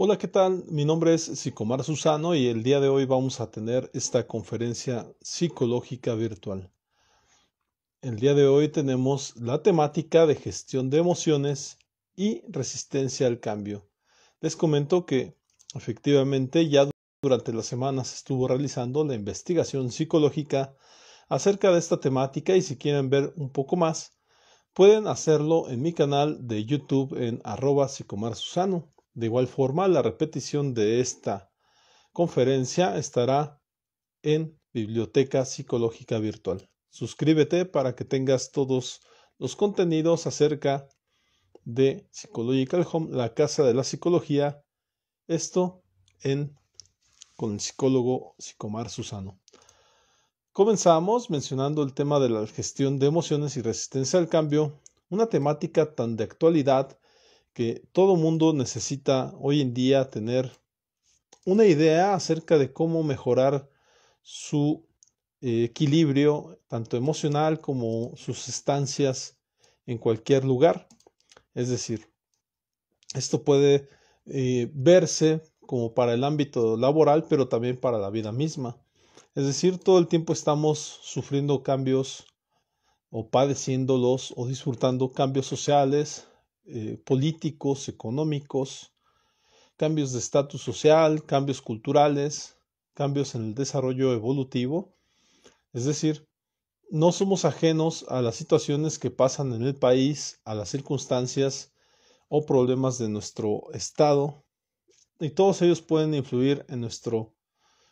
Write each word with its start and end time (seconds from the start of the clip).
Hola, 0.00 0.16
¿qué 0.16 0.28
tal? 0.28 0.64
Mi 0.68 0.84
nombre 0.84 1.12
es 1.12 1.24
Psicomar 1.24 1.82
Susano 1.82 2.36
y 2.36 2.46
el 2.46 2.62
día 2.62 2.78
de 2.78 2.88
hoy 2.88 3.04
vamos 3.04 3.40
a 3.40 3.50
tener 3.50 3.90
esta 3.94 4.28
conferencia 4.28 5.12
psicológica 5.20 6.14
virtual. 6.14 6.70
El 8.00 8.20
día 8.20 8.34
de 8.34 8.46
hoy 8.46 8.68
tenemos 8.68 9.34
la 9.34 9.60
temática 9.60 10.24
de 10.24 10.36
gestión 10.36 10.88
de 10.88 10.98
emociones 10.98 11.78
y 12.14 12.42
resistencia 12.48 13.26
al 13.26 13.40
cambio. 13.40 13.88
Les 14.40 14.54
comento 14.54 15.04
que 15.04 15.36
efectivamente 15.74 16.68
ya 16.68 16.88
durante 17.20 17.52
las 17.52 17.66
semanas 17.66 18.14
estuvo 18.14 18.46
realizando 18.46 19.04
la 19.04 19.16
investigación 19.16 19.90
psicológica 19.90 20.76
acerca 21.28 21.72
de 21.72 21.80
esta 21.80 21.98
temática 21.98 22.54
y 22.54 22.62
si 22.62 22.76
quieren 22.76 23.10
ver 23.10 23.32
un 23.34 23.50
poco 23.50 23.74
más, 23.74 24.16
pueden 24.74 25.08
hacerlo 25.08 25.68
en 25.68 25.82
mi 25.82 25.92
canal 25.92 26.46
de 26.46 26.64
YouTube 26.64 27.20
en 27.20 27.40
arroba 27.42 27.88
psicomarsusano. 27.88 28.92
De 29.18 29.26
igual 29.26 29.48
forma, 29.48 29.88
la 29.88 30.00
repetición 30.00 30.74
de 30.74 31.00
esta 31.00 31.50
conferencia 32.12 32.96
estará 32.96 33.60
en 34.22 34.56
Biblioteca 34.72 35.44
Psicológica 35.44 36.20
Virtual. 36.20 36.70
Suscríbete 36.88 37.64
para 37.64 37.96
que 37.96 38.04
tengas 38.04 38.52
todos 38.52 39.00
los 39.36 39.56
contenidos 39.56 40.28
acerca 40.28 40.86
de 41.64 42.06
Psychological 42.12 42.86
Home, 42.92 43.08
la 43.10 43.34
casa 43.34 43.64
de 43.64 43.74
la 43.74 43.82
psicología. 43.82 44.62
Esto 45.26 45.82
en 46.22 46.56
con 47.34 47.54
el 47.54 47.60
psicólogo 47.60 48.36
Psicomar 48.38 48.88
Susano. 48.88 49.40
Comenzamos 50.52 51.28
mencionando 51.28 51.82
el 51.82 51.92
tema 51.92 52.20
de 52.20 52.28
la 52.28 52.46
gestión 52.46 53.00
de 53.00 53.08
emociones 53.08 53.56
y 53.56 53.62
resistencia 53.62 54.20
al 54.20 54.28
cambio, 54.28 54.80
una 55.08 55.26
temática 55.26 55.96
tan 55.96 56.14
de 56.14 56.22
actualidad 56.22 56.96
que 57.58 57.82
todo 57.90 58.14
mundo 58.14 58.52
necesita 58.52 59.34
hoy 59.40 59.60
en 59.60 59.74
día 59.74 60.10
tener 60.10 60.52
una 61.44 61.64
idea 61.64 62.14
acerca 62.14 62.56
de 62.56 62.72
cómo 62.72 63.02
mejorar 63.02 63.68
su 64.22 64.86
eh, 65.40 65.64
equilibrio, 65.64 66.60
tanto 66.68 66.96
emocional 66.96 67.60
como 67.60 68.16
sus 68.16 68.48
estancias 68.48 69.40
en 69.86 69.98
cualquier 69.98 70.44
lugar. 70.44 70.86
Es 71.52 71.68
decir, 71.68 72.08
esto 73.12 73.42
puede 73.42 73.88
eh, 74.26 74.70
verse 74.72 75.42
como 75.66 75.94
para 75.94 76.14
el 76.14 76.22
ámbito 76.22 76.76
laboral, 76.76 77.26
pero 77.28 77.48
también 77.48 77.76
para 77.76 77.98
la 77.98 78.10
vida 78.10 78.30
misma. 78.30 78.80
Es 79.34 79.46
decir, 79.46 79.78
todo 79.78 79.98
el 79.98 80.06
tiempo 80.06 80.32
estamos 80.32 81.00
sufriendo 81.02 81.64
cambios 81.64 82.24
o 83.10 83.30
padeciéndolos 83.30 84.32
o 84.36 84.46
disfrutando 84.46 85.10
cambios 85.10 85.46
sociales, 85.46 86.27
eh, 86.68 87.02
políticos, 87.04 87.88
económicos, 87.88 88.92
cambios 89.76 90.12
de 90.12 90.18
estatus 90.18 90.60
social, 90.60 91.24
cambios 91.24 91.62
culturales, 91.62 92.56
cambios 92.94 93.34
en 93.34 93.46
el 93.46 93.54
desarrollo 93.54 94.12
evolutivo. 94.12 94.94
Es 95.72 95.84
decir, 95.84 96.28
no 96.90 97.12
somos 97.12 97.44
ajenos 97.44 98.04
a 98.08 98.22
las 98.22 98.36
situaciones 98.36 98.98
que 98.98 99.10
pasan 99.10 99.52
en 99.52 99.62
el 99.62 99.76
país, 99.76 100.40
a 100.44 100.54
las 100.54 100.68
circunstancias 100.68 101.72
o 102.28 102.44
problemas 102.44 102.98
de 102.98 103.08
nuestro 103.08 103.72
estado, 103.72 104.44
y 105.20 105.30
todos 105.30 105.62
ellos 105.62 105.80
pueden 105.80 106.14
influir 106.14 106.64
en 106.68 106.80
nuestro 106.80 107.34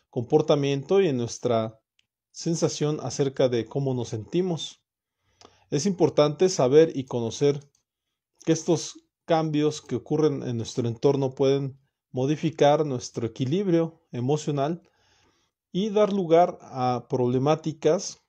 comportamiento 0.09 1.01
y 1.01 1.07
en 1.07 1.17
nuestra 1.17 1.79
sensación 2.31 2.99
acerca 3.01 3.49
de 3.49 3.65
cómo 3.65 3.93
nos 3.93 4.09
sentimos. 4.09 4.81
Es 5.69 5.85
importante 5.85 6.49
saber 6.49 6.95
y 6.95 7.05
conocer 7.05 7.59
que 8.47 8.53
estos 8.53 9.03
cambios 9.25 9.81
que 9.81 9.97
ocurren 9.97 10.41
en 10.41 10.55
nuestro 10.55 10.87
entorno 10.87 11.35
pueden 11.35 11.77
modificar 12.11 12.85
nuestro 12.85 13.27
equilibrio 13.27 14.01
emocional 14.13 14.89
y 15.73 15.89
dar 15.89 16.13
lugar 16.13 16.57
a 16.61 17.07
problemáticas 17.09 18.21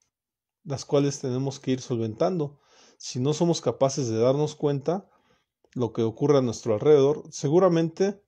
las 0.65 0.85
cuales 0.85 1.21
tenemos 1.21 1.61
que 1.61 1.71
ir 1.71 1.81
solventando. 1.81 2.59
Si 2.97 3.21
no 3.21 3.33
somos 3.33 3.61
capaces 3.61 4.09
de 4.09 4.19
darnos 4.19 4.57
cuenta 4.57 5.09
lo 5.73 5.93
que 5.93 6.03
ocurre 6.03 6.39
a 6.39 6.43
nuestro 6.43 6.75
alrededor, 6.75 7.23
seguramente 7.31 8.21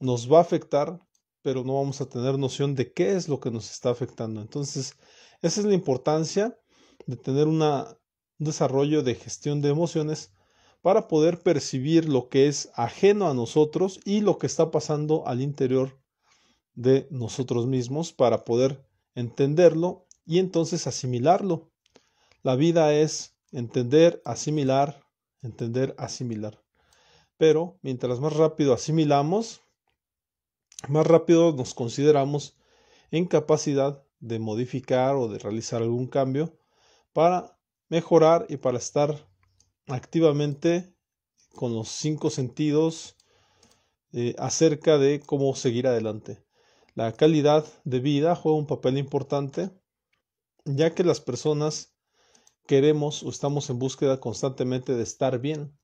nos 0.00 0.30
va 0.30 0.40
a 0.40 0.42
afectar, 0.42 1.00
pero 1.40 1.64
no 1.64 1.76
vamos 1.76 2.02
a 2.02 2.10
tener 2.10 2.38
noción 2.38 2.74
de 2.74 2.92
qué 2.92 3.16
es 3.16 3.26
lo 3.26 3.40
que 3.40 3.50
nos 3.50 3.70
está 3.70 3.88
afectando. 3.88 4.42
Entonces, 4.42 4.98
esa 5.40 5.60
es 5.62 5.66
la 5.66 5.72
importancia 5.72 6.58
de 7.06 7.16
tener 7.16 7.48
un 7.48 7.64
desarrollo 8.36 9.02
de 9.02 9.14
gestión 9.14 9.62
de 9.62 9.70
emociones 9.70 10.34
para 10.82 11.08
poder 11.08 11.40
percibir 11.42 12.08
lo 12.08 12.28
que 12.28 12.46
es 12.46 12.70
ajeno 12.74 13.28
a 13.28 13.34
nosotros 13.34 14.00
y 14.04 14.20
lo 14.20 14.38
que 14.38 14.46
está 14.46 14.70
pasando 14.70 15.26
al 15.26 15.40
interior 15.40 15.98
de 16.74 17.08
nosotros 17.10 17.66
mismos 17.66 18.12
para 18.12 18.44
poder 18.44 18.84
entenderlo 19.14 20.06
y 20.24 20.38
entonces 20.38 20.86
asimilarlo. 20.86 21.70
La 22.42 22.54
vida 22.54 22.94
es 22.94 23.36
entender, 23.50 24.22
asimilar, 24.24 25.02
entender, 25.42 25.94
asimilar. 25.98 26.62
Pero 27.36 27.78
mientras 27.82 28.20
más 28.20 28.34
rápido 28.34 28.72
asimilamos, 28.72 29.62
más 30.88 31.06
rápido 31.06 31.52
nos 31.52 31.74
consideramos 31.74 32.56
en 33.10 33.26
capacidad 33.26 34.04
de 34.20 34.38
modificar 34.38 35.16
o 35.16 35.28
de 35.28 35.38
realizar 35.38 35.82
algún 35.82 36.06
cambio 36.06 36.56
para 37.12 37.58
mejorar 37.88 38.46
y 38.48 38.58
para 38.58 38.78
estar 38.78 39.27
activamente 39.88 40.94
con 41.54 41.74
los 41.74 41.88
cinco 41.88 42.30
sentidos 42.30 43.16
eh, 44.12 44.34
acerca 44.38 44.98
de 44.98 45.20
cómo 45.20 45.54
seguir 45.54 45.86
adelante. 45.86 46.44
La 46.94 47.12
calidad 47.12 47.66
de 47.84 48.00
vida 48.00 48.34
juega 48.34 48.58
un 48.58 48.66
papel 48.66 48.98
importante, 48.98 49.70
ya 50.64 50.94
que 50.94 51.04
las 51.04 51.20
personas 51.20 51.94
queremos 52.66 53.22
o 53.22 53.30
estamos 53.30 53.70
en 53.70 53.78
búsqueda 53.78 54.20
constantemente 54.20 54.94
de 54.94 55.02
estar 55.02 55.38
bien, 55.40 55.78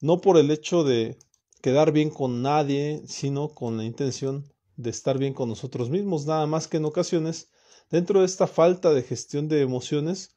no 0.00 0.20
por 0.20 0.36
el 0.36 0.50
hecho 0.50 0.84
de 0.84 1.18
quedar 1.62 1.92
bien 1.92 2.10
con 2.10 2.42
nadie, 2.42 3.02
sino 3.06 3.48
con 3.48 3.76
la 3.76 3.84
intención 3.84 4.52
de 4.76 4.90
estar 4.90 5.18
bien 5.18 5.32
con 5.32 5.48
nosotros 5.48 5.90
mismos, 5.90 6.26
nada 6.26 6.46
más 6.46 6.68
que 6.68 6.76
en 6.76 6.84
ocasiones, 6.84 7.50
dentro 7.90 8.20
de 8.20 8.26
esta 8.26 8.46
falta 8.46 8.92
de 8.92 9.02
gestión 9.02 9.48
de 9.48 9.62
emociones, 9.62 10.36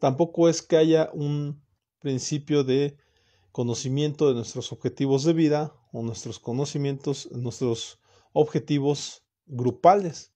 tampoco 0.00 0.48
es 0.48 0.62
que 0.62 0.76
haya 0.76 1.10
un 1.12 1.63
principio 2.04 2.64
de 2.64 2.98
conocimiento 3.50 4.28
de 4.28 4.34
nuestros 4.34 4.72
objetivos 4.72 5.24
de 5.24 5.32
vida 5.32 5.74
o 5.90 6.02
nuestros 6.02 6.38
conocimientos, 6.38 7.30
nuestros 7.32 7.98
objetivos 8.34 9.24
grupales. 9.46 10.34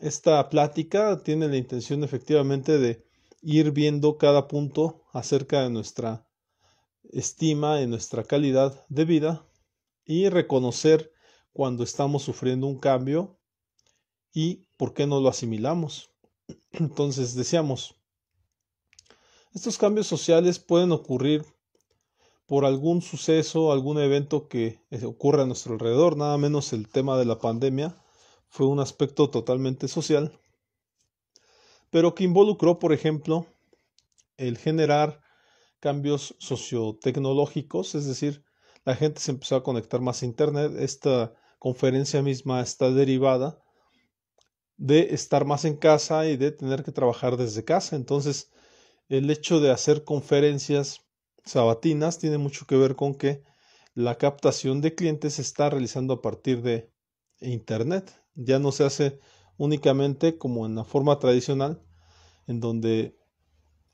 Esta 0.00 0.48
plática 0.48 1.22
tiene 1.22 1.48
la 1.48 1.58
intención 1.58 2.02
efectivamente 2.04 2.78
de 2.78 3.04
ir 3.42 3.70
viendo 3.72 4.16
cada 4.16 4.48
punto 4.48 5.02
acerca 5.12 5.60
de 5.62 5.68
nuestra 5.68 6.26
estima, 7.12 7.76
de 7.76 7.86
nuestra 7.86 8.24
calidad 8.24 8.86
de 8.88 9.04
vida 9.04 9.46
y 10.06 10.30
reconocer 10.30 11.12
cuando 11.52 11.84
estamos 11.84 12.22
sufriendo 12.22 12.66
un 12.66 12.78
cambio 12.78 13.38
y 14.32 14.66
por 14.78 14.94
qué 14.94 15.06
no 15.06 15.20
lo 15.20 15.28
asimilamos. 15.28 16.10
Entonces 16.70 17.34
decíamos, 17.34 17.95
estos 19.56 19.78
cambios 19.78 20.06
sociales 20.06 20.58
pueden 20.58 20.92
ocurrir 20.92 21.42
por 22.44 22.66
algún 22.66 23.00
suceso, 23.00 23.72
algún 23.72 23.98
evento 23.98 24.48
que 24.48 24.82
eh, 24.90 25.06
ocurre 25.06 25.42
a 25.42 25.46
nuestro 25.46 25.72
alrededor, 25.72 26.18
nada 26.18 26.36
menos 26.36 26.74
el 26.74 26.88
tema 26.90 27.16
de 27.16 27.24
la 27.24 27.38
pandemia 27.38 27.96
fue 28.48 28.66
un 28.66 28.80
aspecto 28.80 29.30
totalmente 29.30 29.88
social, 29.88 30.38
pero 31.88 32.14
que 32.14 32.24
involucró, 32.24 32.78
por 32.78 32.92
ejemplo, 32.92 33.46
el 34.36 34.58
generar 34.58 35.22
cambios 35.80 36.34
sociotecnológicos, 36.38 37.94
es 37.94 38.04
decir, 38.04 38.44
la 38.84 38.94
gente 38.94 39.20
se 39.20 39.30
empezó 39.30 39.56
a 39.56 39.62
conectar 39.62 40.02
más 40.02 40.22
a 40.22 40.26
Internet, 40.26 40.74
esta 40.78 41.32
conferencia 41.58 42.20
misma 42.20 42.60
está 42.60 42.90
derivada 42.90 43.58
de 44.76 45.14
estar 45.14 45.46
más 45.46 45.64
en 45.64 45.76
casa 45.76 46.26
y 46.26 46.36
de 46.36 46.52
tener 46.52 46.84
que 46.84 46.92
trabajar 46.92 47.38
desde 47.38 47.64
casa, 47.64 47.96
entonces 47.96 48.50
el 49.08 49.30
hecho 49.30 49.60
de 49.60 49.70
hacer 49.70 50.04
conferencias 50.04 51.00
sabatinas 51.44 52.18
tiene 52.18 52.38
mucho 52.38 52.66
que 52.66 52.76
ver 52.76 52.96
con 52.96 53.14
que 53.14 53.42
la 53.94 54.18
captación 54.18 54.80
de 54.80 54.94
clientes 54.94 55.34
se 55.34 55.42
está 55.42 55.70
realizando 55.70 56.14
a 56.14 56.22
partir 56.22 56.62
de 56.62 56.90
Internet. 57.40 58.22
Ya 58.34 58.58
no 58.58 58.72
se 58.72 58.84
hace 58.84 59.18
únicamente 59.56 60.36
como 60.36 60.66
en 60.66 60.74
la 60.74 60.84
forma 60.84 61.18
tradicional, 61.18 61.82
en 62.46 62.60
donde 62.60 63.16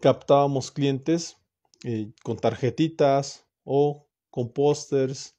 captábamos 0.00 0.70
clientes 0.70 1.36
eh, 1.84 2.12
con 2.24 2.36
tarjetitas 2.36 3.46
o 3.64 4.08
con 4.30 4.52
pósters 4.52 5.36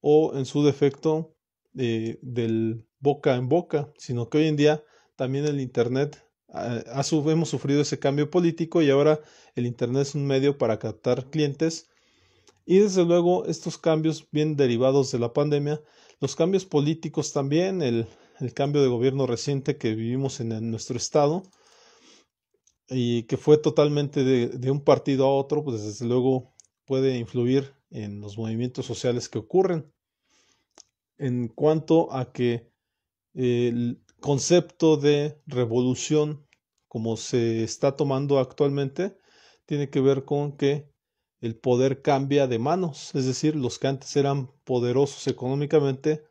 o 0.00 0.36
en 0.36 0.44
su 0.44 0.64
defecto 0.64 1.36
eh, 1.76 2.18
del 2.22 2.86
boca 2.98 3.36
en 3.36 3.48
boca, 3.48 3.92
sino 3.98 4.28
que 4.28 4.38
hoy 4.38 4.48
en 4.48 4.56
día 4.56 4.82
también 5.16 5.44
el 5.46 5.60
Internet 5.60 6.27
hemos 6.50 7.48
sufrido 7.48 7.82
ese 7.82 7.98
cambio 7.98 8.30
político 8.30 8.82
y 8.82 8.90
ahora 8.90 9.20
el 9.54 9.66
Internet 9.66 10.02
es 10.02 10.14
un 10.14 10.26
medio 10.26 10.56
para 10.56 10.78
captar 10.78 11.30
clientes 11.30 11.88
Y 12.64 12.78
desde 12.78 13.04
luego 13.04 13.46
estos 13.46 13.78
cambios 13.78 14.26
bien 14.30 14.56
derivados 14.56 15.10
de 15.10 15.18
la 15.18 15.32
pandemia, 15.32 15.80
los 16.20 16.36
cambios 16.36 16.64
políticos 16.64 17.32
también, 17.32 17.82
el, 17.82 18.06
cambio 18.54 18.82
de 18.82 18.88
gobierno 18.88 19.26
reciente 19.26 19.78
que 19.78 19.94
vivimos 19.94 20.40
en, 20.40 20.70
nuestro 20.70 20.96
estado 20.96 21.42
y 22.88 23.24
que 23.24 23.36
fue 23.36 23.58
totalmente 23.58 24.22
de, 24.22 24.70
un 24.70 24.84
partido 24.84 25.26
a 25.26 25.34
otro, 25.34 25.64
pues 25.64 25.82
desde 25.82 26.06
luego 26.06 26.54
puede 26.84 27.18
influir 27.18 27.74
en 27.90 28.20
los 28.20 28.38
movimientos 28.38 28.86
sociales 28.86 29.28
que 29.28 29.38
ocurren. 29.38 29.92
En 31.18 31.48
cuanto 31.48 32.12
a 32.12 32.32
que 32.32 32.70
el 33.34 34.00
concepto 34.20 34.96
de 34.96 35.40
revolución 35.46 36.46
como 36.88 37.16
se 37.16 37.62
está 37.62 37.96
tomando 37.96 38.38
actualmente 38.38 39.16
tiene 39.66 39.90
que 39.90 40.00
ver 40.00 40.24
con 40.24 40.56
que 40.56 40.90
el 41.40 41.56
poder 41.56 42.02
cambia 42.02 42.46
de 42.46 42.58
manos, 42.58 43.14
es 43.14 43.26
decir, 43.26 43.54
los 43.54 43.78
que 43.78 43.86
antes 43.86 44.16
eran 44.16 44.50
poderosos 44.64 45.26
económicamente, 45.28 46.24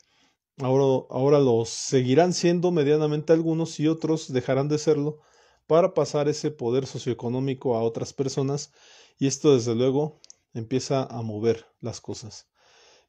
ahora, 0.57 1.05
ahora 1.09 1.39
los 1.39 1.69
seguirán 1.69 2.33
siendo 2.33 2.71
medianamente 2.71 3.31
algunos 3.31 3.79
y 3.79 3.87
otros 3.87 4.33
dejarán 4.33 4.67
de 4.67 4.79
serlo 4.79 5.19
para 5.65 5.93
pasar 5.93 6.27
ese 6.27 6.51
poder 6.51 6.87
socioeconómico 6.87 7.75
a 7.75 7.83
otras 7.83 8.11
personas 8.11 8.73
y 9.17 9.27
esto 9.27 9.53
desde 9.53 9.75
luego 9.75 10.19
empieza 10.53 11.03
a 11.03 11.21
mover 11.21 11.65
las 11.79 12.01
cosas. 12.01 12.49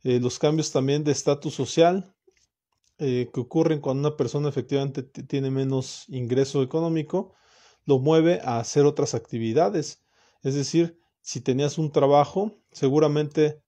Eh, 0.04 0.20
los 0.20 0.38
cambios 0.38 0.70
también 0.70 1.02
de 1.02 1.12
estatus 1.12 1.54
social 1.54 2.14
eh, 2.98 3.30
que 3.32 3.40
ocurren 3.40 3.80
cuando 3.80 4.08
una 4.08 4.16
persona 4.16 4.48
efectivamente 4.48 5.02
tiene 5.02 5.50
menos 5.50 6.04
ingreso 6.08 6.62
económico, 6.62 7.34
lo 7.84 7.98
mueve 7.98 8.40
a 8.42 8.58
hacer 8.58 8.84
otras 8.84 9.14
actividades. 9.14 10.02
Es 10.42 10.54
decir, 10.54 10.98
si 11.20 11.40
tenías 11.40 11.78
un 11.78 11.92
trabajo, 11.92 12.52
seguramente 12.72 13.62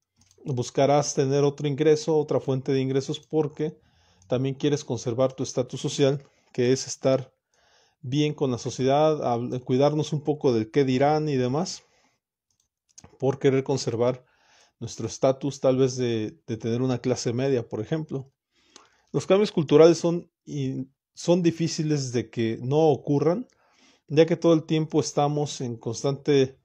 buscarás 0.45 1.15
tener 1.15 1.45
otro 1.45 1.69
ingreso, 1.69 2.17
otra 2.17 2.41
fuente 2.41 2.73
de 2.73 2.81
ingresos, 2.81 3.21
porque 3.21 3.79
también 4.29 4.55
quieres 4.55 4.85
conservar 4.85 5.33
tu 5.33 5.43
estatus 5.43 5.81
social, 5.81 6.23
que 6.53 6.73
es 6.73 6.87
estar 6.87 7.33
bien 8.01 8.35
con 8.35 8.51
la 8.51 8.59
sociedad, 8.59 9.39
cuidarnos 9.65 10.13
un 10.13 10.23
poco 10.23 10.53
del 10.53 10.71
qué 10.71 10.85
dirán 10.85 11.29
y 11.29 11.37
demás, 11.37 11.83
por 13.19 13.39
querer 13.39 13.65
conservar 13.65 14.25
nuestro 14.79 15.07
estatus 15.07 15.61
tal 15.61 15.77
vez 15.77 15.97
de, 15.97 16.39
de, 16.47 16.57
tener 16.57 16.81
una 16.81 16.99
clase 16.99 17.33
media, 17.33 17.69
por 17.69 17.81
ejemplo. 17.81 18.33
Los 19.13 19.27
cambios 19.27 19.51
culturales 19.51 19.99
son, 19.99 20.31
son 21.15 21.43
difíciles 21.43 22.13
de 22.13 22.31
que 22.31 22.59
no 22.63 22.89
ocurran, 22.91 23.47
ya 24.09 24.27
que 24.27 24.37
todo 24.37 24.55
el 24.55 24.65
tiempo 24.65 25.01
estamos 25.01 25.61
en 25.61 25.77
constante 25.77 26.59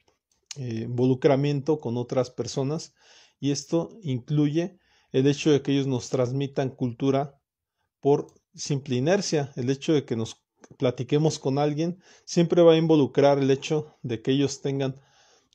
eh, 0.57 0.83
involucramiento 0.85 1.79
con 1.79 1.97
otras 1.97 2.29
personas 2.29 2.93
y 3.39 3.51
esto 3.51 3.89
incluye 4.01 4.79
el 5.11 5.27
hecho 5.27 5.51
de 5.51 5.61
que 5.61 5.73
ellos 5.73 5.87
nos 5.87 6.09
transmitan 6.09 6.69
cultura 6.69 7.41
por 7.99 8.27
simple 8.53 8.95
inercia, 8.95 9.51
el 9.55 9.69
hecho 9.69 9.93
de 9.93 10.05
que 10.05 10.15
nos 10.15 10.41
platiquemos 10.77 11.39
con 11.39 11.57
alguien 11.57 12.01
siempre 12.25 12.61
va 12.61 12.73
a 12.73 12.77
involucrar 12.77 13.39
el 13.39 13.51
hecho 13.51 13.97
de 14.01 14.21
que 14.21 14.31
ellos 14.31 14.61
tengan 14.61 15.01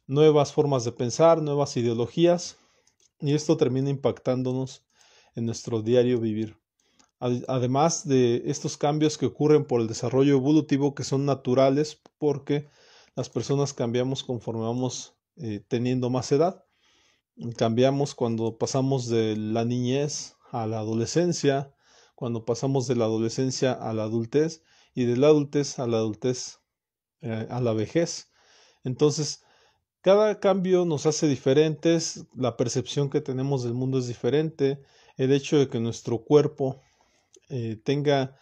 nuevas 0.07 0.53
formas 0.53 0.85
de 0.85 0.93
pensar, 0.93 1.41
nuevas 1.41 1.77
ideologías 1.77 2.59
y 3.21 3.35
esto 3.35 3.57
termina 3.57 3.91
impactándonos 3.91 4.85
en 5.35 5.47
nuestro 5.47 5.83
diario 5.83 6.21
vivir. 6.21 6.60
Además 7.21 8.09
de 8.09 8.43
estos 8.47 8.79
cambios 8.79 9.19
que 9.19 9.27
ocurren 9.27 9.67
por 9.67 9.83
el 9.83 9.89
desarrollo 9.89 10.33
evolutivo 10.37 10.95
que 10.95 11.05
son 11.05 11.27
naturales 11.27 12.01
porque 12.19 12.67
las 13.15 13.29
personas 13.29 13.75
cambiamos 13.75 14.25
conforme 14.25 14.63
vamos 14.63 15.15
eh, 15.37 15.63
teniendo 15.69 16.09
más 16.09 16.33
edad. 16.33 16.65
Cambiamos 17.59 18.15
cuando 18.15 18.57
pasamos 18.57 19.07
de 19.09 19.37
la 19.37 19.67
niñez 19.67 20.37
a 20.51 20.67
la 20.67 20.79
adolescencia, 20.79 21.75
cuando 22.15 22.47
pasamos 22.47 22.87
de 22.87 22.97
la 22.97 23.05
adolescencia 23.05 23.73
a 23.73 23.93
la 23.93 24.05
adultez 24.05 24.63
y 24.95 25.05
de 25.05 25.19
la 25.19 25.27
adultez 25.27 25.79
a 25.79 25.87
la 25.87 25.99
adultez 25.99 26.61
eh, 27.21 27.47
a 27.51 27.61
la 27.61 27.75
vejez. 27.75 28.31
Entonces, 28.83 29.45
cada 30.01 30.41
cambio 30.41 30.87
nos 30.87 31.05
hace 31.05 31.29
diferentes, 31.29 32.25
la 32.35 32.57
percepción 32.57 33.11
que 33.11 33.21
tenemos 33.21 33.63
del 33.63 33.75
mundo 33.75 33.99
es 33.99 34.07
diferente, 34.07 34.81
el 35.19 35.33
hecho 35.33 35.59
de 35.59 35.69
que 35.69 35.81
nuestro 35.81 36.25
cuerpo 36.25 36.81
eh, 37.51 37.81
tenga, 37.85 38.37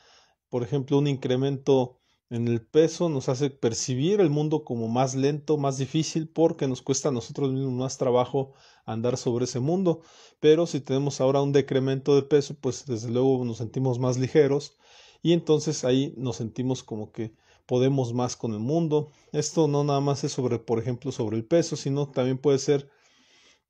por 0.49 0.62
ejemplo, 0.62 0.99
un 0.99 1.06
incremento 1.08 1.99
en 2.31 2.46
el 2.46 2.60
peso 2.60 3.08
nos 3.08 3.31
hace 3.31 3.49
percibir 3.49 4.20
el 4.20 4.28
mundo 4.28 4.62
como 4.62 4.88
más 4.88 5.14
lento, 5.14 5.56
más 5.56 5.78
difícil, 5.78 6.28
porque 6.28 6.69
nos 6.69 6.82
cuesta 6.82 7.08
a 7.08 7.12
nosotros 7.12 7.52
mismos 7.52 7.72
más 7.72 7.96
trabajo 7.96 8.52
andar 8.84 9.16
sobre 9.16 9.46
ese 9.46 9.60
mundo. 9.60 10.02
Pero 10.38 10.66
si 10.66 10.81
tenemos 10.81 11.22
ahora 11.22 11.40
un 11.40 11.52
decremento 11.52 12.14
de 12.14 12.22
peso, 12.22 12.55
pues 12.60 12.84
desde 12.84 13.10
luego 13.10 13.43
nos 13.46 13.56
sentimos 13.58 13.99
más 13.99 14.19
ligeros 14.19 14.76
y 15.22 15.32
entonces 15.32 15.84
ahí 15.84 16.12
nos 16.19 16.37
sentimos 16.37 16.82
como 16.82 17.12
que 17.12 17.32
podemos 17.66 18.12
más 18.12 18.37
con 18.37 18.52
el 18.52 18.61
mundo. 18.61 19.11
Esto 19.32 19.66
no 19.66 19.82
nada 19.82 20.00
más 20.00 20.22
es 20.22 20.32
sobre, 20.32 20.58
por 20.58 20.78
ejemplo, 20.78 21.12
sobre 21.12 21.38
el 21.38 21.46
peso, 21.46 21.76
sino 21.76 22.11
también 22.11 22.37
puede 22.38 22.58
ser 22.58 22.90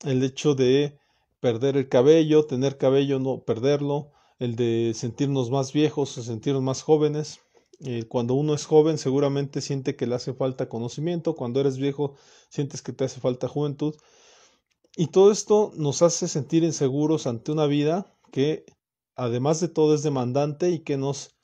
el 0.05 0.23
hecho 0.25 0.57
de 0.57 0.99
perder 1.41 1.77
el 1.77 1.89
cabello, 1.89 2.45
tener 2.47 2.77
cabello, 2.77 3.21
no 3.21 3.45
perderlo, 3.45 4.11
el 4.39 4.57
de 4.57 4.93
sentirnos 4.95 5.51
más 5.51 5.73
viejos 5.73 6.17
o 6.17 6.23
sentirnos 6.23 6.63
más 6.63 6.83
jóvenes 6.83 7.41
eh, 7.81 8.05
cuando 8.09 8.35
uno 8.35 8.55
es 8.55 8.67
joven 8.67 8.99
seguramente 8.99 9.61
siente 9.61 9.95
que 9.95 10.07
le 10.07 10.17
hace 10.17 10.35
falta 10.35 10.69
conocimiento, 10.69 11.37
cuando 11.37 11.61
eres 11.61 11.79
viejo 11.79 12.15
sientes 12.49 12.83
que 12.83 12.93
te 12.93 13.05
hace 13.05 13.21
falta 13.21 13.47
juventud. 13.47 13.95
Y 14.97 15.09
todo 15.09 15.31
esto 15.31 15.71
nos 15.77 16.03
hace 16.03 16.27
sentir 16.27 16.65
inseguros 16.65 17.27
ante 17.27 17.53
una 17.53 17.67
vida 17.67 18.13
que 18.33 18.65
además 19.15 19.61
de 19.61 19.69
todo 19.69 19.95
es 19.95 20.03
demandante 20.03 20.71
y 20.71 20.81
que 20.81 20.97
nos 20.97 21.37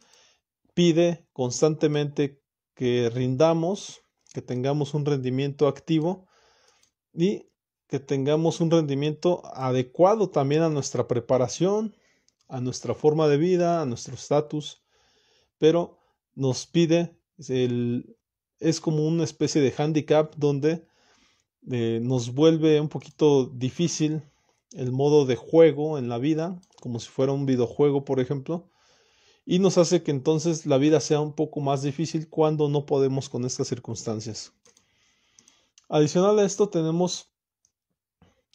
pide 0.75 1.29
constantemente 1.33 2.41
que 2.75 3.11
rindamos, 3.11 4.01
que 4.33 4.43
tengamos 4.43 4.95
un 4.95 5.07
rendimiento 5.07 5.69
activo 5.69 6.27
y 7.13 7.49
que 7.87 8.01
tengamos 8.01 8.61
un 8.61 8.73
rendimiento 8.73 9.43
adecuado 9.55 10.31
también 10.31 10.63
a 10.63 10.69
nuestra 10.69 11.07
preparación, 11.07 11.95
a 12.49 12.61
nuestra 12.61 12.95
forma 12.95 13.29
de 13.29 13.37
vida, 13.37 13.81
a 13.83 13.87
nuestro 13.87 14.15
estatus, 14.15 14.83
pero 15.59 15.99
nos 16.35 16.67
pide, 16.67 17.17
el, 17.49 18.17
es 18.61 18.81
como 18.81 19.07
una 19.07 19.25
especie 19.25 19.61
de 19.61 19.75
handicap 19.77 20.35
donde 20.37 20.87
eh, 21.71 22.01
nos 22.03 22.35
vuelve 22.35 22.81
un 22.81 22.89
poquito 22.89 23.47
difícil 23.47 24.23
el 24.73 24.93
modo 24.93 25.25
de 25.25 25.37
juego 25.37 25.99
en 25.99 26.09
la 26.09 26.19
vida, 26.19 26.61
como 26.81 26.99
si 26.99 27.09
fuera 27.09 27.33
un 27.33 27.47
videojuego, 27.47 28.05
por 28.05 28.21
ejemplo, 28.21 28.69
y 29.47 29.59
nos 29.59 29.79
hace 29.79 30.03
que 30.03 30.11
entonces 30.11 30.67
la 30.67 30.79
vida 30.79 31.01
sea 31.01 31.21
un 31.21 31.33
poco 31.33 31.61
más 31.61 31.83
difícil 31.83 32.29
cuando 32.29 32.69
no 32.69 32.87
podemos 32.87 33.29
con 33.29 33.45
estas 33.45 33.69
circunstancias. 33.69 34.53
Adicional 35.89 36.39
a 36.39 36.45
esto 36.45 36.69
tenemos 36.69 37.31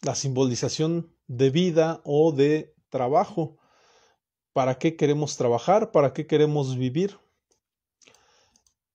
la 0.02 0.14
simbolización 0.14 1.14
de 1.26 1.50
vida 1.50 2.00
o 2.04 2.32
de 2.32 2.74
trabajo. 2.88 3.56
¿Para 4.52 4.78
qué 4.78 4.96
queremos 4.96 5.36
trabajar? 5.36 5.92
¿Para 5.92 6.12
qué 6.12 6.26
queremos 6.26 6.76
vivir? 6.76 7.18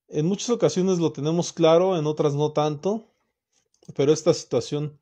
En 0.08 0.26
muchas 0.26 0.50
ocasiones 0.50 1.00
lo 1.00 1.12
tenemos 1.12 1.54
claro, 1.54 1.98
en 1.98 2.06
otras 2.06 2.36
no 2.36 2.52
tanto, 2.52 3.12
pero 3.96 4.12
esta 4.12 4.34
situación 4.34 5.00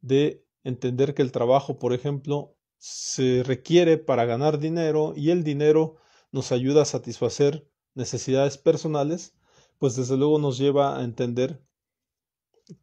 de 0.00 0.44
entender 0.64 1.14
que 1.14 1.22
el 1.22 1.32
trabajo, 1.32 1.78
por 1.78 1.92
ejemplo, 1.92 2.56
se 2.78 3.42
requiere 3.44 3.96
para 3.96 4.24
ganar 4.24 4.58
dinero 4.58 5.14
y 5.16 5.30
el 5.30 5.44
dinero 5.44 5.96
nos 6.32 6.52
ayuda 6.52 6.82
a 6.82 6.86
satisfacer 6.86 7.66
necesidades 7.94 8.58
personales, 8.58 9.34
pues 9.78 9.96
desde 9.96 10.16
luego 10.16 10.38
nos 10.38 10.58
lleva 10.58 10.98
a 10.98 11.04
entender 11.04 11.62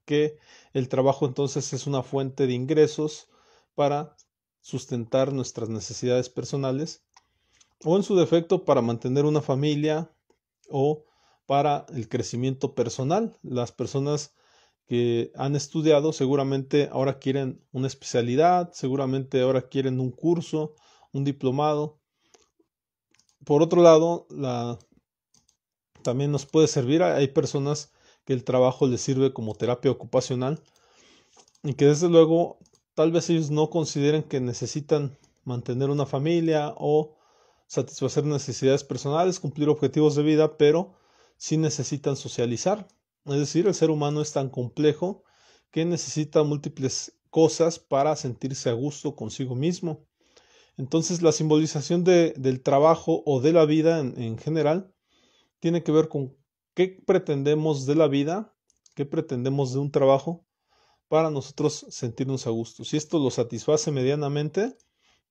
que 0.05 0.37
el 0.73 0.89
trabajo 0.89 1.25
entonces 1.25 1.73
es 1.73 1.87
una 1.87 2.03
fuente 2.03 2.47
de 2.47 2.53
ingresos 2.53 3.29
para 3.75 4.15
sustentar 4.61 5.33
nuestras 5.33 5.69
necesidades 5.69 6.29
personales 6.29 7.03
o 7.83 7.97
en 7.97 8.03
su 8.03 8.15
defecto 8.15 8.63
para 8.63 8.81
mantener 8.81 9.25
una 9.25 9.41
familia 9.41 10.11
o 10.69 11.05
para 11.45 11.85
el 11.93 12.07
crecimiento 12.07 12.75
personal. 12.75 13.35
Las 13.41 13.71
personas 13.71 14.33
que 14.87 15.31
han 15.35 15.55
estudiado 15.55 16.13
seguramente 16.13 16.89
ahora 16.91 17.19
quieren 17.19 17.65
una 17.71 17.87
especialidad, 17.87 18.71
seguramente 18.73 19.41
ahora 19.41 19.67
quieren 19.67 19.99
un 19.99 20.11
curso, 20.11 20.75
un 21.11 21.23
diplomado. 21.23 21.99
Por 23.45 23.63
otro 23.63 23.81
lado, 23.81 24.27
la, 24.29 24.77
también 26.03 26.31
nos 26.31 26.45
puede 26.45 26.67
servir, 26.67 27.03
hay 27.03 27.27
personas 27.29 27.91
que 28.25 28.33
el 28.33 28.43
trabajo 28.43 28.87
les 28.87 29.01
sirve 29.01 29.33
como 29.33 29.55
terapia 29.55 29.91
ocupacional 29.91 30.61
y 31.63 31.73
que 31.73 31.85
desde 31.85 32.09
luego 32.09 32.59
tal 32.93 33.11
vez 33.11 33.29
ellos 33.29 33.51
no 33.51 33.69
consideren 33.69 34.23
que 34.23 34.39
necesitan 34.39 35.17
mantener 35.43 35.89
una 35.89 36.05
familia 36.05 36.73
o 36.77 37.15
satisfacer 37.67 38.25
necesidades 38.25 38.83
personales, 38.83 39.39
cumplir 39.39 39.69
objetivos 39.69 40.15
de 40.15 40.23
vida, 40.23 40.57
pero 40.57 40.93
sí 41.37 41.57
necesitan 41.57 42.15
socializar. 42.15 42.87
Es 43.25 43.37
decir, 43.37 43.67
el 43.67 43.73
ser 43.73 43.91
humano 43.91 44.21
es 44.21 44.33
tan 44.33 44.49
complejo 44.49 45.23
que 45.71 45.85
necesita 45.85 46.43
múltiples 46.43 47.17
cosas 47.29 47.79
para 47.79 48.15
sentirse 48.15 48.69
a 48.69 48.73
gusto 48.73 49.15
consigo 49.15 49.55
mismo. 49.55 50.05
Entonces 50.77 51.21
la 51.21 51.31
simbolización 51.31 52.03
de, 52.03 52.33
del 52.37 52.61
trabajo 52.61 53.23
o 53.25 53.41
de 53.41 53.53
la 53.53 53.65
vida 53.65 53.99
en, 53.99 54.37
general 54.37 54.93
tiene 55.59 55.83
que 55.83 55.91
ver 55.91 56.09
con 56.09 56.35
qué 56.73 57.01
pretendemos 57.05 57.85
de 57.85 57.95
la 57.95 58.07
vida, 58.07 58.53
qué 58.95 59.05
pretendemos 59.05 59.73
de 59.73 59.79
un 59.79 59.91
trabajo 59.91 60.45
para 61.11 61.29
nosotros 61.29 61.85
sentirnos 61.89 62.47
a 62.47 62.51
gusto. 62.51 62.85
Si 62.85 62.95
esto 62.95 63.19
lo 63.19 63.31
satisface 63.31 63.91
medianamente, 63.91 64.77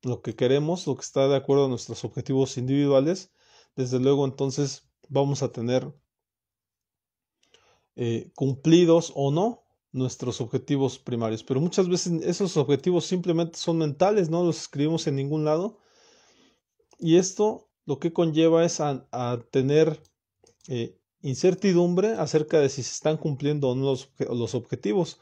lo 0.03 0.21
que 0.21 0.37
queremos, 0.37 0.87
lo 0.87 0.95
que 0.95 1.01
está 1.01 1.27
de 1.27 1.37
acuerdo 1.37 1.65
a 1.65 1.69
nuestros 1.69 2.05
objetivos 2.05 2.59
individuales, 2.59 3.33
desde 3.77 3.99
luego 3.99 4.27
entonces 4.27 4.91
vamos 5.09 5.43
a 5.43 5.53
tener 5.53 5.91
eh, 7.97 8.31
cumplidos 8.35 9.11
o 9.15 9.31
no 9.31 9.65
nuestros 9.91 10.43
objetivos 10.43 10.99
primarios. 10.99 11.43
Pero 11.45 11.63
muchas 11.63 11.89
veces 11.89 12.27
esos 12.27 12.59
objetivos 12.59 13.07
simplemente 13.07 13.57
son 13.57 13.79
mentales, 13.79 14.29
no 14.29 14.45
los 14.45 14.61
escribimos 14.61 15.07
en 15.07 15.17
ningún 15.17 15.47
lado. 15.47 15.79
Y 16.99 17.17
esto 17.17 17.71
lo 17.87 17.99
que 17.99 18.13
conlleva 18.13 18.67
es 18.67 18.81
a, 18.81 19.07
tener 19.51 19.99
eh, 20.69 20.99
incertidumbre 21.23 22.09
acerca 22.09 22.61
de 22.61 22.69
si 22.69 22.83
se 22.83 22.93
están 22.93 23.17
cumpliendo 23.17 23.71
o 23.71 23.75
no 23.75 23.87
los, 23.87 24.11
los 24.19 24.55
objetivos. 24.55 25.19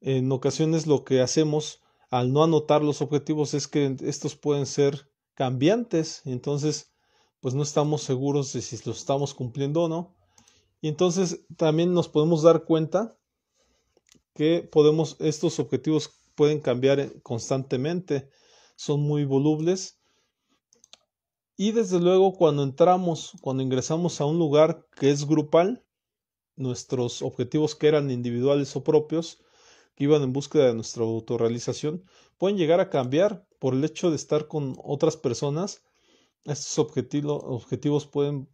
En 0.00 0.30
ocasiones 0.30 0.86
lo 0.86 1.04
que 1.04 1.20
hacemos 1.20 1.80
al 2.10 2.32
no 2.32 2.44
anotar 2.44 2.82
los 2.82 3.02
objetivos 3.02 3.54
es 3.54 3.68
que 3.68 3.96
estos 4.00 4.36
pueden 4.36 4.66
ser 4.66 5.10
cambiantes, 5.34 6.22
entonces 6.24 6.92
pues 7.40 7.54
no 7.54 7.62
estamos 7.62 8.02
seguros 8.02 8.52
de 8.52 8.62
si 8.62 8.76
los 8.88 8.98
estamos 8.98 9.34
cumpliendo 9.34 9.84
o 9.84 9.88
no. 9.88 10.16
Y 10.80 10.88
entonces 10.88 11.44
también 11.56 11.92
nos 11.92 12.08
podemos 12.08 12.42
dar 12.42 12.64
cuenta 12.64 13.16
que 14.34 14.68
podemos, 14.70 15.16
estos 15.18 15.58
objetivos 15.58 16.10
pueden 16.34 16.60
cambiar 16.60 17.20
constantemente, 17.22 18.30
son 18.76 19.00
muy 19.00 19.24
volubles. 19.24 20.00
Y 21.56 21.72
desde 21.72 21.98
luego 21.98 22.34
cuando 22.34 22.62
entramos, 22.62 23.32
cuando 23.40 23.64
ingresamos 23.64 24.20
a 24.20 24.24
un 24.26 24.38
lugar 24.38 24.86
que 24.96 25.10
es 25.10 25.26
grupal, 25.26 25.84
nuestros 26.54 27.22
objetivos 27.22 27.74
que 27.74 27.88
eran 27.88 28.10
individuales 28.10 28.74
o 28.76 28.84
propios, 28.84 29.42
que 29.98 30.04
iban 30.04 30.22
en 30.22 30.32
búsqueda 30.32 30.66
de 30.66 30.74
nuestra 30.74 31.02
autorrealización, 31.02 32.04
pueden 32.36 32.56
llegar 32.56 32.78
a 32.78 32.88
cambiar 32.88 33.44
por 33.58 33.74
el 33.74 33.84
hecho 33.84 34.10
de 34.10 34.16
estar 34.16 34.46
con 34.46 34.76
otras 34.84 35.16
personas. 35.16 35.82
Estos 36.44 36.78
objetivos 36.78 38.06
pueden 38.06 38.48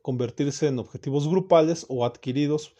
convertirse 0.00 0.68
en 0.68 0.78
objetivos 0.78 1.28
grupales 1.28 1.84
o 1.90 2.06
adquiridos 2.06 2.72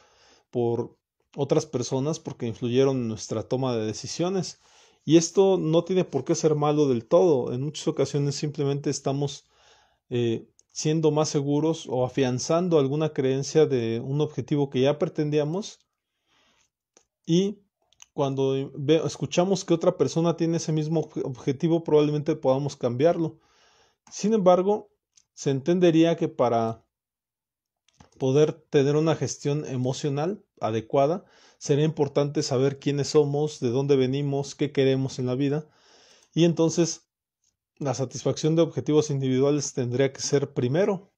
por 0.51 0.97
otras 1.37 1.67
personas 1.67 2.19
porque 2.19 2.47
influyeron 2.47 2.97
en 2.97 3.09
nuestra 3.09 3.43
toma 3.43 3.77
de 3.77 3.85
decisiones. 3.85 4.61
Y 5.05 5.19
esto 5.19 5.59
no 5.59 5.85
tiene 5.85 6.05
por 6.07 6.25
qué 6.25 6.35
ser 6.35 6.55
malo 6.55 6.89
del 6.89 7.05
todo. 7.05 7.53
En 7.53 7.61
muchas 7.61 7.87
ocasiones 7.87 8.35
simplemente 8.35 8.89
estamos 8.89 9.45
eh, 10.09 10.49
siendo 10.73 11.11
más 11.11 11.29
seguros 11.29 11.85
o 11.87 12.03
afianzando 12.03 12.79
alguna 12.79 13.11
creencia 13.11 13.67
de 13.67 14.01
un 14.01 14.23
objetivo 14.23 14.71
que 14.71 14.81
ya 14.81 14.99
pretendíamos 14.99 15.81
y 17.27 17.59
cuando 18.17 18.57
escuchamos 19.05 19.67
que 19.67 19.75
otra 19.75 19.99
persona 19.99 20.39
tiene 20.39 20.57
ese 20.57 20.73
mismo 20.73 21.11
objetivo 21.23 21.85
probablemente 21.85 22.35
podamos 22.35 22.75
cambiarlo. 22.75 23.39
Sin 24.11 24.33
embargo, 24.33 24.89
se 25.35 25.51
entendería 25.51 26.17
que 26.17 26.27
para 26.27 26.83
poder 28.17 28.55
tener 28.55 28.97
una 28.97 29.17
gestión 29.17 29.67
emocional 29.67 30.43
adecuada, 30.63 31.27
sería 31.59 31.85
importante 31.85 32.43
saber 32.43 32.79
quiénes 32.79 33.09
somos, 33.09 33.61
de 33.61 33.69
dónde 33.69 33.97
venimos, 33.97 34.55
qué 34.55 34.73
queremos 34.73 35.19
en 35.19 35.27
la 35.27 35.35
vida, 35.35 35.69
y 36.33 36.45
entonces 36.45 37.11
la 37.77 37.93
satisfacción 37.93 38.57
de 38.57 38.63
objetivos 38.63 39.11
individuales 39.11 39.75
tendría 39.75 40.15
que 40.15 40.23
ser 40.23 40.55
primero, 40.55 41.13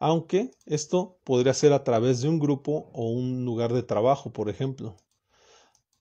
aunque 0.00 0.50
esto 0.64 1.20
podría 1.22 1.54
ser 1.54 1.72
a 1.72 1.84
través 1.84 2.20
de 2.20 2.28
un 2.28 2.40
grupo 2.40 2.90
o 2.92 3.12
un 3.12 3.44
lugar 3.44 3.72
de 3.72 3.84
trabajo, 3.84 4.32
por 4.32 4.48
ejemplo. 4.48 4.96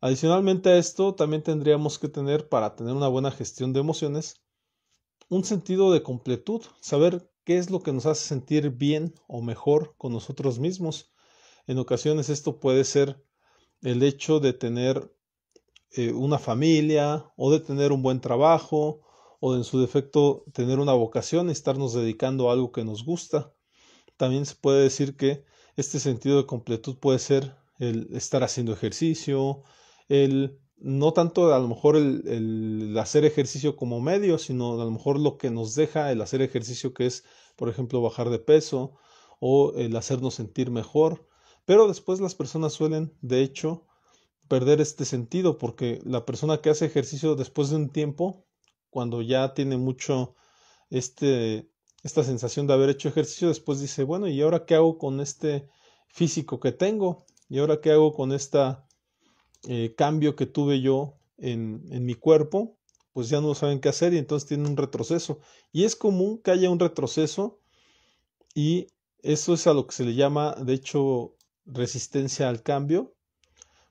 Adicionalmente 0.05 0.69
a 0.69 0.77
esto, 0.77 1.15
también 1.15 1.41
tendríamos 1.41 1.97
que 1.97 2.07
tener, 2.07 2.47
para 2.47 2.75
tener 2.75 2.93
una 2.93 3.07
buena 3.07 3.31
gestión 3.31 3.73
de 3.73 3.79
emociones, 3.79 4.39
un 5.29 5.43
sentido 5.43 5.91
de 5.91 6.03
completud, 6.03 6.61
saber 6.79 7.27
qué 7.43 7.57
es 7.57 7.71
lo 7.71 7.81
que 7.81 7.91
nos 7.91 8.05
hace 8.05 8.27
sentir 8.27 8.69
bien 8.69 9.15
o 9.27 9.41
mejor 9.41 9.95
con 9.97 10.13
nosotros 10.13 10.59
mismos. 10.59 11.11
En 11.65 11.79
ocasiones 11.79 12.29
esto 12.29 12.59
puede 12.59 12.83
ser 12.83 13.25
el 13.81 14.03
hecho 14.03 14.39
de 14.39 14.53
tener 14.53 15.11
eh, 15.89 16.11
una 16.11 16.37
familia 16.37 17.25
o 17.35 17.51
de 17.51 17.59
tener 17.59 17.91
un 17.91 18.03
buen 18.03 18.21
trabajo 18.21 19.01
o 19.39 19.55
en 19.55 19.63
su 19.63 19.81
defecto 19.81 20.45
tener 20.53 20.77
una 20.77 20.93
vocación, 20.93 21.49
estarnos 21.49 21.95
dedicando 21.95 22.51
a 22.51 22.53
algo 22.53 22.71
que 22.71 22.85
nos 22.85 23.03
gusta. 23.03 23.55
También 24.17 24.45
se 24.45 24.53
puede 24.53 24.83
decir 24.83 25.17
que 25.17 25.45
este 25.77 25.99
sentido 25.99 26.37
de 26.37 26.45
completud 26.45 26.99
puede 26.99 27.17
ser 27.17 27.55
el 27.79 28.15
estar 28.15 28.43
haciendo 28.43 28.71
ejercicio, 28.71 29.63
el 30.09 30.59
no 30.77 31.13
tanto 31.13 31.53
a 31.53 31.59
lo 31.59 31.67
mejor 31.67 31.95
el, 31.95 32.95
hacer 32.99 33.25
ejercicio 33.25 33.75
como 33.75 34.01
medio, 34.01 34.37
sino 34.37 34.79
a 34.79 34.85
lo 34.85 34.91
mejor 34.91 35.19
lo 35.19 35.37
que 35.37 35.49
nos 35.49 35.75
deja 35.75 36.11
el 36.11 36.21
hacer 36.21 36.41
ejercicio, 36.41 36.93
que 36.93 37.07
es, 37.07 37.23
por 37.55 37.69
ejemplo, 37.69 38.01
bajar 38.01 38.29
de 38.29 38.39
peso 38.39 38.93
o 39.39 39.73
el 39.75 39.95
hacernos 39.95 40.35
sentir 40.35 40.71
mejor. 40.71 41.27
Pero 41.65 41.87
después 41.87 42.19
las 42.19 42.35
personas 42.35 42.73
suelen, 42.73 43.13
de 43.21 43.41
hecho, 43.41 43.87
perder 44.47 44.81
este 44.81 45.05
sentido, 45.05 45.57
porque 45.57 46.01
la 46.03 46.25
persona 46.25 46.61
que 46.61 46.69
hace 46.69 46.85
ejercicio 46.85 47.35
después 47.35 47.69
de 47.69 47.77
un 47.77 47.89
tiempo, 47.89 48.45
cuando 48.89 49.21
ya 49.21 49.53
tiene 49.53 49.77
mucho 49.77 50.35
este, 50.89 51.69
esta 52.03 52.23
sensación 52.23 52.67
de 52.67 52.73
haber 52.73 52.89
hecho 52.89 53.09
ejercicio, 53.09 53.47
después 53.47 53.79
dice, 53.79 54.03
bueno, 54.03 54.27
¿y 54.27 54.41
ahora 54.41 54.65
qué 54.65 54.75
hago 54.75 54.97
con 54.97 55.19
este 55.19 55.67
físico 56.07 56.59
que 56.59 56.71
tengo? 56.71 57.25
¿Y 57.49 57.59
ahora 57.59 57.81
qué 57.81 57.91
hago 57.91 58.13
con 58.13 58.31
esta 58.31 58.84
eh, 59.67 59.93
cambio 59.97 60.35
que 60.35 60.45
tuve 60.45 60.81
yo 60.81 61.15
en, 61.37 61.85
en 61.91 62.05
mi 62.05 62.15
cuerpo, 62.15 62.77
pues 63.13 63.29
ya 63.29 63.41
no 63.41 63.55
saben 63.55 63.79
qué 63.79 63.89
hacer 63.89 64.13
y 64.13 64.17
entonces 64.17 64.47
tienen 64.47 64.67
un 64.67 64.77
retroceso. 64.77 65.39
Y 65.71 65.85
es 65.85 65.95
común 65.95 66.39
que 66.39 66.51
haya 66.51 66.69
un 66.69 66.79
retroceso 66.79 67.59
y 68.53 68.87
eso 69.21 69.53
es 69.53 69.67
a 69.67 69.73
lo 69.73 69.87
que 69.87 69.95
se 69.95 70.05
le 70.05 70.15
llama, 70.15 70.55
de 70.55 70.73
hecho, 70.73 71.35
resistencia 71.65 72.47
al 72.47 72.61
cambio, 72.61 73.15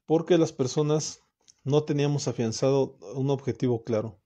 porque 0.07 0.39
las 0.39 0.53
personas 0.53 1.23
no 1.65 1.85
teníamos 1.85 2.29
afianzado 2.29 2.99
un 3.15 3.31
objetivo 3.31 3.83
claro. 3.83 4.21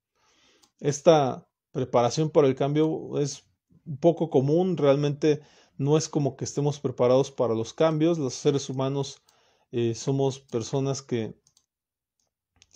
Esta 0.80 1.48
preparación 1.72 2.30
para 2.30 2.46
el 2.46 2.54
cambio 2.54 3.18
es 3.18 3.44
un 3.86 3.96
poco 3.96 4.30
común, 4.30 4.76
realmente 4.76 5.40
no 5.76 5.96
es 5.96 6.08
como 6.08 6.36
que 6.36 6.44
estemos 6.44 6.80
preparados 6.80 7.30
para 7.30 7.54
los 7.54 7.72
cambios, 7.72 8.18
los 8.18 8.34
seres 8.34 8.68
humanos 8.68 9.22
eh, 9.70 9.94
somos 9.94 10.40
personas 10.40 11.02
que 11.02 11.34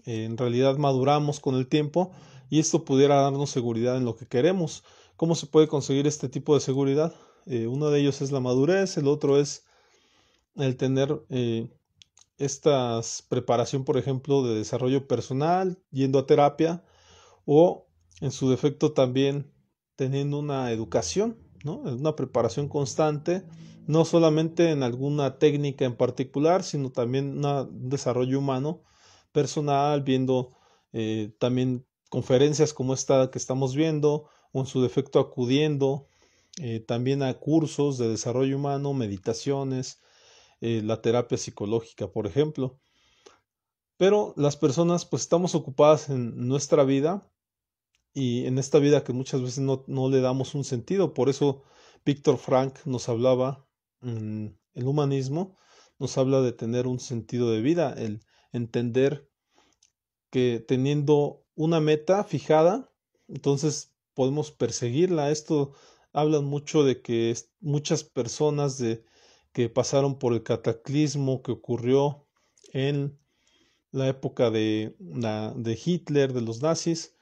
eh, 0.05 0.25
en 0.25 0.37
realidad 0.37 0.77
maduramos 0.77 1.41
con 1.41 1.55
el 1.55 1.69
tiempo 1.69 2.13
y 2.51 2.59
esto 2.59 2.85
pudiera 2.85 3.17
darnos 3.17 3.51
seguridad 3.51 3.97
en 3.97 4.05
lo 4.05 4.17
que 4.17 4.27
queremos. 4.27 4.85
¿Cómo 5.17 5.35
se 5.35 5.47
puede 5.47 5.69
conseguir 5.69 6.07
este 6.07 6.29
tipo 6.29 6.55
de 6.55 6.61
seguridad? 6.61 7.15
Eh, 7.47 7.67
uno 7.67 7.91
de 7.91 8.01
ellos 8.01 8.21
es 8.23 8.33
la 8.33 8.41
madurez, 8.41 8.97
el 8.97 9.09
otro 9.09 9.39
es 9.39 9.65
el 10.57 10.77
tener 10.77 11.23
esta 12.37 13.01
preparación, 13.29 13.85
por 13.85 13.97
ejemplo, 13.97 14.43
de 14.43 14.55
desarrollo 14.55 15.09
personal, 15.09 15.79
yendo 15.91 16.19
a 16.19 16.27
terapia 16.27 16.85
o 17.47 17.87
en 18.21 18.33
su 18.33 18.51
defecto 18.51 18.93
también 18.93 19.51
teniendo 19.97 20.39
una 20.39 20.71
educación, 20.73 21.39
¿no? 21.65 21.77
una 21.79 22.17
preparación 22.17 22.69
constante 22.69 23.45
no 23.87 24.05
solamente 24.05 24.71
en 24.71 24.83
alguna 24.83 25.39
técnica 25.39 25.85
en 25.85 25.97
particular, 25.97 26.63
sino 26.63 26.91
también 26.91 27.45
un 27.45 27.89
desarrollo 27.89 28.39
humano 28.39 28.83
personal, 29.33 30.03
viendo 30.03 30.53
eh, 30.93 31.35
también 31.39 31.87
conferencias 32.09 32.73
como 32.73 32.95
esta 32.95 33.31
que 33.31 33.39
estamos 33.39 33.75
viendo, 33.75 34.29
o 34.53 34.61
en 34.61 34.67
su 34.67 34.83
defecto 34.83 35.19
acudiendo 35.19 36.07
eh, 36.61 36.81
también 36.81 37.23
a 37.23 37.35
cursos 37.35 37.99
de 37.99 38.09
desarrollo 38.09 38.57
humano, 38.57 38.93
meditaciones, 38.93 40.01
eh, 40.61 40.83
la 40.85 41.01
terapia 41.01 41.39
psicológica, 41.39 42.09
por 42.09 42.27
ejemplo. 42.27 42.79
Pero 43.97 44.35
las 44.37 44.57
personas 44.57 45.05
pues 45.07 45.23
estamos 45.23 45.55
ocupadas 45.55 46.09
en 46.09 46.49
nuestra 46.49 46.85
vida 46.85 47.27
y 48.15 48.47
en 48.47 48.59
esta 48.59 48.79
vida 48.79 49.05
que 49.05 49.13
muchas 49.13 49.43
veces 49.43 49.61
no, 49.61 49.85
no 49.87 50.09
le 50.09 50.21
damos 50.21 50.55
un 50.55 50.65
sentido. 50.65 51.15
Por 51.15 51.29
eso 51.29 51.63
Víctor 52.05 52.39
Frank 52.39 52.79
nos 52.85 53.09
hablaba 53.09 53.67
el 54.03 54.87
humanismo 54.87 55.57
nos 56.03 56.19
habla 56.19 56.41
de 56.41 56.51
tener 56.51 56.89
un 56.89 56.99
sentido 56.99 57.53
de 57.53 57.61
vida, 57.61 57.95
el 57.97 58.25
entender 58.53 59.31
que 60.31 60.59
teniendo 60.67 61.45
una 61.55 61.81
meta 61.81 62.25
fijada, 62.25 62.93
entonces 63.29 63.95
podemos 64.13 64.51
perseguirla. 64.51 65.31
Esto 65.31 65.75
habla 66.13 66.41
mucho 66.41 66.83
de 66.83 67.03
que 67.03 67.37
muchas 67.61 68.03
personas 68.03 68.79
de, 68.79 69.05
que 69.53 69.69
pasaron 69.69 70.19
por 70.19 70.33
el 70.33 70.43
cataclismo 70.43 71.41
que 71.41 71.53
ocurrió 71.53 72.27
en 72.73 73.17
la 73.93 74.09
época 74.09 74.51
de, 74.51 74.97
de 74.99 75.81
Hitler, 75.85 76.33
de 76.33 76.41
los 76.41 76.63
nazis, 76.63 77.15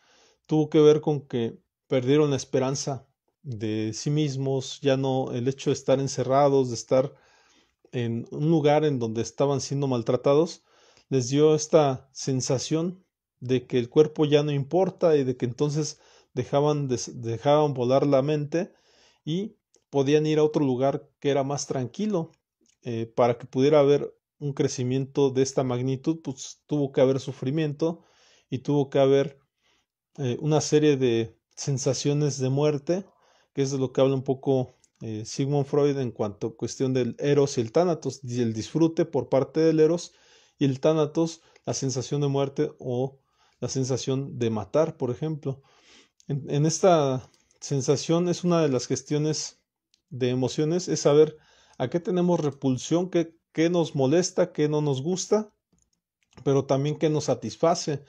tuvo 0.51 0.69
que 0.69 0.81
ver 0.81 1.01
con 1.01 1.21
que 1.29 1.61
perdieron 1.87 2.31
la 2.31 2.37
esperanza 2.37 3.07
de 3.45 3.93
sí 3.95 4.11
mismos, 4.11 4.81
ya 4.81 4.97
no 4.97 5.31
el 5.31 5.47
hecho 5.47 5.71
de 5.71 5.75
estar 5.75 6.01
encerrados, 6.01 6.71
de 6.71 6.75
estar 6.75 7.15
en 7.93 8.27
un 8.33 8.51
lugar 8.51 8.85
en 8.85 8.99
donde 8.99 9.23
estaban 9.23 9.61
siendo 9.61 9.87
maltratados, 9.87 10.65
les 11.09 11.29
dio 11.29 11.55
esta 11.55 12.11
sensación 12.11 13.05
de 13.39 13.69
que 13.69 13.79
el 13.79 13.89
cuerpo 13.89 14.25
ya 14.25 14.43
no 14.43 14.51
importa 14.51 15.17
y 15.17 15.23
de 15.23 15.37
que 15.37 15.47
entonces 15.47 16.01
dejaban, 16.35 16.89
dejaban 16.89 17.73
volar 17.73 18.05
la 18.05 18.21
mente 18.21 18.73
y 19.25 19.55
podían 19.89 20.27
ir 20.27 20.41
a 20.41 20.45
otro 20.45 20.65
lugar 20.65 21.09
que 21.21 21.31
era 21.31 21.45
más 21.45 21.69
tranquilo. 21.69 22.33
Eh, 22.83 23.07
para 23.07 23.39
que 23.39 23.47
pudiera 23.47 23.79
haber 23.79 24.13
un 24.41 24.53
crecimiento 24.53 25.31
de 25.31 25.43
esta 25.43 25.63
magnitud, 25.63 26.23
pues 26.25 26.65
tuvo 26.67 26.91
que 26.91 27.03
haber 27.03 27.21
sufrimiento 27.21 28.03
y 28.49 28.59
tuvo 28.59 28.91
que 28.91 28.99
haber 28.99 29.39
eh, 30.19 30.37
una 30.41 30.61
serie 30.61 30.97
de 30.97 31.37
sensaciones 31.55 32.39
de 32.39 32.49
muerte, 32.49 33.05
que 33.55 33.63
es 33.63 33.71
de 33.71 33.79
lo 33.79 33.93
que 33.93 34.01
habla 34.01 34.15
un 34.15 34.25
poco 34.25 34.75
eh, 35.03 35.25
Sigmund 35.25 35.67
Freud 35.67 35.99
en 35.99 36.11
cuanto 36.11 36.49
a 36.49 36.57
cuestión 36.57 36.93
del 36.93 37.17
eros 37.19 37.57
y 37.57 37.63
el 37.63 37.73
tánatos, 37.73 38.21
y 38.23 38.43
el 38.43 38.53
disfrute 38.53 39.05
por 39.05 39.29
parte 39.29 39.61
del 39.61 39.81
eros 39.81 40.13
y 40.59 40.67
el 40.67 40.81
tánatos, 40.81 41.41
la 41.65 41.75
sensación 41.75 42.21
de 42.21 42.29
muerte 42.29 42.73
o 42.79 43.19
la 43.61 43.69
sensación 43.69 44.39
de 44.39 44.51
matar, 44.51 44.97
por 44.97 45.11
ejemplo. 45.11 45.63
En, 46.29 46.67
esta 46.67 47.31
sensación 47.61 48.29
es 48.29 48.45
una 48.45 48.63
de 48.63 48.69
las 48.69 48.87
cuestiones 48.87 49.61
de 50.11 50.31
emociones, 50.31 50.89
es 50.89 51.01
saber 51.01 51.37
a 51.79 51.89
qué 51.89 52.01
tenemos 52.01 52.41
repulsión, 52.41 53.11
qué, 53.11 53.37
qué 53.53 53.71
nos 53.71 53.95
molesta, 53.95 54.53
qué 54.53 54.69
no 54.69 54.81
nos 54.81 55.03
gusta, 55.03 55.53
pero 56.45 56.67
también 56.67 56.99
qué 56.99 57.11
nos 57.11 57.25
satisface. 57.25 58.05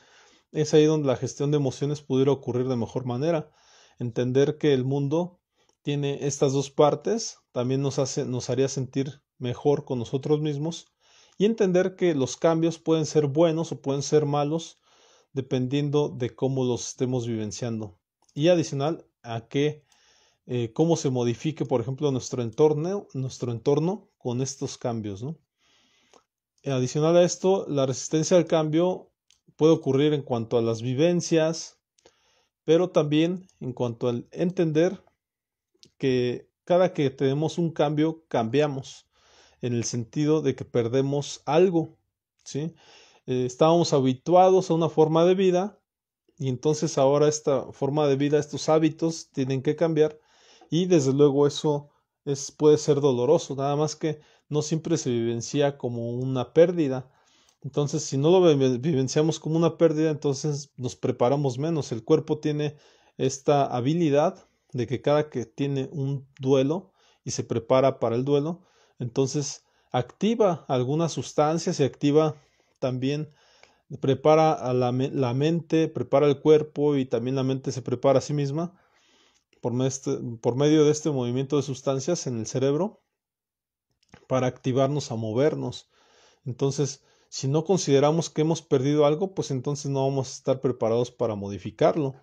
Es 0.52 0.74
ahí 0.74 0.86
donde 0.86 1.08
la 1.08 1.16
gestión 1.16 1.52
de 1.52 1.58
emociones 1.58 2.02
pudiera 2.02 2.32
ocurrir 2.32 2.68
de 2.68 2.76
mejor 2.76 3.06
manera. 3.06 3.52
Entender 4.00 4.58
que 4.58 4.74
el 4.74 4.84
mundo 4.84 5.40
tiene 5.82 6.28
estas 6.28 6.54
dos 6.54 6.70
partes 6.70 7.40
también 7.52 7.82
nos, 7.82 8.00
hace, 8.00 8.26
nos 8.26 8.50
haría 8.50 8.68
sentir 8.68 9.22
mejor 9.38 9.86
con 9.86 10.00
nosotros 10.00 10.42
mismos 10.42 10.88
y 11.38 11.46
entender 11.46 11.96
que 11.96 12.14
los 12.14 12.38
cambios 12.38 12.78
pueden 12.78 13.06
ser 13.06 13.28
buenos 13.28 13.72
o 13.72 13.82
pueden 13.82 14.04
ser 14.04 14.26
malos 14.26 14.80
dependiendo 15.34 16.10
de 16.10 16.36
cómo 16.36 16.64
los 16.66 16.90
estemos 16.90 17.26
vivenciando 17.26 18.00
y 18.34 18.50
adicional 18.50 19.08
a 19.24 19.48
que 19.48 19.86
eh, 20.46 20.72
cómo 20.74 20.98
se 20.98 21.10
modifique, 21.10 21.66
por 21.66 21.82
ejemplo, 21.82 22.12
nuestro 22.12 22.42
entorno, 22.42 23.08
nuestro 23.14 23.52
entorno 23.52 24.10
con 24.18 24.42
estos 24.42 24.78
cambios. 24.78 25.24
¿no? 25.24 25.38
Adicional 26.66 27.18
a 27.18 27.24
esto, 27.24 27.66
la 27.68 27.86
resistencia 27.86 28.38
al 28.38 28.46
cambio 28.46 29.11
puede 29.62 29.74
ocurrir 29.74 30.14
en 30.14 30.24
cuanto 30.24 30.58
a 30.58 30.62
las 30.64 30.82
vivencias, 30.82 31.80
pero 32.64 32.90
también 32.90 33.46
en 33.60 33.74
cuanto 33.74 34.08
al 34.08 34.28
entender 34.32 35.04
que 36.00 36.50
cada 36.64 36.94
que 36.94 37.12
tenemos 37.12 37.60
un 37.60 37.70
cambio, 37.70 38.26
cambiamos, 38.28 39.08
en 39.62 39.74
el 39.74 39.84
sentido 39.84 40.42
de 40.42 40.56
que 40.56 40.66
perdemos 40.66 41.44
algo. 41.46 42.00
¿sí? 42.44 42.74
Eh, 43.28 43.46
estábamos 43.46 43.94
habituados 43.94 44.72
a 44.72 44.74
una 44.74 44.90
forma 44.90 45.26
de 45.26 45.36
vida 45.36 45.80
y 46.40 46.50
entonces 46.50 46.98
ahora 46.98 47.28
esta 47.28 47.72
forma 47.72 48.08
de 48.08 48.16
vida, 48.16 48.40
estos 48.40 48.68
hábitos 48.68 49.30
tienen 49.30 49.62
que 49.62 49.76
cambiar 49.76 50.18
y 50.72 50.88
desde 50.88 51.14
luego 51.14 51.46
eso 51.46 51.92
es, 52.26 52.50
puede 52.52 52.80
ser 52.80 53.00
doloroso, 53.00 53.56
nada 53.56 53.76
más 53.76 53.96
que 53.96 54.22
no 54.50 54.64
siempre 54.64 54.98
se 54.98 55.12
vivencia 55.12 55.78
como 55.78 56.10
una 56.10 56.52
pérdida. 56.52 57.12
Entonces, 57.64 58.04
si 58.04 58.18
no 58.18 58.32
lo 58.32 58.58
vivenciamos 58.80 59.40
como 59.40 59.58
una 59.58 59.78
pérdida, 59.78 60.10
entonces 60.10 60.72
nos 60.78 60.96
preparamos 60.96 61.60
menos. 61.60 61.92
El 61.92 62.04
cuerpo 62.04 62.40
tiene 62.40 62.76
esta 63.18 63.66
habilidad 63.66 64.48
de 64.74 64.88
que 64.88 65.02
cada 65.02 65.30
que 65.30 65.46
tiene 65.46 65.90
un 65.92 66.28
duelo 66.40 66.92
y 67.24 67.32
se 67.32 67.44
prepara 67.44 68.00
para 68.00 68.16
el 68.16 68.26
duelo, 68.26 68.64
entonces 69.00 69.66
activa 69.92 70.66
algunas 70.68 71.12
sustancias 71.12 71.80
y 71.80 71.84
activa 71.84 72.36
también 72.80 73.32
prepara 74.00 74.54
a 74.54 74.74
la, 74.74 74.92
mente, 74.92 75.88
prepara 75.88 76.28
el 76.28 76.40
cuerpo 76.40 76.96
y 76.96 77.06
también 77.06 77.36
la 77.36 77.44
mente 77.44 77.72
se 77.72 77.82
prepara 77.82 78.20
a 78.20 78.22
sí 78.22 78.34
misma 78.34 78.74
por, 79.62 79.74
por 80.40 80.56
medio 80.56 80.86
de 80.86 80.92
este 80.92 81.12
movimiento 81.12 81.58
de 81.58 81.64
sustancias 81.64 82.26
en 82.26 82.40
el 82.40 82.48
cerebro 82.48 83.02
para 84.28 84.48
activarnos 84.48 85.12
a 85.12 85.16
movernos. 85.16 85.90
Entonces, 86.46 87.04
si 87.34 87.48
no 87.48 87.64
consideramos 87.64 88.30
que 88.30 88.42
hemos 88.42 88.62
perdido 88.62 89.06
algo, 89.06 89.34
pues 89.34 89.52
entonces 89.52 89.90
no 89.90 90.06
vamos 90.06 90.28
a 90.28 90.32
estar 90.34 90.60
preparados 90.60 91.12
para 91.12 91.34
modificarlo. 91.34 92.14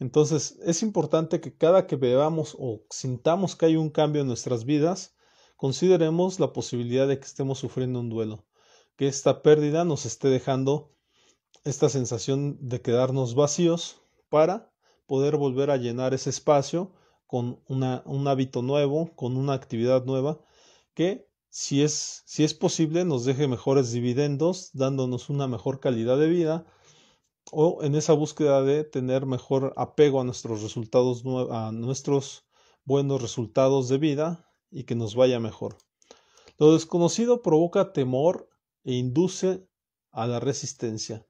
Entonces, 0.00 0.58
es 0.64 0.82
importante 0.82 1.40
que 1.40 1.56
cada 1.56 1.86
que 1.86 1.94
veamos 1.94 2.56
o 2.58 2.82
sintamos 2.90 3.54
que 3.54 3.66
hay 3.66 3.76
un 3.76 3.90
cambio 3.90 4.22
en 4.22 4.26
nuestras 4.26 4.64
vidas, 4.64 5.14
consideremos 5.56 6.40
la 6.40 6.52
posibilidad 6.52 7.06
de 7.06 7.20
que 7.20 7.26
estemos 7.26 7.60
sufriendo 7.60 8.00
un 8.00 8.08
duelo, 8.08 8.44
que 8.96 9.06
esta 9.06 9.40
pérdida 9.40 9.84
nos 9.84 10.04
esté 10.04 10.26
dejando 10.26 10.90
esta 11.62 11.88
sensación 11.88 12.58
de 12.60 12.82
quedarnos 12.82 13.36
vacíos 13.36 14.02
para 14.30 14.72
poder 15.06 15.36
volver 15.36 15.70
a 15.70 15.76
llenar 15.76 16.12
ese 16.12 16.30
espacio 16.30 16.90
con 17.28 17.62
un 17.68 18.26
hábito 18.26 18.62
nuevo, 18.62 19.14
con 19.14 19.36
una 19.36 19.52
actividad 19.52 20.04
nueva 20.06 20.40
que 20.94 21.29
si 21.50 21.82
es, 21.82 22.22
si 22.26 22.44
es 22.44 22.54
posible 22.54 23.04
nos 23.04 23.24
deje 23.24 23.48
mejores 23.48 23.90
dividendos, 23.90 24.70
dándonos 24.72 25.28
una 25.28 25.48
mejor 25.48 25.80
calidad 25.80 26.16
de 26.16 26.28
vida 26.28 26.64
o 27.50 27.82
en 27.82 27.96
esa 27.96 28.12
búsqueda 28.12 28.62
de 28.62 28.84
tener 28.84 29.26
mejor 29.26 29.74
apego 29.76 30.20
a 30.20 30.24
nuestros 30.24 30.62
resultados, 30.62 31.24
a 31.50 31.72
nuestros 31.72 32.44
buenos 32.84 33.20
resultados 33.20 33.88
de 33.88 33.98
vida 33.98 34.48
y 34.70 34.84
que 34.84 34.94
nos 34.94 35.16
vaya 35.16 35.40
mejor. 35.40 35.76
Lo 36.56 36.72
desconocido 36.72 37.42
provoca 37.42 37.92
temor 37.92 38.48
e 38.84 38.94
induce 38.94 39.66
a 40.12 40.26
la 40.28 40.38
resistencia. 40.38 41.26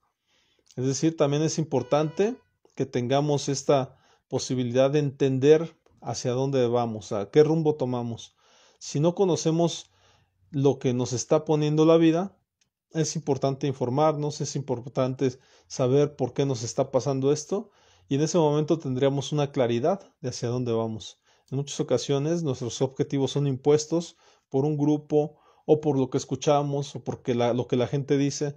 Es 0.77 0.85
decir, 0.85 1.17
también 1.17 1.43
es 1.43 1.59
importante 1.59 2.37
que 2.75 2.85
tengamos 2.85 3.49
esta 3.49 3.97
posibilidad 4.29 4.91
de 4.91 4.99
entender 4.99 5.77
hacia 6.03 6.33
dónde 6.33 6.67
vamos, 6.67 7.13
a 7.13 7.31
qué 7.31 7.43
rumbo 7.43 7.75
tomamos. 7.75 8.37
Si 8.79 9.01
no 9.01 9.15
conocemos 9.15 9.90
lo 10.51 10.79
que 10.79 10.93
nos 10.93 11.13
está 11.13 11.45
poniendo 11.45 11.85
la 11.85 11.97
vida, 11.97 12.37
es 12.93 13.17
importante 13.17 13.67
informarnos, 13.67 14.41
es 14.41 14.57
importante 14.57 15.39
saber 15.69 16.17
por 16.17 16.33
qué 16.33 16.45
nos 16.47 16.63
está 16.63 16.91
pasando 16.91 17.33
esto 17.33 17.71
y 18.09 18.17
en 18.17 18.23
ese 18.23 18.39
momento 18.39 18.79
tendríamos 18.79 19.33
una 19.33 19.53
claridad 19.53 20.13
de 20.21 20.31
hacia 20.31 20.49
dónde 20.49 20.73
vamos. 20.73 21.21
En 21.51 21.59
muchas 21.59 21.79
ocasiones 21.81 22.43
nuestros 22.43 22.83
objetivos 22.83 23.33
son 23.33 23.47
impuestos 23.47 24.17
por 24.49 24.65
un 24.65 24.77
grupo 24.77 25.39
o 25.67 25.81
por 25.81 25.99
lo 25.99 26.11
que 26.11 26.19
escuchamos 26.19 26.97
o 26.97 27.05
porque 27.05 27.35
lo 27.35 27.67
que 27.69 27.77
la 27.77 27.87
gente 27.87 28.19
dice 28.19 28.57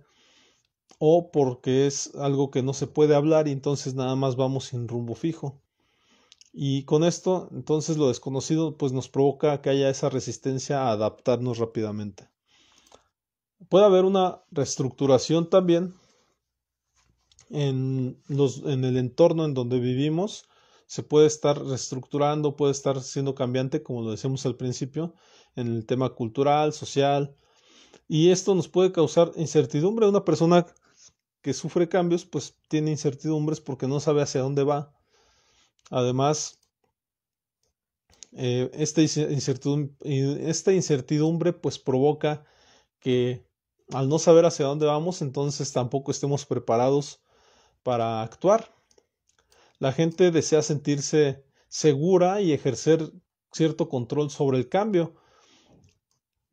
o 1.00 1.32
porque 1.32 1.88
es 1.88 2.16
algo 2.16 2.50
que 2.52 2.64
no 2.64 2.74
se 2.74 2.88
puede 2.88 3.16
hablar 3.16 3.48
y 3.48 3.52
entonces 3.52 3.94
nada 3.94 4.16
más 4.16 4.36
vamos 4.36 4.66
sin 4.66 4.88
rumbo 4.88 5.16
fijo. 5.16 5.63
Y 6.56 6.84
con 6.86 7.04
esto, 7.04 7.50
entonces 7.52 7.98
lo 7.98 8.10
desconocido 8.10 8.78
pues 8.78 8.92
nos 8.92 9.10
provoca 9.10 9.60
que 9.62 9.72
haya 9.72 9.90
esa 9.90 10.10
resistencia 10.10 10.84
a 10.84 10.92
adaptarnos 10.92 11.58
rápidamente. 11.58 12.30
Puede 13.70 13.86
haber 13.86 14.06
una 14.06 14.44
reestructuración 14.52 15.50
también 15.50 15.96
en, 17.50 18.22
los, 18.28 18.60
en 18.66 18.86
el 18.86 18.98
entorno 18.98 19.46
en 19.46 19.56
donde 19.56 19.80
vivimos. 19.80 20.46
Se 20.86 21.02
puede 21.02 21.26
estar 21.26 21.60
reestructurando, 21.60 22.56
puede 22.56 22.72
estar 22.72 23.02
siendo 23.02 23.34
cambiante, 23.34 23.82
como 23.82 24.04
lo 24.04 24.12
decíamos 24.12 24.46
al 24.46 24.56
principio, 24.56 25.16
en 25.56 25.68
el 25.68 25.88
tema 25.88 26.10
cultural, 26.10 26.72
social. 26.72 27.36
Y 28.08 28.30
esto 28.30 28.54
nos 28.54 28.68
puede 28.68 28.92
causar 28.92 29.32
incertidumbre. 29.38 30.08
Una 30.08 30.24
persona 30.24 30.68
que 31.42 31.54
sufre 31.54 31.90
cambios, 31.90 32.26
pues 32.26 32.60
tiene 32.68 32.92
incertidumbres 32.92 33.60
porque 33.60 33.88
no 33.88 34.00
sabe 34.00 34.22
hacia 34.22 34.42
dónde 34.42 34.64
va. 34.64 34.94
Además, 35.90 36.60
eh, 38.32 38.72
esta, 38.74 39.02
incertidumbre, 39.02 40.50
esta 40.50 40.74
incertidumbre 40.74 41.54
pues 41.54 41.78
provoca 41.78 42.46
que 43.00 43.46
al 43.92 44.10
no 44.10 44.18
saber 44.18 44.46
hacia 44.46 44.66
dónde 44.66 44.86
vamos, 44.86 45.22
entonces 45.22 45.72
tampoco 45.72 46.12
estemos 46.12 46.46
preparados 46.46 47.22
para 47.84 48.22
actuar. 48.22 48.74
La 49.80 49.92
gente 49.92 50.32
desea 50.32 50.62
sentirse 50.62 51.46
segura 51.68 52.42
y 52.42 52.54
ejercer 52.54 53.12
cierto 53.52 53.90
control 53.90 54.32
sobre 54.32 54.58
el 54.58 54.70
cambio. 54.70 55.16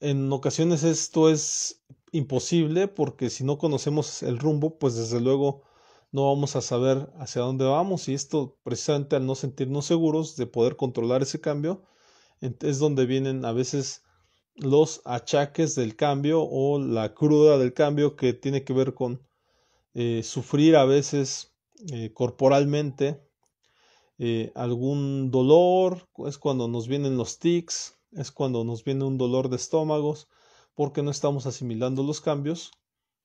En 0.01 0.33
ocasiones 0.33 0.83
esto 0.83 1.31
es 1.31 1.83
imposible 2.13 2.89
porque 2.89 3.31
si 3.31 3.45
no 3.45 3.59
conocemos 3.59 4.23
el 4.23 4.39
rumbo, 4.39 4.79
pues 4.79 4.97
desde 4.97 5.21
luego 5.21 5.63
no 6.13 6.27
vamos 6.27 6.57
a 6.57 6.61
saber 6.61 7.11
hacia 7.19 7.43
dónde 7.43 7.65
vamos 7.65 8.09
y 8.09 8.15
esto 8.15 8.59
precisamente 8.63 9.17
al 9.17 9.27
no 9.27 9.35
sentirnos 9.35 9.87
seguros 9.87 10.37
de 10.37 10.47
poder 10.47 10.77
controlar 10.77 11.23
ese 11.23 11.41
cambio 11.41 11.83
es 12.41 12.79
donde 12.79 13.07
vienen 13.07 13.45
a 13.45 13.53
veces 13.53 14.03
los 14.55 15.03
achaques 15.05 15.75
del 15.75 15.97
cambio 15.97 16.43
o 16.43 16.79
la 16.79 17.15
cruda 17.15 17.59
del 17.59 17.73
cambio 17.73 18.17
que 18.17 18.33
tiene 18.33 18.65
que 18.65 18.73
ver 18.73 18.95
con 18.95 19.23
eh, 19.95 20.23
sufrir 20.23 20.77
a 20.77 20.85
veces 20.85 21.53
eh, 21.93 22.13
corporalmente 22.13 23.23
eh, 24.19 24.53
algún 24.55 25.31
dolor, 25.31 26.07
es 26.27 26.37
cuando 26.37 26.69
nos 26.69 26.89
vienen 26.89 27.17
los 27.17 27.39
tics, 27.39 27.99
es 28.13 28.31
cuando 28.31 28.65
nos 28.65 28.85
viene 28.85 29.05
un 29.05 29.17
dolor 29.17 29.49
de 29.49 29.57
estómagos, 29.57 30.29
porque 30.75 31.03
no 31.03 31.11
estamos 31.11 31.47
asimilando 31.47 32.03
los 32.03 32.21
cambios 32.21 32.71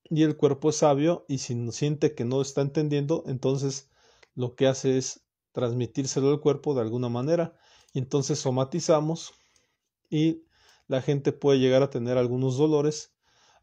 y 0.09 0.23
el 0.23 0.37
cuerpo 0.37 0.69
es 0.69 0.77
sabio 0.77 1.25
y 1.27 1.39
si 1.39 1.71
siente 1.71 2.13
que 2.13 2.25
no 2.25 2.41
está 2.41 2.61
entendiendo, 2.61 3.23
entonces 3.27 3.89
lo 4.35 4.55
que 4.55 4.67
hace 4.67 4.97
es 4.97 5.21
transmitírselo 5.51 6.29
al 6.29 6.41
cuerpo 6.41 6.75
de 6.75 6.81
alguna 6.81 7.09
manera 7.09 7.55
y 7.93 7.99
entonces 7.99 8.39
somatizamos 8.39 9.33
y 10.09 10.43
la 10.87 11.01
gente 11.01 11.31
puede 11.31 11.59
llegar 11.59 11.81
a 11.81 11.89
tener 11.89 12.17
algunos 12.17 12.57
dolores, 12.57 13.13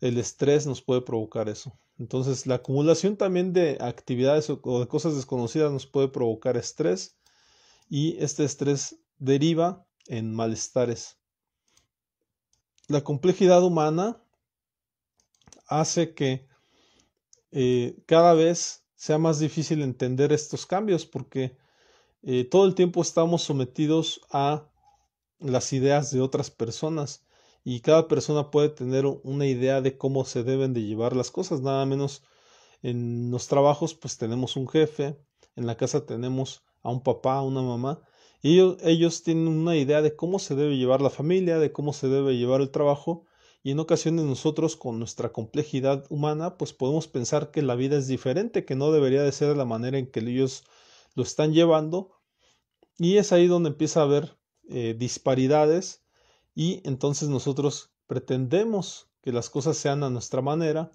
el 0.00 0.18
estrés 0.18 0.66
nos 0.66 0.83
puede 0.83 1.02
provocar 1.02 1.48
eso. 1.48 1.78
Entonces 1.98 2.46
la 2.46 2.57
acumulación 2.57 3.16
también 3.16 3.52
de 3.52 3.78
actividades 3.81 4.50
o 4.50 4.81
de 4.81 4.88
cosas 4.88 5.14
desconocidas 5.14 5.70
nos 5.70 5.87
puede 5.87 6.09
provocar 6.09 6.57
estrés 6.57 7.16
y 7.88 8.16
este 8.18 8.44
estrés 8.44 8.98
deriva 9.18 9.87
en 10.07 10.35
malestares. 10.35 11.18
La 12.88 13.05
complejidad 13.05 13.62
humana 13.62 14.22
hace 15.80 16.14
que 16.14 16.46
eh, 17.50 17.96
cada 18.06 18.35
vez 18.35 18.85
sea 18.94 19.18
más 19.18 19.38
difícil 19.38 19.82
entender 19.82 20.32
estos 20.32 20.66
cambios 20.66 21.06
porque 21.06 21.56
eh, 22.22 22.44
todo 22.44 22.66
el 22.66 22.74
tiempo 22.74 23.02
estamos 23.02 23.42
sometidos 23.42 24.20
a 24.30 24.68
las 25.38 25.72
ideas 25.72 26.11
de 26.12 26.20
otras 26.20 26.50
personas 26.50 27.26
y 27.64 27.80
cada 27.80 28.08
persona 28.08 28.50
puede 28.50 28.68
tener 28.68 29.06
una 29.06 29.46
idea 29.46 29.80
de 29.80 29.98
cómo 29.98 30.24
se 30.24 30.42
deben 30.44 30.72
de 30.72 30.82
llevar 30.82 31.14
las 31.16 31.30
cosas, 31.30 31.61
nada 31.61 31.85
menos 31.87 32.22
en 32.82 33.30
los 33.30 33.48
trabajos 33.48 33.94
pues 33.94 34.18
tenemos 34.18 34.56
un 34.56 34.68
jefe, 34.68 35.18
en 35.56 35.66
la 35.66 35.76
casa 35.76 36.06
tenemos 36.06 36.62
a 36.82 36.90
un 36.90 37.02
papá, 37.02 37.35
a 37.37 37.42
una 37.42 37.62
mamá, 37.62 38.00
y 38.40 38.54
ellos, 38.54 38.76
ellos 38.82 39.22
tienen 39.22 39.48
una 39.48 39.76
idea 39.76 40.02
de 40.02 40.16
cómo 40.16 40.38
se 40.38 40.54
debe 40.56 40.76
llevar 40.76 41.00
la 41.00 41.11
familia, 41.11 41.58
de 41.58 41.72
cómo 41.72 41.92
se 41.92 42.08
debe 42.08 42.37
llevar 42.37 42.61
el 42.61 42.70
trabajo, 42.70 43.26
y 43.62 43.70
en 43.70 43.81
ocasiones 43.81 44.25
nosotros 44.25 44.77
con 44.77 44.98
nuestra 44.98 45.33
complejidad 45.33 46.05
humana 46.09 46.59
pues 46.59 46.72
podemos 46.72 47.07
pensar 47.09 47.51
que 47.51 47.62
la 47.62 47.75
vida 47.75 47.96
es 47.96 48.09
diferente, 48.09 48.64
que 48.64 48.75
no 48.75 48.92
debería 48.92 49.22
de 49.22 49.33
ser 49.33 49.48
de 49.48 49.57
la 49.57 49.64
manera 49.64 49.98
en 49.98 50.11
que 50.11 50.20
ellos 50.20 50.64
lo 51.14 51.22
están 51.22 51.53
llevando 51.53 52.11
y 52.98 53.16
es 53.16 53.33
ahí 53.33 53.46
donde 53.46 53.70
empieza 53.70 54.01
a 54.01 54.05
haber 54.05 54.37
eh, 54.68 54.94
disparidades 54.98 56.05
y 56.55 56.81
entonces 56.85 57.29
nosotros 57.29 57.92
pretendemos 58.07 59.09
que 59.22 59.33
las 59.33 59.48
cosas 59.48 59.77
sean 59.77 60.03
a 60.03 60.11
nuestra 60.11 60.42
manera. 60.42 60.90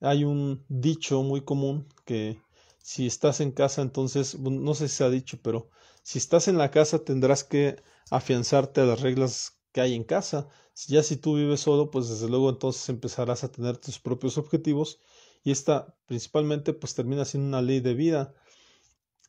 Hay 0.00 0.24
un 0.24 0.64
dicho 0.68 1.22
muy 1.22 1.42
común 1.42 1.88
que 2.04 2.40
si 2.78 3.06
estás 3.06 3.40
en 3.40 3.50
casa 3.50 3.82
entonces, 3.82 4.38
no 4.38 4.74
sé 4.74 4.88
si 4.88 4.96
se 4.96 5.04
ha 5.04 5.10
dicho, 5.10 5.38
pero 5.42 5.70
si 6.02 6.18
estás 6.18 6.48
en 6.48 6.56
la 6.56 6.70
casa 6.70 7.00
tendrás 7.00 7.42
que 7.44 7.82
afianzarte 8.10 8.80
a 8.80 8.84
las 8.84 9.00
reglas 9.00 9.58
que 9.72 9.80
hay 9.80 9.94
en 9.94 10.04
casa. 10.04 10.48
Ya 10.84 11.02
si 11.02 11.16
tú 11.16 11.36
vives 11.36 11.60
solo, 11.60 11.90
pues 11.90 12.08
desde 12.08 12.28
luego 12.28 12.50
entonces 12.50 12.86
empezarás 12.90 13.42
a 13.44 13.50
tener 13.50 13.78
tus 13.78 13.98
propios 13.98 14.36
objetivos 14.36 15.00
y 15.42 15.50
esta 15.50 15.96
principalmente 16.06 16.74
pues 16.74 16.94
termina 16.94 17.24
siendo 17.24 17.48
una 17.48 17.62
ley 17.62 17.80
de 17.80 17.94
vida. 17.94 18.34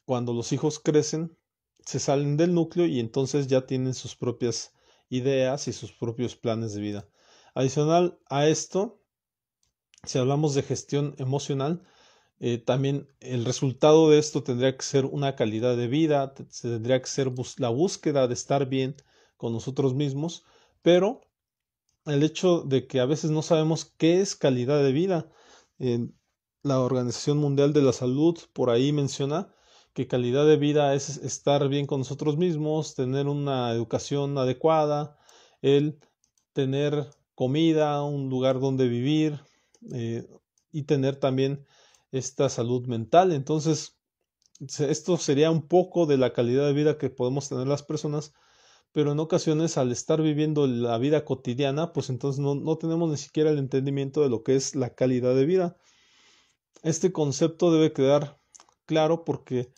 Cuando 0.05 0.33
los 0.33 0.51
hijos 0.51 0.79
crecen, 0.79 1.38
se 1.86 1.99
salen 1.99 2.36
del 2.36 2.53
núcleo 2.53 2.86
y 2.86 2.99
entonces 2.99 3.47
ya 3.47 3.65
tienen 3.65 3.93
sus 3.93 4.15
propias 4.15 4.73
ideas 5.10 5.69
y 5.69 5.73
sus 5.73 5.93
propios 5.93 6.36
planes 6.36 6.73
de 6.73 6.81
vida. 6.81 7.07
Adicional 7.53 8.19
a 8.29 8.47
esto, 8.47 9.01
si 10.03 10.17
hablamos 10.17 10.53
de 10.53 10.63
gestión 10.63 11.15
emocional, 11.17 11.81
eh, 12.39 12.57
también 12.57 13.07
el 13.19 13.45
resultado 13.45 14.10
de 14.10 14.19
esto 14.19 14.43
tendría 14.43 14.75
que 14.75 14.83
ser 14.83 15.05
una 15.05 15.36
calidad 15.36 15.77
de 15.77 15.88
vida, 15.88 16.33
tendría 16.62 17.01
que 17.01 17.07
ser 17.07 17.31
la 17.57 17.69
búsqueda 17.69 18.27
de 18.27 18.33
estar 18.33 18.67
bien 18.67 18.95
con 19.38 19.53
nosotros 19.53 19.95
mismos, 19.95 20.43
pero 20.81 21.27
el 22.08 22.24
hecho 22.24 22.62
de 22.62 22.88
que 22.88 23.00
a 23.00 23.06
veces 23.06 23.32
no 23.32 23.41
sabemos 23.41 23.93
qué 23.98 24.22
es 24.22 24.36
calidad 24.36 24.82
de 24.84 24.91
vida. 24.91 25.30
la 26.63 26.80
Organización 26.82 27.38
Mundial 27.38 27.72
de 27.74 27.82
la 27.82 27.93
Salud 27.93 28.38
por 28.54 28.70
ahí 28.70 28.91
menciona 28.91 29.54
que 29.93 30.08
calidad 30.08 30.46
de 30.46 30.58
vida 30.58 30.93
es 30.93 31.17
estar 31.17 31.67
bien 31.70 31.88
con 31.88 32.00
nosotros 32.00 32.38
mismos, 32.38 32.93
tener 32.96 33.28
una 33.28 33.72
educación 33.72 34.38
adecuada, 34.38 35.17
el 35.62 36.00
tener 36.54 37.10
comida, 37.36 38.04
un 38.04 38.30
lugar 38.30 38.60
donde 38.60 38.88
vivir 38.88 39.39
eh, 39.93 40.28
y 40.72 40.84
tener 40.84 41.15
también 41.15 41.65
esta 42.12 42.50
salud 42.50 42.86
mental. 42.88 43.32
Entonces, 43.32 43.98
esto 44.60 45.17
sería 45.17 45.52
un 45.52 45.67
poco 45.67 46.06
de 46.06 46.17
la 46.17 46.34
calidad 46.34 46.65
de 46.65 46.74
vida 46.74 46.98
que 46.98 47.10
podemos 47.10 47.50
tener 47.50 47.67
las 47.67 47.84
personas 47.84 48.34
pero 48.91 49.12
en 49.12 49.19
ocasiones 49.19 49.78
al 49.78 49.91
estar 49.91 50.21
viviendo 50.21 50.67
la 50.67 50.97
vida 50.97 51.26
cotidiana, 51.26 51.93
pues 51.93 52.10
entonces 52.10 52.39
no, 52.39 52.56
no 52.56 52.78
tenemos 52.78 53.10
ni 53.10 53.17
siquiera 53.17 53.52
el 53.52 53.60
entendimiento 53.60 54.21
de 54.21 54.30
lo 54.30 54.43
que 54.43 54.56
es 54.56 54.76
la 54.76 54.95
calidad 54.95 55.36
de 55.36 55.45
vida. 55.45 55.78
Este 56.84 57.12
concepto 57.12 57.71
debe 57.71 57.93
quedar 57.93 58.39
claro 58.86 59.23
porque 59.26 59.71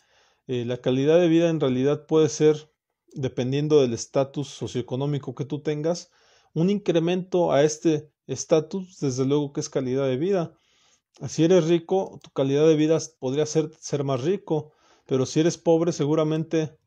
eh, 0.46 0.64
la 0.64 0.78
calidad 0.78 1.20
de 1.20 1.28
vida 1.28 1.48
en 1.48 1.60
realidad 1.60 2.06
puede 2.06 2.28
ser, 2.28 2.72
dependiendo 3.12 3.80
del 3.80 3.92
estatus 3.92 4.48
socioeconómico 4.48 5.34
que 5.34 5.44
tú 5.44 5.62
tengas, 5.62 6.10
un 6.54 6.70
incremento 6.70 7.52
a 7.52 7.62
este 7.62 8.10
estatus, 8.26 8.98
desde 8.98 9.26
luego 9.26 9.52
que 9.52 9.60
es 9.60 9.68
calidad 9.68 10.06
de 10.06 10.16
vida. 10.16 10.58
Si 11.28 11.44
eres 11.44 11.68
rico, 11.68 12.18
tu 12.22 12.30
calidad 12.30 12.66
de 12.66 12.76
vida 12.76 12.98
podría 13.18 13.46
ser, 13.46 13.70
ser 13.78 14.04
más 14.04 14.22
rico, 14.22 14.72
pero 15.06 15.26
si 15.26 15.40
eres 15.40 15.58
pobre, 15.58 15.92
seguramente 15.92 16.78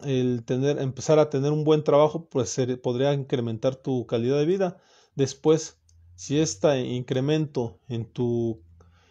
el 0.00 0.44
tener, 0.44 0.80
empezar 0.80 1.18
a 1.18 1.30
tener 1.30 1.52
un 1.52 1.64
buen 1.64 1.84
trabajo, 1.84 2.28
pues 2.28 2.56
podría 2.82 3.12
incrementar 3.12 3.76
tu 3.76 4.06
calidad 4.06 4.38
de 4.38 4.46
vida. 4.46 4.76
Después, 5.14 5.80
si 6.14 6.38
este 6.38 6.80
incremento 6.80 7.80
en 7.88 8.06
tu 8.10 8.62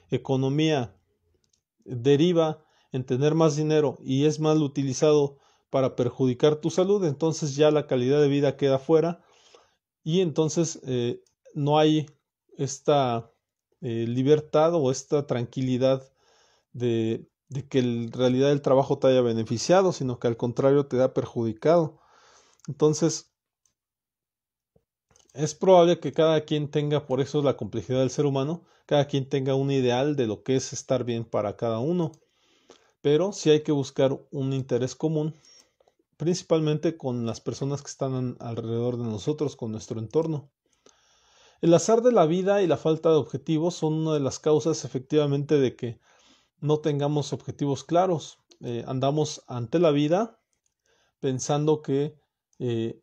economía 0.09 0.95
deriva 1.85 2.63
en 2.91 3.05
tener 3.05 3.35
más 3.35 3.55
dinero 3.55 3.97
y 4.01 4.25
es 4.25 4.39
mal 4.39 4.61
utilizado 4.61 5.37
para 5.69 5.95
perjudicar 5.95 6.57
tu 6.57 6.69
salud, 6.69 7.03
entonces 7.05 7.55
ya 7.55 7.71
la 7.71 7.87
calidad 7.87 8.21
de 8.21 8.27
vida 8.27 8.57
queda 8.57 8.77
fuera 8.77 9.23
y 10.03 10.21
entonces 10.21 10.79
eh, 10.85 11.21
no 11.55 11.79
hay 11.79 12.05
esta 12.57 13.31
eh, 13.81 14.05
libertad 14.07 14.75
o 14.75 14.91
esta 14.91 15.25
tranquilidad 15.25 16.03
de 16.73 17.27
de 17.53 17.67
que 17.67 17.79
en 17.79 18.11
realidad 18.11 18.51
el 18.51 18.63
trabajo 18.63 18.97
te 18.97 19.07
haya 19.07 19.21
beneficiado, 19.21 19.93
sino 19.93 20.19
que 20.19 20.27
al 20.27 20.37
contrario 20.37 20.87
te 20.87 21.01
ha 21.01 21.13
perjudicado. 21.13 21.99
Entonces, 22.67 23.31
es 25.33 25.53
probable 25.53 25.99
que 25.99 26.13
cada 26.13 26.41
quien 26.45 26.69
tenga, 26.69 27.05
por 27.05 27.21
eso 27.21 27.43
la 27.43 27.55
complejidad 27.55 27.99
del 27.99 28.09
ser 28.09 28.25
humano, 28.25 28.63
cada 28.87 29.05
quien 29.05 29.29
tenga 29.29 29.53
un 29.53 29.69
ideal 29.69 30.15
de 30.15 30.25
lo 30.25 30.43
que 30.43 30.55
es 30.55 30.73
estar 30.73 31.03
bien 31.03 31.25
para 31.25 31.55
cada 31.55 31.79
uno. 31.79 32.11
Pero 33.01 33.33
sí 33.33 33.51
hay 33.51 33.61
que 33.61 33.71
buscar 33.71 34.19
un 34.31 34.53
interés 34.53 34.95
común, 34.95 35.35
principalmente 36.17 36.97
con 36.97 37.25
las 37.27 37.39
personas 37.39 37.83
que 37.83 37.91
están 37.91 38.35
alrededor 38.39 38.97
de 38.97 39.03
nosotros, 39.03 39.55
con 39.55 39.71
nuestro 39.71 39.99
entorno. 39.99 40.49
El 41.61 41.73
azar 41.75 42.01
de 42.01 42.11
la 42.11 42.25
vida 42.25 42.63
y 42.63 42.67
la 42.67 42.77
falta 42.77 43.09
de 43.09 43.15
objetivos 43.15 43.75
son 43.75 43.93
una 43.93 44.13
de 44.15 44.19
las 44.21 44.39
causas 44.39 44.85
efectivamente 44.85 45.59
de 45.59 45.75
que 45.75 45.99
no 46.63 46.79
tengamos 46.79 47.33
objetivos 47.33 47.83
claros. 47.83 48.39
Eh, 48.61 48.85
andamos 48.87 49.43
ante 49.47 49.79
la 49.79 49.91
vida 49.91 50.39
pensando 51.19 51.81
que 51.81 52.15
eh, 52.57 53.01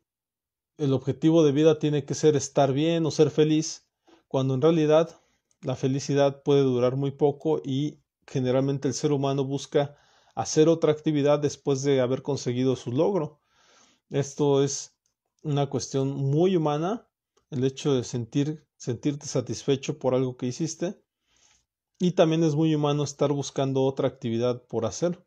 el 0.79 0.95
objetivo 0.95 1.45
de 1.45 1.53
vida 1.53 1.79
tiene 1.79 2.07
que 2.07 2.15
ser 2.15 2.37
estar 2.37 2.73
bien 2.73 3.05
o 3.05 3.11
ser 3.11 3.31
feliz, 3.31 3.87
cuando 4.29 4.55
en 4.55 4.63
realidad 4.63 5.21
la 5.61 5.77
felicidad 5.77 6.43
puede 6.43 6.63
durar 6.63 6.97
muy 6.97 7.11
poco 7.11 7.61
y 7.63 8.01
generalmente 8.27 8.89
el 8.89 8.95
ser 8.95 9.13
humano 9.13 9.45
busca 9.45 9.95
hacer 10.35 10.71
otra 10.71 10.93
actividad 10.93 11.39
después 11.39 11.83
de 11.83 12.01
haber 12.01 12.23
conseguido 12.23 12.77
su 12.77 12.93
logro. 12.93 13.43
Esto 14.09 14.65
es 14.65 14.97
una 15.43 15.69
cuestión 15.69 16.13
muy 16.15 16.57
humana, 16.57 17.07
el 17.51 17.63
hecho 17.65 17.93
de 17.93 18.05
sentir, 18.05 18.67
sentirte 18.79 19.27
satisfecho 19.27 19.99
por 19.99 20.15
algo 20.15 20.39
que 20.39 20.47
hiciste 20.47 21.03
y 22.03 22.13
también 22.13 22.43
es 22.43 22.55
muy 22.55 22.75
humano 22.75 23.05
estar 23.05 23.31
buscando 23.31 23.83
otra 23.83 24.09
actividad 24.09 24.63
por 24.63 24.87
hacer. 24.87 25.23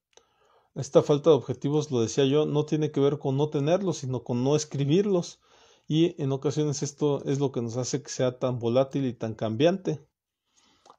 Esta 0.74 1.04
falta 1.04 1.30
de 1.30 1.36
objetivos, 1.36 1.92
lo 1.92 2.02
decía 2.02 2.26
yo, 2.26 2.48
no 2.48 2.66
tiene 2.66 2.92
que 2.92 3.00
ver 3.00 3.20
con 3.20 3.38
no 3.38 3.50
tenerlos, 3.50 4.00
sino 4.00 4.24
con 4.24 4.44
no 4.44 4.56
escribirlos. 4.56 5.40
Y 5.88 6.20
en 6.22 6.32
ocasiones 6.32 6.82
esto 6.82 7.24
es 7.26 7.40
lo 7.40 7.52
que 7.52 7.62
nos 7.62 7.78
hace 7.78 8.02
que 8.02 8.10
sea 8.10 8.40
tan 8.40 8.58
volátil 8.58 9.06
y 9.06 9.14
tan 9.14 9.36
cambiante. 9.36 10.04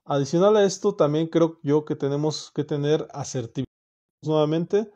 Adicional 0.04 0.56
a 0.56 0.64
esto, 0.64 0.94
también 0.94 1.26
creo 1.26 1.58
yo 1.64 1.84
que 1.84 1.96
tenemos 1.96 2.52
que 2.54 2.62
tener 2.62 3.08
asertividad. 3.12 3.66
Nuevamente, 4.22 4.92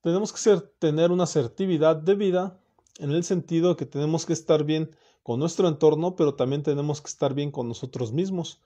tenemos 0.00 0.32
que 0.32 0.38
ser, 0.38 0.60
tener 0.78 1.10
una 1.10 1.24
asertividad 1.24 1.96
de 1.96 2.14
vida 2.14 2.60
en 3.00 3.10
el 3.10 3.24
sentido 3.24 3.76
que 3.76 3.86
tenemos 3.86 4.26
que 4.26 4.32
estar 4.32 4.62
bien 4.62 4.94
con 5.24 5.40
nuestro 5.40 5.66
entorno, 5.66 6.14
pero 6.14 6.36
también 6.36 6.62
tenemos 6.62 7.00
que 7.00 7.08
estar 7.08 7.34
bien 7.34 7.50
con 7.50 7.66
nosotros 7.66 8.12
mismos. 8.12 8.60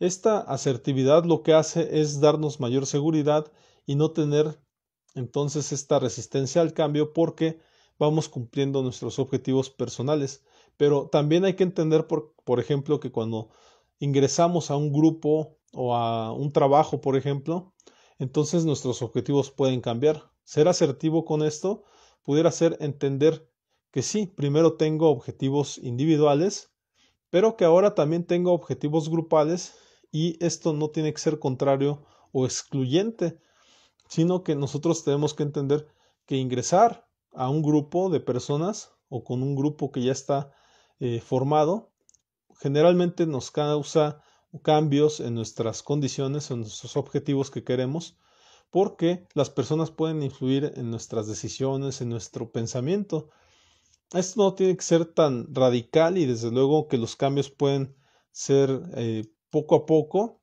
Esta 0.00 0.40
asertividad 0.40 1.24
lo 1.24 1.42
que 1.42 1.54
hace 1.54 2.00
es 2.00 2.20
darnos 2.20 2.58
mayor 2.58 2.84
seguridad 2.86 3.52
y 3.86 3.94
no 3.94 4.10
tener 4.10 4.60
entonces 5.14 5.70
esta 5.72 6.00
resistencia 6.00 6.62
al 6.62 6.74
cambio 6.74 7.12
porque 7.12 7.60
vamos 7.96 8.28
cumpliendo 8.28 8.82
nuestros 8.82 9.20
objetivos 9.20 9.70
personales. 9.70 10.44
Pero 10.76 11.08
también 11.08 11.44
hay 11.44 11.54
que 11.54 11.62
entender, 11.62 12.08
por, 12.08 12.34
por 12.44 12.58
ejemplo, 12.58 12.98
que 12.98 13.12
cuando 13.12 13.50
ingresamos 14.00 14.72
a 14.72 14.76
un 14.76 14.92
grupo 14.92 15.58
o 15.72 15.94
a 15.94 16.32
un 16.32 16.52
trabajo, 16.52 17.00
por 17.00 17.16
ejemplo, 17.16 17.72
entonces 18.18 18.64
nuestros 18.64 19.00
objetivos 19.00 19.52
pueden 19.52 19.80
cambiar. 19.80 20.32
Ser 20.42 20.66
asertivo 20.66 21.24
con 21.24 21.42
esto 21.42 21.84
pudiera 22.24 22.50
ser 22.50 22.76
entender 22.80 23.48
que 23.92 24.02
sí, 24.02 24.26
primero 24.26 24.76
tengo 24.76 25.08
objetivos 25.08 25.78
individuales, 25.78 26.72
pero 27.30 27.56
que 27.56 27.64
ahora 27.64 27.94
también 27.94 28.26
tengo 28.26 28.52
objetivos 28.52 29.08
grupales 29.08 29.74
y 30.14 30.38
esto 30.38 30.72
no 30.72 30.90
tiene 30.90 31.12
que 31.12 31.20
ser 31.20 31.40
contrario 31.40 32.06
o 32.30 32.46
excluyente, 32.46 33.40
sino 34.08 34.44
que 34.44 34.54
nosotros 34.54 35.02
tenemos 35.02 35.34
que 35.34 35.42
entender 35.42 35.88
que 36.24 36.36
ingresar 36.36 37.08
a 37.32 37.48
un 37.48 37.62
grupo 37.62 38.10
de 38.10 38.20
personas 38.20 38.92
o 39.08 39.24
con 39.24 39.42
un 39.42 39.56
grupo 39.56 39.90
que 39.90 40.02
ya 40.02 40.12
está 40.12 40.52
eh, 41.00 41.20
formado 41.20 41.90
generalmente 42.60 43.26
nos 43.26 43.50
causa 43.50 44.22
cambios 44.62 45.18
en 45.18 45.34
nuestras 45.34 45.82
condiciones, 45.82 46.52
en 46.52 46.60
nuestros 46.60 46.96
objetivos 46.96 47.50
que 47.50 47.64
queremos, 47.64 48.16
porque 48.70 49.26
las 49.34 49.50
personas 49.50 49.90
pueden 49.90 50.22
influir 50.22 50.72
en 50.76 50.92
nuestras 50.92 51.26
decisiones, 51.26 52.00
en 52.00 52.08
nuestro 52.08 52.52
pensamiento. 52.52 53.30
Esto 54.12 54.44
no 54.44 54.54
tiene 54.54 54.76
que 54.76 54.84
ser 54.84 55.06
tan 55.06 55.52
radical 55.52 56.18
y 56.18 56.26
desde 56.26 56.52
luego 56.52 56.86
que 56.86 56.98
los 56.98 57.16
cambios 57.16 57.50
pueden 57.50 57.96
ser 58.30 58.80
eh, 58.94 59.24
poco 59.54 59.76
a 59.76 59.86
poco 59.86 60.42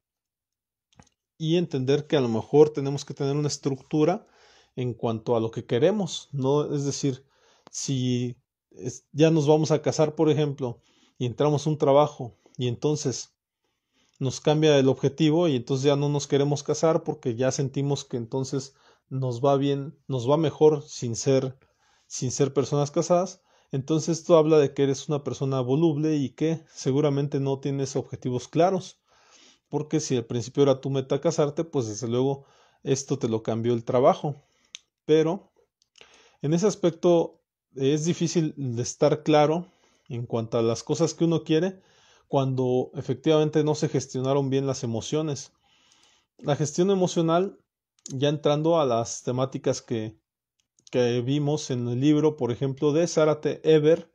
y 1.37 1.57
entender 1.57 2.07
que 2.07 2.15
a 2.15 2.21
lo 2.21 2.29
mejor 2.29 2.69
tenemos 2.69 3.03
que 3.03 3.13
tener 3.13 3.35
una 3.35 3.49
estructura 3.49 4.25
en 4.77 4.93
cuanto 4.93 5.35
a 5.35 5.41
lo 5.41 5.51
que 5.51 5.65
queremos, 5.65 6.29
no 6.31 6.73
es 6.73 6.85
decir, 6.85 7.25
si 7.69 8.37
ya 9.11 9.29
nos 9.29 9.47
vamos 9.47 9.71
a 9.71 9.81
casar, 9.81 10.15
por 10.15 10.29
ejemplo, 10.29 10.81
y 11.17 11.25
entramos 11.25 11.67
a 11.67 11.71
un 11.71 11.77
trabajo 11.77 12.37
y 12.57 12.69
entonces 12.69 13.35
nos 14.17 14.39
cambia 14.39 14.79
el 14.79 14.87
objetivo 14.87 15.49
y 15.49 15.57
entonces 15.57 15.83
ya 15.83 15.97
no 15.97 16.07
nos 16.07 16.27
queremos 16.27 16.63
casar 16.63 17.03
porque 17.03 17.35
ya 17.35 17.51
sentimos 17.51 18.05
que 18.05 18.15
entonces 18.15 18.75
nos 19.09 19.41
va 19.43 19.57
bien, 19.57 19.99
nos 20.07 20.29
va 20.29 20.37
mejor 20.37 20.83
sin 20.83 21.17
ser 21.17 21.57
sin 22.07 22.31
ser 22.31 22.53
personas 22.53 22.91
casadas. 22.91 23.41
Entonces 23.71 24.19
esto 24.19 24.37
habla 24.37 24.57
de 24.59 24.73
que 24.73 24.83
eres 24.83 25.09
una 25.09 25.23
persona 25.23 25.59
voluble 25.59 26.15
y 26.15 26.29
que 26.29 26.63
seguramente 26.73 27.41
no 27.41 27.59
tienes 27.59 27.95
objetivos 27.97 28.47
claros. 28.47 29.00
Porque 29.71 30.01
si 30.01 30.17
al 30.17 30.25
principio 30.25 30.63
era 30.63 30.81
tu 30.81 30.89
meta 30.89 31.21
casarte, 31.21 31.63
pues 31.63 31.87
desde 31.87 32.09
luego 32.09 32.43
esto 32.83 33.17
te 33.17 33.29
lo 33.29 33.41
cambió 33.41 33.73
el 33.73 33.85
trabajo. 33.85 34.35
Pero 35.05 35.53
en 36.41 36.53
ese 36.53 36.67
aspecto 36.67 37.39
es 37.73 38.03
difícil 38.03 38.53
de 38.57 38.81
estar 38.81 39.23
claro 39.23 39.71
en 40.09 40.25
cuanto 40.25 40.57
a 40.57 40.61
las 40.61 40.83
cosas 40.83 41.13
que 41.13 41.23
uno 41.23 41.45
quiere 41.45 41.81
cuando 42.27 42.91
efectivamente 42.95 43.63
no 43.63 43.73
se 43.73 43.87
gestionaron 43.87 44.49
bien 44.49 44.67
las 44.67 44.83
emociones. 44.83 45.53
La 46.37 46.57
gestión 46.57 46.91
emocional, 46.91 47.57
ya 48.09 48.27
entrando 48.27 48.77
a 48.77 48.85
las 48.85 49.23
temáticas 49.23 49.81
que, 49.81 50.17
que 50.91 51.21
vimos 51.21 51.71
en 51.71 51.87
el 51.87 52.01
libro, 52.01 52.35
por 52.35 52.51
ejemplo, 52.51 52.91
de 52.91 53.07
Zárate 53.07 53.61
Eber, 53.63 54.11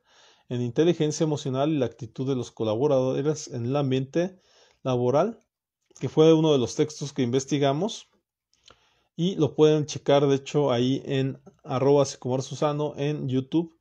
en 0.50 0.60
inteligencia 0.60 1.24
emocional 1.24 1.70
y 1.70 1.78
la 1.78 1.86
actitud 1.86 2.28
de 2.28 2.36
los 2.36 2.50
colaboradores 2.50 3.48
en 3.48 3.64
el 3.64 3.76
ambiente 3.76 4.38
laboral, 4.82 5.45
que 5.98 6.08
fue 6.08 6.32
uno 6.32 6.52
de 6.52 6.58
los 6.58 6.74
textos 6.74 7.12
que 7.12 7.22
investigamos. 7.22 8.08
Y 9.16 9.36
lo 9.36 9.54
pueden 9.54 9.86
checar, 9.86 10.26
de 10.26 10.36
hecho, 10.36 10.70
ahí 10.70 11.02
en 11.06 11.40
arroba 11.64 12.04
Susano 12.04 12.94
en 12.96 13.28
YouTube 13.28 13.76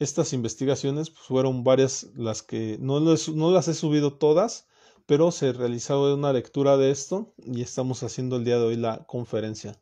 estas 0.00 0.32
investigaciones 0.32 1.10
pues, 1.10 1.22
fueron 1.26 1.62
varias 1.62 2.08
las 2.16 2.42
que 2.42 2.78
no, 2.80 2.98
no 3.00 3.50
las 3.52 3.68
he 3.68 3.74
subido 3.74 4.14
todas, 4.14 4.66
pero 5.06 5.30
se 5.30 5.52
realizado 5.52 6.12
una 6.14 6.32
lectura 6.32 6.76
de 6.76 6.90
esto 6.90 7.34
y 7.36 7.60
estamos 7.60 8.02
haciendo 8.02 8.36
el 8.36 8.44
día 8.44 8.58
de 8.58 8.64
hoy 8.64 8.76
la 8.76 9.04
conferencia. 9.04 9.78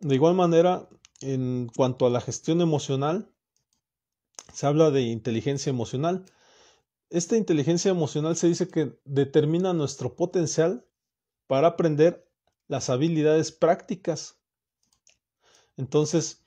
De 0.00 0.14
igual 0.14 0.34
manera, 0.34 0.88
en 1.22 1.70
cuanto 1.74 2.06
a 2.06 2.10
la 2.10 2.20
gestión 2.20 2.60
emocional, 2.60 3.30
se 4.52 4.66
habla 4.66 4.90
de 4.90 5.02
inteligencia 5.02 5.70
emocional. 5.70 6.26
Esta 7.10 7.36
inteligencia 7.36 7.90
emocional 7.90 8.36
se 8.36 8.48
dice 8.48 8.68
que 8.68 8.98
determina 9.04 9.72
nuestro 9.72 10.16
potencial 10.16 10.84
para 11.46 11.68
aprender 11.68 12.28
las 12.68 12.90
habilidades 12.90 13.52
prácticas. 13.52 14.40
Entonces, 15.76 16.44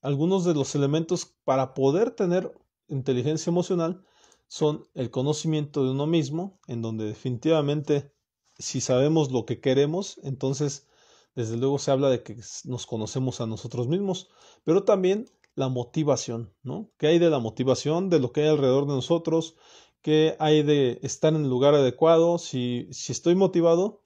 algunos 0.00 0.44
de 0.44 0.54
los 0.54 0.74
elementos 0.74 1.26
para 1.44 1.74
poder 1.74 2.10
tener 2.12 2.52
inteligencia 2.88 3.50
emocional 3.50 4.04
son 4.48 4.86
el 4.94 5.10
conocimiento 5.10 5.84
de 5.84 5.90
uno 5.90 6.06
mismo, 6.06 6.58
en 6.66 6.82
donde 6.82 7.04
definitivamente 7.04 8.12
si 8.58 8.80
sabemos 8.80 9.30
lo 9.30 9.46
que 9.46 9.60
queremos, 9.60 10.20
entonces 10.22 10.86
desde 11.34 11.56
luego 11.56 11.78
se 11.78 11.90
habla 11.90 12.10
de 12.10 12.22
que 12.22 12.36
nos 12.64 12.86
conocemos 12.86 13.40
a 13.40 13.46
nosotros 13.46 13.88
mismos, 13.88 14.28
pero 14.64 14.84
también 14.84 15.30
la 15.54 15.68
motivación, 15.68 16.54
¿no? 16.62 16.90
¿Qué 16.98 17.08
hay 17.08 17.18
de 17.18 17.30
la 17.30 17.38
motivación, 17.38 18.10
de 18.10 18.20
lo 18.20 18.32
que 18.32 18.42
hay 18.42 18.48
alrededor 18.48 18.86
de 18.86 18.94
nosotros? 18.94 19.56
¿Qué 20.02 20.36
hay 20.38 20.62
de 20.62 20.98
estar 21.02 21.34
en 21.34 21.44
el 21.44 21.50
lugar 21.50 21.74
adecuado? 21.74 22.38
Si, 22.38 22.88
si 22.90 23.12
estoy 23.12 23.34
motivado, 23.34 24.02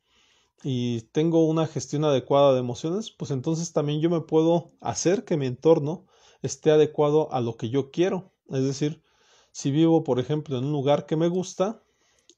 y 0.62 1.02
tengo 1.12 1.46
una 1.46 1.66
gestión 1.66 2.04
adecuada 2.04 2.52
de 2.52 2.60
emociones, 2.60 3.10
pues 3.10 3.30
entonces 3.30 3.72
también 3.72 4.00
yo 4.00 4.10
me 4.10 4.22
puedo 4.22 4.72
hacer 4.80 5.24
que 5.24 5.36
mi 5.36 5.46
entorno 5.46 6.06
esté 6.42 6.70
adecuado 6.70 7.32
a 7.32 7.40
lo 7.40 7.56
que 7.56 7.68
yo 7.68 7.90
quiero. 7.90 8.32
Es 8.50 8.64
decir, 8.64 9.02
si 9.52 9.70
vivo, 9.70 10.02
por 10.02 10.18
ejemplo, 10.18 10.58
en 10.58 10.64
un 10.64 10.72
lugar 10.72 11.06
que 11.06 11.16
me 11.16 11.28
gusta, 11.28 11.82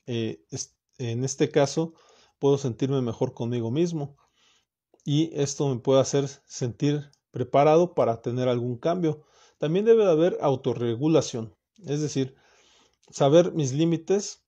eh, 0.07 0.45
en 0.99 1.25
este 1.25 1.51
caso 1.51 1.95
puedo 2.39 2.59
sentirme 2.59 3.01
mejor 3.01 3.35
conmigo 3.35 3.71
mismo 3.71 4.17
y 5.05 5.31
esto 5.33 5.69
me 5.69 5.81
puede 5.81 6.01
hacer 6.01 6.29
sentir 6.47 7.11
preparado 7.31 7.95
para 7.95 8.23
tener 8.23 8.49
algún 8.49 8.79
cambio. 8.79 9.23
También 9.59 9.85
debe 9.85 10.05
de 10.05 10.11
haber 10.11 10.39
autorregulación, 10.41 11.55
es 11.87 12.01
decir, 12.01 12.37
saber 13.11 13.53
mis 13.53 13.73
límites 13.73 14.45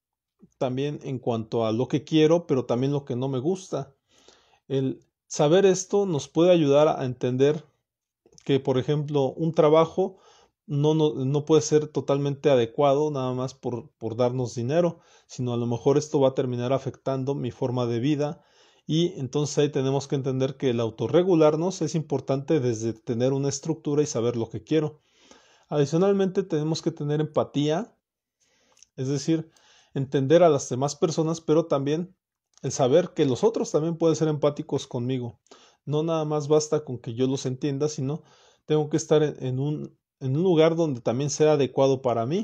también 0.59 1.01
en 1.03 1.19
cuanto 1.19 1.67
a 1.67 1.73
lo 1.73 1.89
que 1.89 2.05
quiero, 2.05 2.47
pero 2.47 2.65
también 2.65 2.93
lo 2.93 3.05
que 3.05 3.17
no 3.17 3.29
me 3.29 3.39
gusta. 3.39 3.95
El 4.69 5.05
saber 5.27 5.67
esto 5.67 6.07
nos 6.07 6.29
puede 6.29 6.51
ayudar 6.51 6.89
a 6.89 7.05
entender 7.05 7.65
que, 8.45 8.61
por 8.61 8.79
ejemplo, 8.79 9.33
un 9.33 9.53
trabajo 9.53 10.19
no, 10.67 10.95
no, 10.95 11.13
no 11.15 11.45
puede 11.45 11.63
ser 11.63 11.89
totalmente 11.89 12.49
adecuado 12.49 13.11
nada 13.11 13.33
más 13.35 13.55
por, 13.55 13.91
por 13.99 14.17
darnos 14.17 14.55
dinero, 14.55 15.01
sino 15.27 15.53
a 15.53 15.57
lo 15.57 15.67
mejor 15.67 15.99
esto 15.99 16.21
va 16.21 16.29
a 16.29 16.35
terminar 16.35 16.73
afectando 16.73 17.35
mi 17.35 17.51
forma 17.51 17.87
de 17.87 17.99
vida 17.99 18.43
y 18.91 19.15
entonces 19.21 19.57
ahí 19.57 19.69
tenemos 19.69 20.09
que 20.09 20.17
entender 20.17 20.57
que 20.57 20.71
el 20.71 20.81
autorregularnos 20.81 21.81
es 21.81 21.95
importante 21.95 22.59
desde 22.59 22.93
tener 22.93 23.33
una 23.33 23.49
estructura 23.49 24.03
y 24.03 24.07
saber 24.07 24.35
lo 24.35 24.51
que 24.51 24.65
quiero. 24.65 25.01
Adicionalmente 25.69 26.43
tenemos 26.43 26.83
que 26.83 26.91
tener 26.91 27.21
empatía, 27.21 27.97
es 28.97 29.07
decir, 29.07 29.49
entender 29.95 30.43
a 30.43 30.49
las 30.49 30.69
demás 30.69 30.97
personas, 30.97 31.41
pero 31.41 31.67
también 31.67 32.17
el 32.63 32.73
saber 32.73 33.11
que 33.15 33.27
los 33.27 33.45
otros 33.45 33.71
también 33.71 33.97
pueden 33.97 34.17
ser 34.17 34.27
empáticos 34.27 34.89
conmigo. 34.89 35.39
No 35.85 36.03
nada 36.03 36.25
más 36.25 36.49
basta 36.49 36.85
con 36.85 36.99
que 36.99 37.15
yo 37.15 37.29
los 37.29 37.47
entienda, 37.47 37.89
sino 37.89 38.25
tengo 38.67 38.91
que 38.91 38.97
estar 38.97 39.23
en 39.23 39.61
un, 39.61 39.97
en 40.19 40.37
un 40.37 40.43
lugar 40.43 40.75
donde 40.75 41.01
también 41.01 41.31
sea 41.31 41.53
adecuado 41.53 42.03
para 42.03 42.27
mí. 42.27 42.43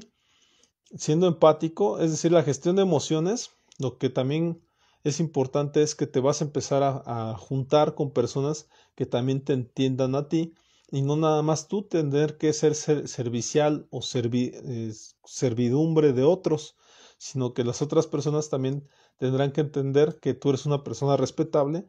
Siendo 0.95 1.27
empático, 1.27 1.99
es 1.99 2.13
decir, 2.13 2.31
la 2.31 2.45
gestión 2.45 2.77
de 2.77 2.83
emociones, 2.83 3.51
lo 3.81 3.99
que 3.99 4.11
también 4.11 4.63
es 5.09 5.21
importante 5.21 5.83
es 5.83 5.95
que 5.95 6.09
te 6.09 6.19
vas 6.19 6.40
a 6.40 6.45
empezar 6.45 6.83
a, 6.83 7.37
juntar 7.38 7.95
con 7.95 8.11
personas 8.11 8.69
que 8.97 9.07
también 9.07 9.40
te 9.45 9.53
entiendan 9.53 10.16
a 10.16 10.29
ti 10.29 10.55
y 10.90 11.03
no 11.03 11.16
nada 11.16 11.42
más 11.42 11.69
tú 11.69 11.83
tener 11.83 12.38
que 12.38 12.53
ser, 12.53 12.75
servicial 12.75 13.87
o 13.90 14.01
eh, 14.03 14.92
servidumbre 15.25 16.12
de 16.12 16.25
otros, 16.25 16.75
sino 17.19 17.55
que 17.55 17.62
las 17.62 17.83
otras 17.83 18.09
personas 18.09 18.51
también 18.51 18.88
tendrán 19.16 19.53
que 19.53 19.61
entender 19.61 20.19
que 20.19 20.35
tú 20.35 20.49
eres 20.49 20.66
una 20.66 20.83
persona 20.83 21.16
respetable 21.16 21.87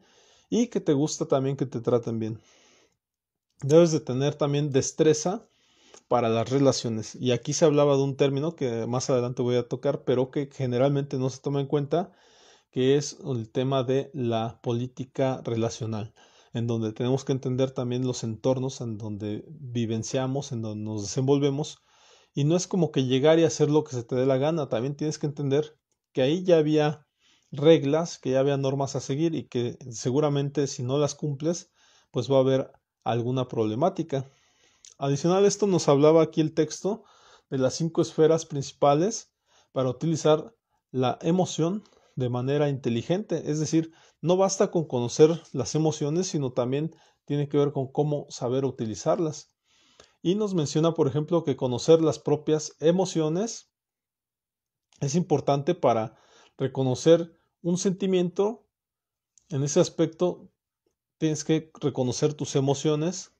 y 0.48 0.68
que 0.68 0.80
te 0.80 0.92
gusta 0.92 1.26
también 1.26 1.56
que 1.56 1.66
te 1.66 1.80
traten 1.80 2.20
bien. 2.20 2.40
Debes 3.62 3.90
de 3.90 3.98
tener 3.98 4.36
también 4.36 4.70
destreza 4.70 5.44
para 6.06 6.28
las 6.28 6.48
relaciones. 6.50 7.16
Y 7.16 7.32
aquí 7.32 7.52
se 7.52 7.64
hablaba 7.64 7.96
de 7.96 8.02
un 8.02 8.16
término 8.16 8.54
que 8.54 8.86
más 8.86 9.10
adelante 9.10 9.42
voy 9.42 9.56
a 9.56 9.68
tocar, 9.68 10.04
pero 10.04 10.30
que 10.30 10.48
generalmente 10.52 11.18
no 11.18 11.30
se 11.30 11.40
toma 11.40 11.60
en 11.60 11.66
cuenta, 11.66 12.12
que 12.70 12.96
es 12.96 13.18
el 13.24 13.50
tema 13.50 13.82
de 13.82 14.10
la 14.14 14.60
política 14.62 15.40
relacional, 15.44 16.14
en 16.52 16.66
donde 16.66 16.92
tenemos 16.92 17.24
que 17.24 17.32
entender 17.32 17.70
también 17.70 18.06
los 18.06 18.24
entornos 18.24 18.80
en 18.80 18.98
donde 18.98 19.44
vivenciamos, 19.48 20.52
en 20.52 20.62
donde 20.62 20.84
nos 20.84 21.02
desenvolvemos, 21.02 21.78
y 22.34 22.44
no 22.44 22.56
es 22.56 22.66
como 22.66 22.92
que 22.92 23.04
llegar 23.04 23.38
y 23.38 23.44
hacer 23.44 23.70
lo 23.70 23.84
que 23.84 23.96
se 23.96 24.04
te 24.04 24.14
dé 24.14 24.26
la 24.26 24.36
gana, 24.36 24.68
también 24.68 24.96
tienes 24.96 25.18
que 25.18 25.26
entender 25.26 25.78
que 26.12 26.22
ahí 26.22 26.44
ya 26.44 26.58
había 26.58 27.06
reglas, 27.50 28.18
que 28.18 28.32
ya 28.32 28.40
había 28.40 28.56
normas 28.56 28.96
a 28.96 29.00
seguir 29.00 29.34
y 29.34 29.48
que 29.48 29.78
seguramente 29.90 30.66
si 30.66 30.82
no 30.82 30.98
las 30.98 31.14
cumples, 31.14 31.70
pues 32.10 32.30
va 32.30 32.36
a 32.36 32.40
haber 32.40 32.72
alguna 33.04 33.48
problemática. 33.48 34.30
Adicional 34.98 35.44
a 35.44 35.48
esto 35.48 35.66
nos 35.66 35.88
hablaba 35.88 36.22
aquí 36.22 36.40
el 36.40 36.54
texto 36.54 37.04
de 37.50 37.58
las 37.58 37.74
cinco 37.74 38.02
esferas 38.02 38.44
principales 38.44 39.32
para 39.72 39.88
utilizar 39.88 40.54
la 40.90 41.18
emoción 41.22 41.82
de 42.18 42.28
manera 42.28 42.68
inteligente. 42.68 43.48
Es 43.48 43.60
decir, 43.60 43.92
no 44.20 44.36
basta 44.36 44.72
con 44.72 44.86
conocer 44.86 45.40
las 45.52 45.76
emociones, 45.76 46.26
sino 46.26 46.52
también 46.52 46.92
tiene 47.24 47.48
que 47.48 47.58
ver 47.58 47.70
con 47.70 47.92
cómo 47.92 48.26
saber 48.28 48.64
utilizarlas. 48.64 49.54
Y 50.20 50.34
nos 50.34 50.52
menciona, 50.52 50.94
por 50.94 51.06
ejemplo, 51.06 51.44
que 51.44 51.56
conocer 51.56 52.02
las 52.02 52.18
propias 52.18 52.74
emociones 52.80 53.70
es 55.00 55.14
importante 55.14 55.76
para 55.76 56.16
reconocer 56.56 57.38
un 57.62 57.78
sentimiento. 57.78 58.66
En 59.48 59.62
ese 59.62 59.78
aspecto 59.78 60.50
tienes 61.18 61.44
que 61.44 61.70
reconocer 61.80 62.34
tus 62.34 62.56
emociones, 62.56 63.30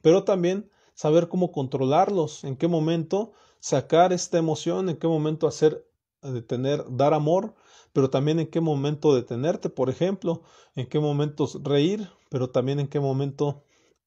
pero 0.00 0.24
también 0.24 0.70
saber 0.94 1.28
cómo 1.28 1.52
controlarlos, 1.52 2.44
en 2.44 2.56
qué 2.56 2.66
momento 2.66 3.32
sacar 3.60 4.14
esta 4.14 4.38
emoción, 4.38 4.88
en 4.88 4.96
qué 4.96 5.06
momento 5.06 5.46
hacer 5.46 5.86
detener, 6.22 6.82
dar 6.88 7.12
amor, 7.12 7.54
pero 7.92 8.10
también 8.10 8.40
en 8.40 8.48
qué 8.48 8.60
momento 8.60 9.14
detenerte, 9.14 9.68
por 9.70 9.90
ejemplo, 9.90 10.42
en 10.74 10.86
qué 10.86 10.98
momentos 10.98 11.58
reír, 11.62 12.08
pero 12.30 12.50
también 12.50 12.80
en 12.80 12.88
qué 12.88 13.00
momento 13.00 13.64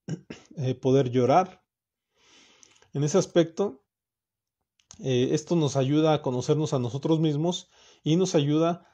eh, 0.58 0.76
poder 0.76 1.10
llorar. 1.12 1.64
En 2.94 3.04
ese 3.04 3.18
aspecto, 3.18 3.84
eh, 5.00 5.30
esto 5.32 5.56
nos 5.56 5.76
ayuda 5.76 6.14
a 6.14 6.22
conocernos 6.22 6.74
a 6.74 6.80
nosotros 6.80 7.20
mismos 7.20 7.70
y 8.04 8.16
nos 8.16 8.36
ayuda 8.36 8.88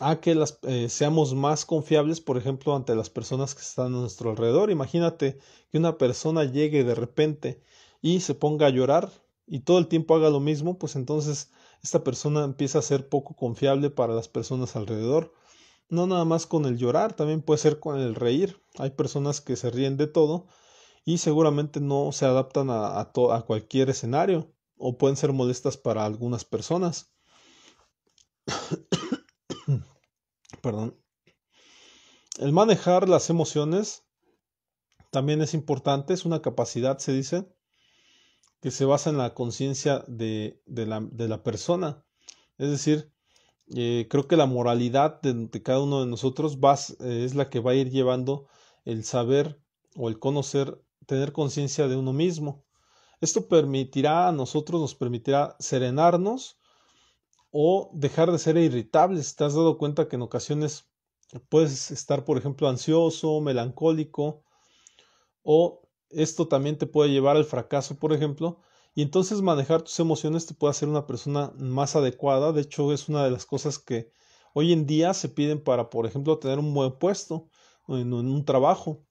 a 0.00 0.20
que 0.20 0.34
las, 0.34 0.58
eh, 0.62 0.88
seamos 0.88 1.34
más 1.34 1.64
confiables, 1.64 2.20
por 2.20 2.36
ejemplo, 2.36 2.76
ante 2.76 2.94
las 2.94 3.10
personas 3.10 3.54
que 3.54 3.62
están 3.62 3.86
a 3.86 4.00
nuestro 4.00 4.30
alrededor. 4.30 4.70
Imagínate 4.70 5.38
que 5.70 5.78
una 5.78 5.98
persona 5.98 6.44
llegue 6.44 6.84
de 6.84 6.94
repente 6.94 7.62
y 8.00 8.20
se 8.20 8.34
ponga 8.34 8.66
a 8.66 8.70
llorar 8.70 9.10
y 9.46 9.60
todo 9.60 9.78
el 9.78 9.88
tiempo 9.88 10.14
haga 10.14 10.30
lo 10.30 10.40
mismo, 10.40 10.78
pues 10.78 10.94
entonces 10.94 11.50
esta 11.82 12.04
persona 12.04 12.44
empieza 12.44 12.78
a 12.78 12.82
ser 12.82 13.08
poco 13.08 13.34
confiable 13.34 13.90
para 13.90 14.14
las 14.14 14.28
personas 14.28 14.76
alrededor. 14.76 15.32
No 15.88 16.06
nada 16.06 16.24
más 16.24 16.46
con 16.46 16.66
el 16.66 16.76
llorar, 16.76 17.14
también 17.14 17.42
puede 17.42 17.58
ser 17.58 17.80
con 17.80 17.98
el 17.98 18.14
reír. 18.14 18.62
Hay 18.78 18.90
personas 18.90 19.40
que 19.40 19.56
se 19.56 19.70
ríen 19.70 19.96
de 19.96 20.06
todo 20.06 20.46
y 21.04 21.18
seguramente 21.18 21.80
no 21.80 22.12
se 22.12 22.26
adaptan 22.26 22.70
a, 22.70 23.00
a 23.00 23.42
cualquier 23.46 23.90
escenario 23.90 24.52
o 24.76 24.98
pueden 24.98 25.16
ser 25.16 25.32
molestas 25.32 25.76
para 25.76 26.04
algunas 26.04 26.44
personas. 26.44 27.12
Perdón. 30.62 30.96
El 32.38 32.52
manejar 32.52 33.08
las 33.08 33.30
emociones 33.30 34.04
también 35.10 35.42
es 35.42 35.54
importante, 35.54 36.14
es 36.14 36.24
una 36.24 36.42
capacidad, 36.42 36.98
se 36.98 37.12
dice, 37.12 37.48
que 38.60 38.70
se 38.70 38.84
basa 38.84 39.10
en 39.10 39.18
la 39.18 39.34
conciencia 39.34 40.04
de, 40.08 40.60
de, 40.66 40.86
la, 40.86 41.00
de, 41.00 41.28
la, 41.28 41.42
persona. 41.42 42.04
Es 42.58 42.70
decir, 42.70 43.12
eh, 43.74 44.06
creo 44.10 44.26
que 44.26 44.36
la 44.36 44.46
moralidad 44.46 45.20
de, 45.22 45.62
cada 45.62 45.80
uno 45.80 46.00
de 46.00 46.10
nosotros 46.10 46.58
va, 46.58 46.74
eh, 47.00 47.24
es 47.24 47.34
la 47.34 47.50
que 47.50 47.60
va 47.60 47.72
a 47.72 47.74
ir 47.74 47.90
llevando 47.90 48.46
el 48.84 49.04
saber 49.04 49.60
o 49.96 50.08
el 50.08 50.18
conocer, 50.18 50.82
tener 51.06 51.32
conciencia 51.32 51.88
de 51.88 51.96
uno 51.96 52.12
mismo. 52.12 52.64
Esto 53.20 53.48
permitirá 53.48 54.28
a 54.28 54.32
nosotros, 54.32 54.80
nos 54.80 54.94
permitirá 54.94 55.56
serenarnos 55.58 56.58
o 57.50 57.90
dejar 57.94 58.30
de 58.30 58.38
ser 58.38 58.56
irritables. 58.56 59.34
¿Te 59.36 59.44
has 59.44 59.54
dado 59.54 59.78
cuenta 59.78 60.08
que 60.08 60.16
en 60.16 60.22
ocasiones 60.22 60.88
puedes 61.48 61.90
estar, 61.90 62.24
por 62.24 62.38
ejemplo, 62.38 62.68
ansioso, 62.68 63.40
melancólico 63.40 64.44
o 65.42 65.87
esto 66.10 66.48
también 66.48 66.78
te 66.78 66.86
puede 66.86 67.10
llevar 67.10 67.36
al 67.36 67.44
fracaso, 67.44 67.96
por 67.96 68.12
ejemplo, 68.12 68.60
y 68.94 69.02
entonces 69.02 69.42
manejar 69.42 69.82
tus 69.82 69.98
emociones 70.00 70.46
te 70.46 70.54
puede 70.54 70.72
hacer 70.72 70.88
una 70.88 71.06
persona 71.06 71.52
más 71.56 71.96
adecuada. 71.96 72.52
De 72.52 72.62
hecho, 72.62 72.92
es 72.92 73.08
una 73.08 73.24
de 73.24 73.30
las 73.30 73.46
cosas 73.46 73.78
que 73.78 74.10
hoy 74.54 74.72
en 74.72 74.86
día 74.86 75.14
se 75.14 75.28
piden 75.28 75.62
para, 75.62 75.90
por 75.90 76.06
ejemplo, 76.06 76.38
tener 76.38 76.58
un 76.58 76.74
buen 76.74 76.98
puesto 76.98 77.48
en 77.88 78.12
un 78.12 78.44
trabajo. 78.44 79.04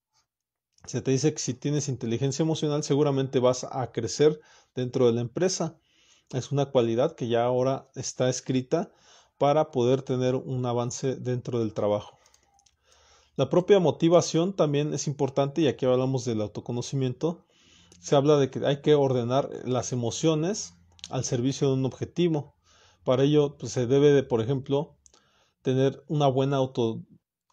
Se 0.85 1.01
te 1.01 1.11
dice 1.11 1.33
que 1.33 1.39
si 1.39 1.53
tienes 1.53 1.89
inteligencia 1.89 2.43
emocional 2.43 2.83
seguramente 2.83 3.39
vas 3.39 3.65
a 3.69 3.91
crecer 3.91 4.39
dentro 4.75 5.07
de 5.07 5.13
la 5.13 5.21
empresa. 5.21 5.77
Es 6.31 6.51
una 6.51 6.67
cualidad 6.67 7.15
que 7.15 7.27
ya 7.27 7.43
ahora 7.45 7.89
está 7.95 8.29
escrita 8.29 8.91
para 9.37 9.71
poder 9.71 10.01
tener 10.01 10.35
un 10.35 10.65
avance 10.65 11.15
dentro 11.15 11.59
del 11.59 11.73
trabajo. 11.73 12.16
La 13.37 13.51
propia 13.51 13.79
motivación 13.79 14.55
también 14.55 14.95
es 14.95 15.05
importante 15.05 15.61
y 15.61 15.67
aquí 15.67 15.85
hablamos 15.85 16.25
del 16.25 16.41
autoconocimiento. 16.41 17.45
Se 17.99 18.15
habla 18.15 18.37
de 18.37 18.49
que 18.49 18.65
hay 18.65 18.81
que 18.81 18.95
ordenar 18.95 19.51
las 19.63 19.91
emociones 19.93 20.73
al 21.11 21.23
servicio 21.23 21.67
de 21.67 21.75
un 21.75 21.85
objetivo. 21.85 22.55
Para 23.03 23.21
ello 23.23 23.55
pues, 23.59 23.73
se 23.73 23.85
debe 23.85 24.11
de, 24.11 24.23
por 24.23 24.41
ejemplo, 24.41 24.97
tener 25.61 26.03
una 26.07 26.27
buena 26.27 26.57
auto, 26.57 27.03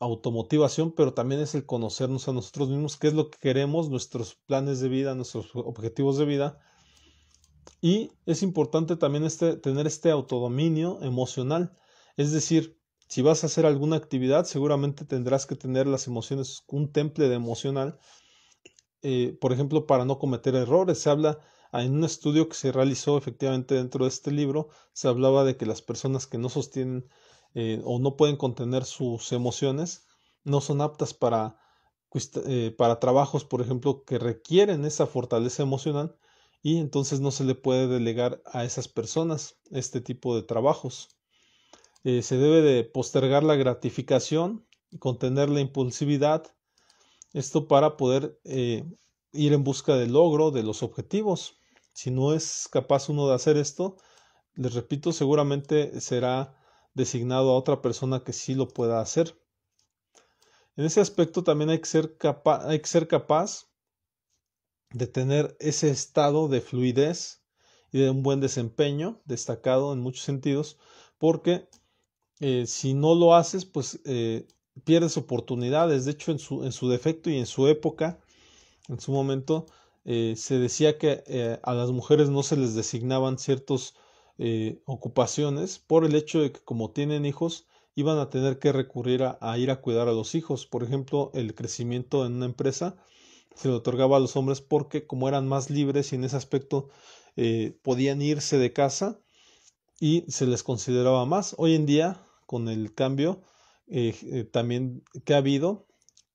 automotivación, 0.01 0.92
pero 0.92 1.12
también 1.12 1.42
es 1.42 1.55
el 1.55 1.66
conocernos 1.66 2.29
a 2.29 2.33
nosotros 2.33 2.70
mismos, 2.70 2.97
qué 2.97 3.09
es 3.09 3.14
lo 3.14 3.29
que 3.29 3.38
queremos, 3.38 3.90
nuestros 3.90 4.37
planes 4.47 4.81
de 4.81 4.88
vida, 4.88 5.14
nuestros 5.14 5.51
objetivos 5.55 6.16
de 6.16 6.25
vida. 6.25 6.61
Y 7.83 8.11
es 8.25 8.42
importante 8.42 8.97
también 8.97 9.25
este, 9.25 9.59
tener 9.59 9.87
este 9.87 10.11
autodominio 10.11 11.03
emocional, 11.03 11.77
es 12.16 12.33
decir, 12.33 12.81
si 13.09 13.23
vas 13.23 13.43
a 13.45 13.47
hacer 13.47 13.67
alguna 13.67 13.97
actividad, 13.97 14.45
seguramente 14.45 15.05
tendrás 15.05 15.47
que 15.47 15.57
tener 15.57 15.87
las 15.87 16.07
emociones, 16.07 16.64
un 16.69 16.93
temple 16.93 17.29
de 17.29 17.37
emocional, 17.37 17.99
eh, 19.03 19.37
por 19.40 19.53
ejemplo, 19.53 19.87
para 19.87 20.05
no 20.05 20.19
cometer 20.19 20.55
errores. 20.55 20.99
Se 20.99 21.11
habla 21.11 21.38
en 21.73 21.95
un 21.95 22.05
estudio 22.05 22.49
que 22.49 22.55
se 22.55 22.73
realizó 22.73 23.19
efectivamente 23.19 23.75
dentro 23.75 24.05
de 24.05 24.09
este 24.09 24.31
libro, 24.31 24.69
se 24.93 25.09
hablaba 25.09 25.45
de 25.45 25.57
que 25.57 25.67
las 25.67 25.83
personas 25.83 26.27
que 26.27 26.38
no 26.38 26.49
sostienen 26.49 27.09
eh, 27.55 27.81
o 27.85 27.99
no 27.99 28.17
pueden 28.17 28.37
contener 28.37 28.85
sus 28.85 29.33
emociones 29.33 30.07
no 30.45 30.61
son 30.61 30.81
aptas 30.81 31.14
para, 31.14 31.57
eh, 32.47 32.75
para 32.77 33.01
trabajos, 33.01 33.45
por 33.45 33.61
ejemplo, 33.61 34.05
que 34.05 34.19
requieren 34.19 34.85
esa 34.85 35.07
fortaleza 35.07 35.62
emocional 35.62 36.17
y 36.62 36.79
entonces 36.79 37.21
no 37.21 37.31
se 37.31 37.45
le 37.45 37.55
puede 37.55 37.88
delegar 37.88 38.43
a 38.47 38.64
esas 38.64 38.88
personas 38.88 39.57
este 39.71 40.01
tipo 40.01 40.35
de 40.35 40.43
trabajos. 40.43 41.09
Eh, 42.05 42.23
se 42.23 42.37
debe 42.37 42.61
de 42.61 42.85
postergar 42.85 43.43
la 43.43 43.57
gratificación 43.57 44.67
contener 44.99 45.49
la 45.49 45.61
impulsividad. 45.61 46.55
Esto 47.33 47.67
para 47.67 47.97
poder 47.97 48.38
eh, 48.45 48.85
ir 49.33 49.53
en 49.53 49.64
busca 49.64 49.97
del 49.97 50.12
logro 50.12 50.51
de 50.51 50.62
los 50.62 50.83
objetivos. 50.83 51.61
Si 51.93 52.11
no 52.11 52.35
es 52.35 52.69
capaz 52.71 53.09
uno 53.09 53.29
de 53.29 53.35
hacer 53.35 53.57
esto, 53.57 53.97
les 54.55 54.75
repito, 54.75 55.12
seguramente 55.12 56.01
será 56.01 56.57
designado 56.95 57.51
a 57.51 57.57
otra 57.57 57.83
persona 57.83 58.23
que 58.23 58.33
sí 58.33 58.55
lo 58.55 58.69
pueda 58.69 59.01
hacer. 59.01 59.37
En 60.77 60.85
ese 60.85 61.01
aspecto 61.01 61.43
también 61.43 61.71
hay 61.71 61.79
que 61.79 61.87
ser, 61.87 62.17
hay 62.45 62.81
que 62.81 62.88
ser 62.88 63.09
capaz 63.09 63.69
de 64.90 65.07
tener 65.07 65.57
ese 65.59 65.90
estado 65.90 66.49
de 66.49 66.61
fluidez 66.61 67.43
y 67.93 68.01
de 68.01 68.11
un 68.11 68.23
buen 68.23 68.40
desempeño 68.40 69.21
destacado 69.25 69.93
en 69.93 70.01
muchos 70.01 70.25
sentidos, 70.25 70.79
porque 71.19 71.69
eh, 72.46 72.66
si 72.66 72.92
no 72.92 73.14
lo 73.14 73.35
haces, 73.35 73.64
pues 73.64 74.00
eh, 74.04 74.46
pierdes 74.85 75.16
oportunidades. 75.16 76.04
De 76.04 76.11
hecho, 76.11 76.30
en 76.30 76.38
su, 76.38 76.62
en 76.64 76.72
su 76.72 76.90
defecto 76.90 77.30
y 77.30 77.38
en 77.38 77.46
su 77.46 77.68
época, 77.68 78.20
en 78.90 79.00
su 79.00 79.12
momento, 79.12 79.64
eh, 80.04 80.35
se 80.37 80.59
decía 80.59 80.98
que 80.98 81.59
a 81.62 81.72
las 81.72 81.90
mujeres 81.90 82.28
no 82.28 82.42
se 82.42 82.59
les 82.59 82.74
designaban 82.74 83.38
ciertas 83.38 83.95
ocupaciones 84.84 85.78
por 85.78 86.05
el 86.05 86.14
hecho 86.14 86.40
de 86.40 86.53
que 86.53 86.61
como 86.61 86.90
tienen 86.90 87.24
hijos, 87.24 87.66
iban 87.95 88.18
a 88.18 88.28
tener 88.28 88.59
que 88.59 88.72
recurrir 88.72 89.22
a, 89.22 89.38
a, 89.40 89.57
ir 89.57 89.70
a 89.70 89.80
cuidar 89.80 90.09
a 90.09 90.12
los 90.12 90.34
hijos. 90.34 90.66
Por 90.66 90.82
ejemplo, 90.82 91.30
el 91.32 91.55
crecimiento 91.55 92.26
en 92.26 92.34
una 92.34 92.47
empresa 92.47 92.97
se 93.55 93.68
le 93.68 93.74
otorgaba 93.74 94.18
a 94.18 94.20
los 94.20 94.36
hombres 94.36 94.61
porque 94.61 95.07
como 95.07 95.28
eran 95.28 95.49
más 95.49 95.70
libres 95.70 96.12
y 96.12 96.16
en 96.16 96.24
ese 96.24 96.36
aspecto 96.36 96.90
podían 97.82 98.20
irse 98.20 98.59
de 98.59 98.72
casa, 98.72 99.20
y 100.01 100.24
se 100.28 100.47
les 100.47 100.62
consideraba 100.62 101.24
más. 101.24 101.55
Hoy 101.59 101.74
en 101.74 101.86
día, 101.86 102.20
con 102.47 102.68
el 102.68 102.95
cambio 102.95 103.42
eh, 103.86 104.14
eh, 104.32 104.45
también 104.45 105.03
que 105.24 105.34
ha 105.34 105.38
habido 105.38 105.86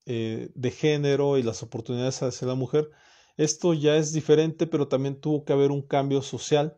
eh, 0.05 0.49
de 0.55 0.71
género 0.71 1.37
y 1.37 1.43
las 1.43 1.63
oportunidades 1.63 2.21
hacia 2.21 2.47
la 2.47 2.55
mujer, 2.55 2.91
esto 3.37 3.73
ya 3.73 3.95
es 3.97 4.13
diferente, 4.13 4.67
pero 4.67 4.87
también 4.87 5.19
tuvo 5.19 5.45
que 5.45 5.53
haber 5.53 5.71
un 5.71 5.81
cambio 5.81 6.21
social 6.21 6.75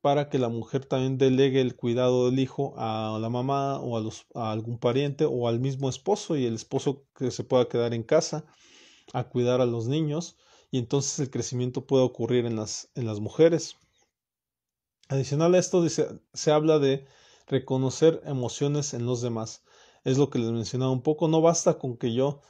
para 0.00 0.28
que 0.28 0.38
la 0.38 0.48
mujer 0.48 0.84
también 0.84 1.16
delegue 1.18 1.60
el 1.60 1.76
cuidado 1.76 2.26
del 2.26 2.38
hijo 2.38 2.74
a 2.76 3.18
la 3.20 3.30
mamá 3.30 3.78
o 3.80 3.96
a, 3.96 4.00
los, 4.00 4.26
a 4.34 4.52
algún 4.52 4.78
pariente 4.78 5.24
o 5.24 5.48
al 5.48 5.60
mismo 5.60 5.88
esposo 5.88 6.36
y 6.36 6.44
el 6.44 6.54
esposo 6.54 7.06
que 7.16 7.30
se 7.30 7.44
pueda 7.44 7.68
quedar 7.68 7.94
en 7.94 8.02
casa 8.02 8.44
a 9.12 9.24
cuidar 9.28 9.60
a 9.60 9.66
los 9.66 9.86
niños 9.88 10.36
y 10.70 10.78
entonces 10.78 11.18
el 11.20 11.30
crecimiento 11.30 11.86
puede 11.86 12.04
ocurrir 12.04 12.46
en 12.46 12.56
las, 12.56 12.90
en 12.94 13.06
las 13.06 13.20
mujeres. 13.20 13.76
Adicional 15.08 15.54
a 15.54 15.58
esto 15.58 15.86
se 15.88 16.50
habla 16.50 16.78
de 16.78 17.06
reconocer 17.46 18.22
emociones 18.24 18.94
en 18.94 19.06
los 19.06 19.22
demás. 19.22 19.62
Es 20.04 20.18
lo 20.18 20.30
que 20.30 20.38
les 20.38 20.50
mencionaba 20.50 20.90
un 20.90 21.02
poco. 21.02 21.28
No 21.28 21.40
basta 21.40 21.78
con 21.78 21.96
que 21.96 22.12
yo 22.12 22.40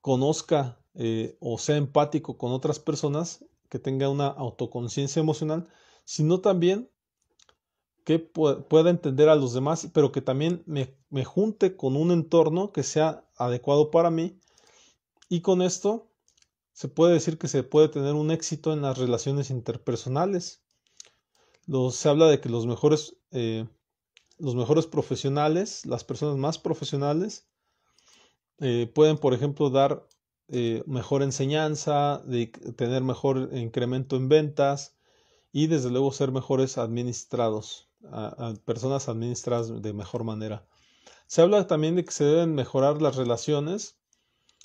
conozca 0.00 0.78
eh, 0.94 1.36
o 1.40 1.58
sea 1.58 1.76
empático 1.76 2.38
con 2.38 2.52
otras 2.52 2.78
personas, 2.78 3.44
que 3.68 3.78
tenga 3.78 4.08
una 4.08 4.28
autoconciencia 4.28 5.20
emocional, 5.20 5.66
sino 6.04 6.40
también 6.40 6.88
que 8.04 8.18
pueda 8.18 8.90
entender 8.90 9.28
a 9.30 9.34
los 9.34 9.54
demás, 9.54 9.88
pero 9.92 10.12
que 10.12 10.20
también 10.20 10.62
me, 10.66 10.94
me 11.08 11.24
junte 11.24 11.74
con 11.74 11.96
un 11.96 12.10
entorno 12.10 12.70
que 12.70 12.82
sea 12.82 13.26
adecuado 13.36 13.90
para 13.90 14.10
mí. 14.10 14.38
Y 15.28 15.40
con 15.40 15.62
esto 15.62 16.10
se 16.74 16.88
puede 16.88 17.14
decir 17.14 17.38
que 17.38 17.48
se 17.48 17.62
puede 17.62 17.88
tener 17.88 18.14
un 18.14 18.30
éxito 18.30 18.72
en 18.72 18.82
las 18.82 18.98
relaciones 18.98 19.50
interpersonales. 19.50 20.62
se 21.90 22.08
habla 22.08 22.26
de 22.26 22.40
que 22.40 22.50
los 22.50 22.66
mejores, 22.66 23.16
eh, 23.30 23.66
los 24.38 24.54
mejores 24.54 24.86
profesionales, 24.86 25.86
las 25.86 26.04
personas 26.04 26.36
más 26.36 26.58
profesionales, 26.58 27.46
eh, 28.58 28.90
pueden, 28.94 29.18
por 29.18 29.34
ejemplo, 29.34 29.70
dar 29.70 30.06
eh, 30.48 30.82
mejor 30.86 31.22
enseñanza, 31.22 32.22
de 32.24 32.48
tener 32.76 33.02
mejor 33.02 33.50
incremento 33.52 34.16
en 34.16 34.28
ventas 34.28 34.96
y 35.52 35.66
desde 35.66 35.90
luego 35.90 36.12
ser 36.12 36.32
mejores 36.32 36.78
administrados, 36.78 37.88
personas 38.64 39.08
administradas 39.08 39.82
de 39.82 39.92
mejor 39.92 40.24
manera. 40.24 40.66
Se 41.26 41.42
habla 41.42 41.66
también 41.66 41.96
de 41.96 42.04
que 42.04 42.12
se 42.12 42.24
deben 42.24 42.54
mejorar 42.54 43.00
las 43.00 43.16
relaciones 43.16 43.96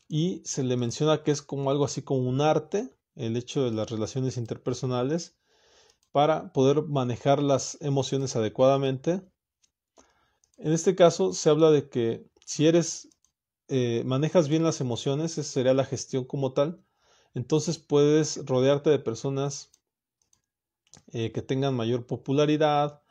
y 0.08 0.42
se 0.44 0.64
le 0.64 0.76
menciona 0.76 1.24
que 1.24 1.32
es 1.32 1.42
como 1.42 1.70
algo 1.70 1.86
así 1.86 2.02
como 2.02 2.28
un 2.28 2.42
arte, 2.42 2.90
el 3.16 3.38
hecho 3.38 3.64
de 3.64 3.72
las 3.72 3.90
relaciones 3.90 4.38
interpersonales, 4.38 5.38
para 6.12 6.52
poder 6.52 6.84
manejar 6.84 7.42
las 7.42 7.78
emociones 7.82 8.36
adecuadamente. 8.36 9.22
En 10.60 10.74
este 10.74 10.94
caso 10.94 11.32
se 11.32 11.50
habla 11.50 11.72
de 11.72 11.90
que 11.90 12.26
si 12.46 12.68
eres, 12.68 13.08
eh, 13.70 14.04
manejas 14.06 14.50
bien 14.50 14.64
las 14.64 14.82
emociones, 14.82 15.38
esa 15.38 15.50
sería 15.50 15.74
la 15.74 15.86
gestión 15.86 16.26
como 16.26 16.52
tal, 16.52 16.84
entonces 17.34 17.78
puedes 17.78 18.46
rodearte 18.46 18.90
de 18.90 19.00
personas 19.00 19.72
eh, 21.14 21.32
que 21.32 21.42
tengan 21.42 21.76
mayor 21.76 22.08
popularidad 22.08 23.02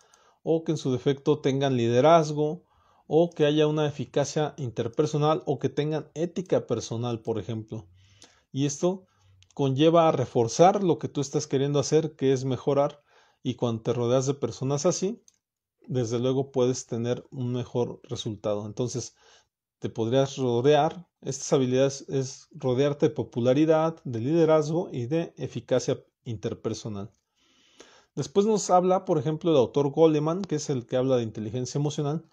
o 0.42 0.62
que 0.62 0.72
en 0.72 0.78
su 0.78 0.92
defecto 0.92 1.40
tengan 1.40 1.76
liderazgo 1.76 2.66
o 3.06 3.30
que 3.30 3.46
haya 3.46 3.66
una 3.66 3.86
eficacia 3.86 4.54
interpersonal 4.58 5.42
o 5.46 5.58
que 5.58 5.70
tengan 5.70 6.10
ética 6.14 6.66
personal, 6.66 7.22
por 7.22 7.38
ejemplo. 7.38 7.88
Y 8.52 8.66
esto 8.66 9.06
conlleva 9.54 10.06
a 10.06 10.12
reforzar 10.12 10.84
lo 10.84 10.98
que 10.98 11.08
tú 11.08 11.22
estás 11.22 11.46
queriendo 11.46 11.78
hacer, 11.78 12.14
que 12.14 12.34
es 12.34 12.44
mejorar, 12.44 13.02
y 13.42 13.54
cuando 13.54 13.82
te 13.82 13.94
rodeas 13.94 14.26
de 14.26 14.34
personas 14.34 14.84
así, 14.84 15.24
desde 15.88 16.18
luego 16.18 16.52
puedes 16.52 16.86
tener 16.86 17.24
un 17.30 17.52
mejor 17.52 18.00
resultado. 18.04 18.66
Entonces, 18.66 19.16
te 19.78 19.88
podrías 19.88 20.36
rodear, 20.36 21.08
estas 21.22 21.52
habilidades 21.52 22.04
es 22.08 22.48
rodearte 22.52 23.08
de 23.08 23.14
popularidad, 23.14 23.96
de 24.04 24.20
liderazgo 24.20 24.90
y 24.92 25.06
de 25.06 25.34
eficacia 25.36 26.04
interpersonal. 26.24 27.10
Después 28.14 28.46
nos 28.46 28.70
habla, 28.70 29.04
por 29.04 29.18
ejemplo, 29.18 29.50
el 29.50 29.56
autor 29.56 29.90
Goleman, 29.90 30.42
que 30.42 30.56
es 30.56 30.70
el 30.70 30.86
que 30.86 30.96
habla 30.96 31.16
de 31.16 31.22
inteligencia 31.22 31.78
emocional, 31.78 32.24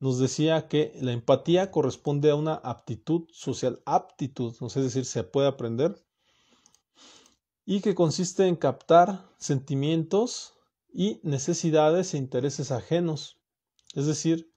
nos 0.00 0.18
decía 0.18 0.68
que 0.68 0.92
la 1.00 1.12
empatía 1.12 1.70
corresponde 1.70 2.30
a 2.30 2.34
una 2.34 2.54
aptitud 2.54 3.28
social, 3.32 3.80
aptitud, 3.86 4.54
es 4.60 4.74
decir, 4.74 5.04
se 5.04 5.24
puede 5.24 5.48
aprender, 5.48 6.02
y 7.64 7.80
que 7.80 7.94
consiste 7.94 8.46
en 8.46 8.56
captar 8.56 9.28
sentimientos 9.38 10.55
y 10.96 11.20
necesidades 11.22 12.14
e 12.14 12.16
intereses 12.16 12.72
ajenos. 12.72 13.38
Es 13.94 14.06
decir, 14.06 14.50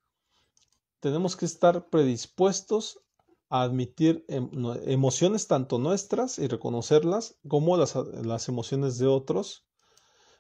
tenemos 1.02 1.36
que 1.36 1.46
estar 1.46 1.90
predispuestos 1.90 3.02
a 3.50 3.64
admitir 3.64 4.24
em, 4.30 4.50
emociones 4.86 5.48
tanto 5.48 5.80
nuestras 5.80 6.40
y 6.40 6.48
reconocerlas 6.48 7.36
como 7.46 7.76
las, 7.76 7.96
las 7.96 8.48
emociones 8.48 8.98
de 8.98 9.08
otros 9.08 9.66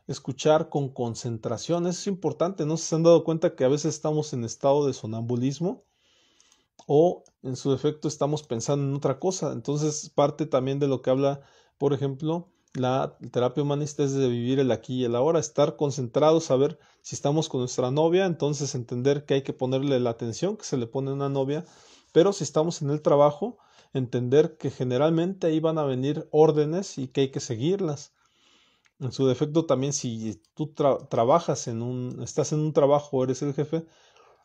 escuchar 0.08 0.70
con 0.70 0.90
concentración. 0.90 1.86
Eso 1.86 2.00
es 2.00 2.08
importante. 2.08 2.66
¿No 2.66 2.78
se 2.78 2.96
han 2.96 3.04
dado 3.04 3.26
cuenta 3.26 3.56
que 3.56 3.66
a 3.66 3.68
veces 3.68 3.94
estamos 3.94 4.32
en 4.32 4.46
estado 4.46 4.88
de 4.88 4.94
sonambulismo? 4.94 5.84
O 6.88 7.26
en 7.44 7.58
su 7.58 7.72
defecto 7.72 8.08
estamos 8.08 8.44
pensando 8.44 8.86
en 8.88 8.96
otra 8.96 9.20
cosa. 9.20 9.52
Entonces, 9.52 10.10
parte 10.16 10.46
también 10.46 10.80
de 10.80 10.88
lo 10.88 11.02
que 11.02 11.10
habla, 11.10 11.42
por 11.78 11.94
ejemplo, 11.94 12.48
la 12.74 13.18
terapia 13.32 13.64
humanista 13.64 14.04
es 14.04 14.14
de 14.14 14.30
vivir 14.30 14.60
el 14.60 14.72
aquí 14.72 15.02
y 15.02 15.06
el 15.06 15.16
ahora, 15.16 15.40
estar 15.40 15.76
concentrados, 15.76 16.46
saber 16.46 16.80
si 17.02 17.16
estamos 17.16 17.50
con 17.50 17.62
nuestra 17.62 17.92
novia, 17.92 18.26
entonces 18.26 18.76
entender 18.76 19.26
que 19.26 19.36
hay 19.36 19.42
que 19.42 19.54
ponerle 19.54 20.00
la 20.00 20.12
atención 20.12 20.58
que 20.58 20.66
se 20.66 20.78
le 20.78 20.88
pone 20.88 21.10
a 21.10 21.14
una 21.14 21.30
novia, 21.30 21.66
pero 22.12 22.34
si 22.34 22.44
estamos 22.44 22.82
en 22.82 22.92
el 22.92 23.02
trabajo, 23.02 23.58
entender 23.94 24.58
que 24.58 24.70
generalmente 24.70 25.48
ahí 25.48 25.60
van 25.60 25.78
a 25.78 25.84
venir 25.84 26.28
órdenes 26.32 26.98
y 26.98 27.08
que 27.08 27.22
hay 27.22 27.32
que 27.32 27.40
seguirlas. 27.40 28.14
En 29.00 29.12
su 29.12 29.26
defecto 29.26 29.66
también 29.66 29.94
si 29.94 30.42
tú 30.54 30.74
trabajas 30.74 31.68
en 31.68 31.82
un, 31.82 32.22
estás 32.22 32.52
en 32.52 32.60
un 32.60 32.74
trabajo 32.74 33.24
eres 33.24 33.42
el 33.42 33.54
jefe, 33.54 33.86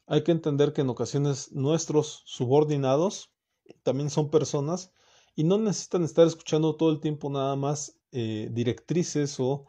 hay 0.07 0.22
que 0.22 0.33
entender 0.33 0.72
que 0.72 0.83
en 0.83 0.91
ocasiones 0.91 1.53
nuestros 1.53 2.22
subordinados 2.27 3.35
también 3.83 4.11
son 4.11 4.31
personas 4.31 4.93
y 5.35 5.45
no 5.45 5.59
necesitan 5.59 6.05
estar 6.05 6.27
escuchando 6.27 6.77
todo 6.77 6.91
el 6.91 7.01
tiempo 7.01 7.31
nada 7.31 7.57
más 7.57 7.99
eh, 8.15 8.49
directrices 8.53 9.39
o 9.41 9.67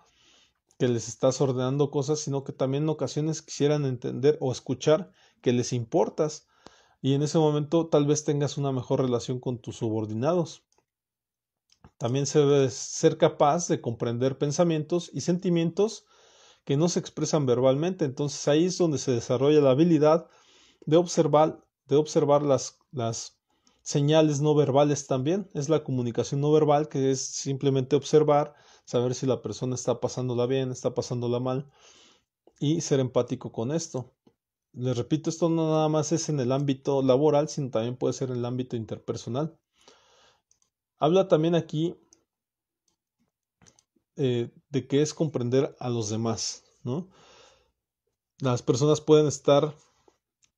que 0.78 0.88
les 0.88 1.08
estás 1.08 1.42
ordenando 1.42 1.90
cosas, 1.90 2.20
sino 2.20 2.44
que 2.44 2.54
también 2.54 2.84
en 2.84 2.90
ocasiones 2.90 3.42
quisieran 3.42 3.86
entender 3.86 4.38
o 4.40 4.52
escuchar 4.52 5.12
que 5.42 5.52
les 5.52 5.74
importas 5.74 6.48
y 7.02 7.14
en 7.14 7.24
ese 7.24 7.38
momento 7.38 7.88
tal 7.88 8.06
vez 8.06 8.24
tengas 8.24 8.58
una 8.58 8.72
mejor 8.72 9.02
relación 9.02 9.40
con 9.40 9.60
tus 9.60 9.78
subordinados. 9.78 10.64
También 11.98 12.26
se 12.26 12.40
debe 12.40 12.70
ser 12.70 13.18
capaz 13.18 13.68
de 13.68 13.82
comprender 13.82 14.38
pensamientos 14.38 15.10
y 15.14 15.22
sentimientos 15.22 16.06
que 16.66 16.78
no 16.78 16.90
se 16.90 17.00
expresan 17.00 17.46
verbalmente. 17.46 18.06
Entonces 18.06 18.48
ahí 18.48 18.66
es 18.66 18.78
donde 18.78 18.98
se 18.98 19.12
desarrolla 19.12 19.62
la 19.62 19.72
habilidad 19.72 20.28
de 20.86 20.98
observar, 20.98 21.64
de 21.86 21.96
observar 21.96 22.42
las, 22.42 22.80
las 22.92 23.40
señales 23.86 24.42
no 24.42 24.56
verbales 24.56 25.08
también. 25.08 25.50
Es 25.54 25.70
la 25.70 25.84
comunicación 25.84 26.42
no 26.42 26.52
verbal 26.52 26.90
que 26.90 27.12
es 27.12 27.22
simplemente 27.22 27.96
observar, 27.96 28.56
saber 28.84 29.14
si 29.16 29.28
la 29.28 29.42
persona 29.42 29.76
está 29.76 30.02
pasándola 30.02 30.48
bien, 30.48 30.72
está 30.72 30.94
pasándola 30.94 31.40
mal 31.40 31.72
y 32.60 32.82
ser 32.82 33.00
empático 33.00 33.52
con 33.52 33.72
esto. 33.72 34.12
Les 34.74 34.98
repito, 34.98 35.30
esto 35.30 35.50
no 35.50 35.70
nada 35.70 35.88
más 35.88 36.12
es 36.12 36.28
en 36.30 36.40
el 36.40 36.52
ámbito 36.52 37.02
laboral, 37.04 37.48
sino 37.48 37.70
también 37.70 37.96
puede 37.96 38.14
ser 38.14 38.32
en 38.32 38.38
el 38.38 38.46
ámbito 38.46 38.76
interpersonal. 38.76 39.58
Habla 40.98 41.28
también 41.28 41.56
aquí 41.56 41.96
eh, 44.18 44.52
de 44.70 44.88
qué 44.88 45.02
es 45.04 45.14
comprender 45.14 45.76
a 45.80 45.90
los 45.90 46.10
demás, 46.10 46.64
¿no? 46.84 47.10
Las 48.40 48.64
personas 48.64 49.00
pueden 49.00 49.28
estar 49.28 49.76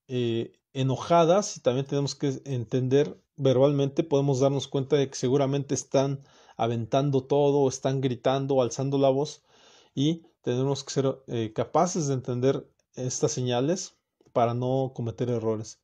eh, 0.08 0.57
enojadas 0.72 1.56
y 1.56 1.60
también 1.60 1.86
tenemos 1.86 2.14
que 2.14 2.40
entender 2.44 3.20
verbalmente, 3.36 4.02
podemos 4.04 4.40
darnos 4.40 4.68
cuenta 4.68 4.96
de 4.96 5.08
que 5.08 5.16
seguramente 5.16 5.74
están 5.74 6.24
aventando 6.56 7.24
todo, 7.24 7.68
están 7.68 8.00
gritando, 8.00 8.60
alzando 8.60 8.98
la 8.98 9.10
voz 9.10 9.42
y 9.94 10.22
tenemos 10.42 10.84
que 10.84 10.92
ser 10.92 11.22
eh, 11.28 11.52
capaces 11.54 12.08
de 12.08 12.14
entender 12.14 12.68
estas 12.94 13.32
señales 13.32 13.96
para 14.32 14.54
no 14.54 14.92
cometer 14.94 15.30
errores. 15.30 15.80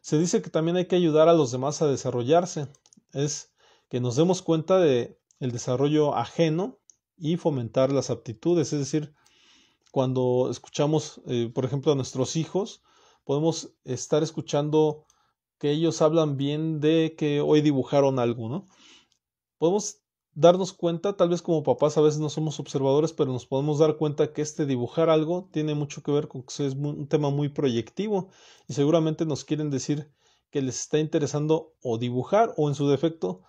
Se 0.00 0.18
dice 0.18 0.42
que 0.42 0.50
también 0.50 0.76
hay 0.76 0.86
que 0.86 0.96
ayudar 0.96 1.28
a 1.28 1.34
los 1.34 1.52
demás 1.52 1.82
a 1.82 1.86
desarrollarse. 1.86 2.68
Es 3.12 3.52
que 3.88 4.00
nos 4.00 4.16
demos 4.16 4.42
cuenta 4.42 4.78
de 4.78 5.18
el 5.40 5.52
desarrollo 5.52 6.14
ajeno 6.14 6.78
y 7.16 7.36
fomentar 7.36 7.92
las 7.92 8.10
aptitudes, 8.10 8.72
es 8.72 8.78
decir, 8.78 9.14
cuando 9.90 10.48
escuchamos, 10.50 11.20
eh, 11.26 11.50
por 11.52 11.64
ejemplo, 11.64 11.92
a 11.92 11.96
nuestros 11.96 12.36
hijos, 12.36 12.82
podemos 13.28 13.74
estar 13.84 14.22
escuchando 14.22 15.04
que 15.58 15.70
ellos 15.70 16.00
hablan 16.00 16.38
bien 16.38 16.80
de 16.80 17.14
que 17.14 17.42
hoy 17.42 17.60
dibujaron 17.60 18.18
algo, 18.18 18.48
¿no? 18.48 18.64
Podemos 19.58 20.00
darnos 20.32 20.72
cuenta, 20.72 21.14
tal 21.14 21.28
vez 21.28 21.42
como 21.42 21.62
papás 21.62 21.98
a 21.98 22.00
veces 22.00 22.20
no 22.20 22.30
somos 22.30 22.58
observadores, 22.58 23.12
pero 23.12 23.30
nos 23.30 23.44
podemos 23.44 23.78
dar 23.80 23.98
cuenta 23.98 24.32
que 24.32 24.40
este 24.40 24.64
dibujar 24.64 25.10
algo 25.10 25.50
tiene 25.52 25.74
mucho 25.74 26.02
que 26.02 26.10
ver 26.10 26.26
con 26.26 26.42
que 26.42 26.66
es 26.66 26.72
un 26.72 27.06
tema 27.06 27.28
muy 27.28 27.50
proyectivo 27.50 28.30
y 28.66 28.72
seguramente 28.72 29.26
nos 29.26 29.44
quieren 29.44 29.68
decir 29.68 30.10
que 30.50 30.62
les 30.62 30.80
está 30.80 30.98
interesando 30.98 31.74
o 31.82 31.98
dibujar 31.98 32.54
o 32.56 32.70
en 32.70 32.74
su 32.74 32.88
defecto 32.88 33.42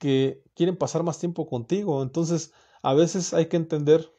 que 0.00 0.42
quieren 0.56 0.76
pasar 0.76 1.04
más 1.04 1.20
tiempo 1.20 1.46
contigo. 1.46 2.02
Entonces, 2.02 2.52
a 2.82 2.94
veces 2.94 3.32
hay 3.32 3.46
que 3.46 3.58
entender 3.58 4.12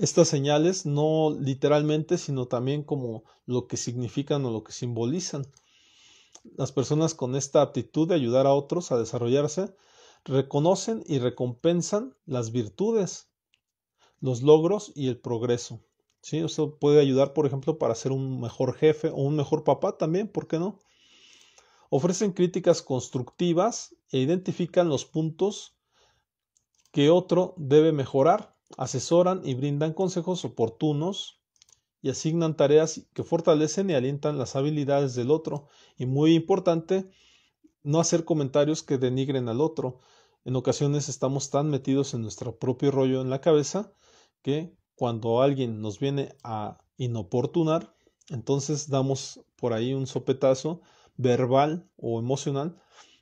estas 0.00 0.28
señales 0.28 0.86
no 0.86 1.36
literalmente, 1.38 2.16
sino 2.16 2.46
también 2.46 2.82
como 2.84 3.24
lo 3.44 3.66
que 3.66 3.76
significan 3.76 4.46
o 4.46 4.50
lo 4.50 4.64
que 4.64 4.72
simbolizan. 4.72 5.46
Las 6.56 6.72
personas 6.72 7.14
con 7.14 7.36
esta 7.36 7.60
aptitud 7.60 8.08
de 8.08 8.14
ayudar 8.14 8.46
a 8.46 8.54
otros 8.54 8.92
a 8.92 8.96
desarrollarse 8.96 9.76
reconocen 10.24 11.04
y 11.06 11.18
recompensan 11.18 12.16
las 12.24 12.50
virtudes, 12.50 13.28
los 14.20 14.40
logros 14.40 14.90
y 14.94 15.08
el 15.08 15.20
progreso. 15.20 15.80
¿sí? 16.22 16.38
Eso 16.38 16.78
puede 16.78 16.98
ayudar, 16.98 17.34
por 17.34 17.44
ejemplo, 17.44 17.78
para 17.78 17.94
ser 17.94 18.12
un 18.12 18.40
mejor 18.40 18.74
jefe 18.74 19.10
o 19.10 19.16
un 19.16 19.36
mejor 19.36 19.64
papá 19.64 19.98
también, 19.98 20.28
¿por 20.28 20.48
qué 20.48 20.58
no? 20.58 20.78
Ofrecen 21.90 22.32
críticas 22.32 22.80
constructivas 22.80 23.94
e 24.10 24.18
identifican 24.18 24.88
los 24.88 25.04
puntos 25.04 25.76
que 26.90 27.10
otro 27.10 27.52
debe 27.58 27.92
mejorar, 27.92 28.56
asesoran 28.76 29.40
y 29.44 29.54
brindan 29.54 29.92
consejos 29.92 30.44
oportunos 30.44 31.40
y 32.02 32.10
asignan 32.10 32.56
tareas 32.56 33.06
que 33.12 33.24
fortalecen 33.24 33.90
y 33.90 33.94
alientan 33.94 34.38
las 34.38 34.56
habilidades 34.56 35.14
del 35.14 35.30
otro. 35.30 35.68
Y 35.98 36.06
muy 36.06 36.34
importante, 36.34 37.10
no 37.82 38.00
hacer 38.00 38.24
comentarios 38.24 38.82
que 38.82 38.98
denigren 38.98 39.48
al 39.48 39.60
otro. 39.60 40.00
En 40.44 40.56
ocasiones 40.56 41.08
estamos 41.08 41.50
tan 41.50 41.68
metidos 41.68 42.14
en 42.14 42.22
nuestro 42.22 42.58
propio 42.58 42.90
rollo 42.90 43.20
en 43.20 43.30
la 43.30 43.40
cabeza 43.40 43.92
que 44.42 44.74
cuando 44.94 45.42
alguien 45.42 45.80
nos 45.80 45.98
viene 45.98 46.34
a 46.42 46.78
inoportunar, 46.96 47.94
entonces 48.30 48.88
damos 48.88 49.40
por 49.56 49.72
ahí 49.72 49.92
un 49.92 50.06
sopetazo 50.06 50.80
verbal 51.16 51.90
o 51.96 52.18
emocional 52.18 52.80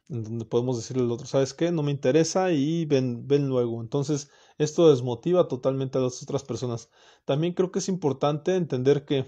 en 0.09 0.24
donde 0.24 0.44
podemos 0.44 0.76
decirle 0.76 1.03
al 1.03 1.12
otro, 1.12 1.26
¿sabes 1.26 1.53
qué? 1.53 1.70
No 1.70 1.82
me 1.82 1.90
interesa 1.90 2.51
y 2.53 2.86
ven, 2.86 3.26
ven 3.28 3.49
luego. 3.49 3.82
Entonces, 3.82 4.30
esto 4.59 4.90
desmotiva 4.90 5.48
totalmente 5.48 5.98
a 5.98 6.00
las 6.00 6.22
otras 6.22 6.42
personas. 6.42 6.90
También 7.24 7.54
creo 7.54 7.70
que 7.70 7.78
es 7.78 7.88
importante 7.88 8.56
entender 8.56 9.04
que 9.04 9.24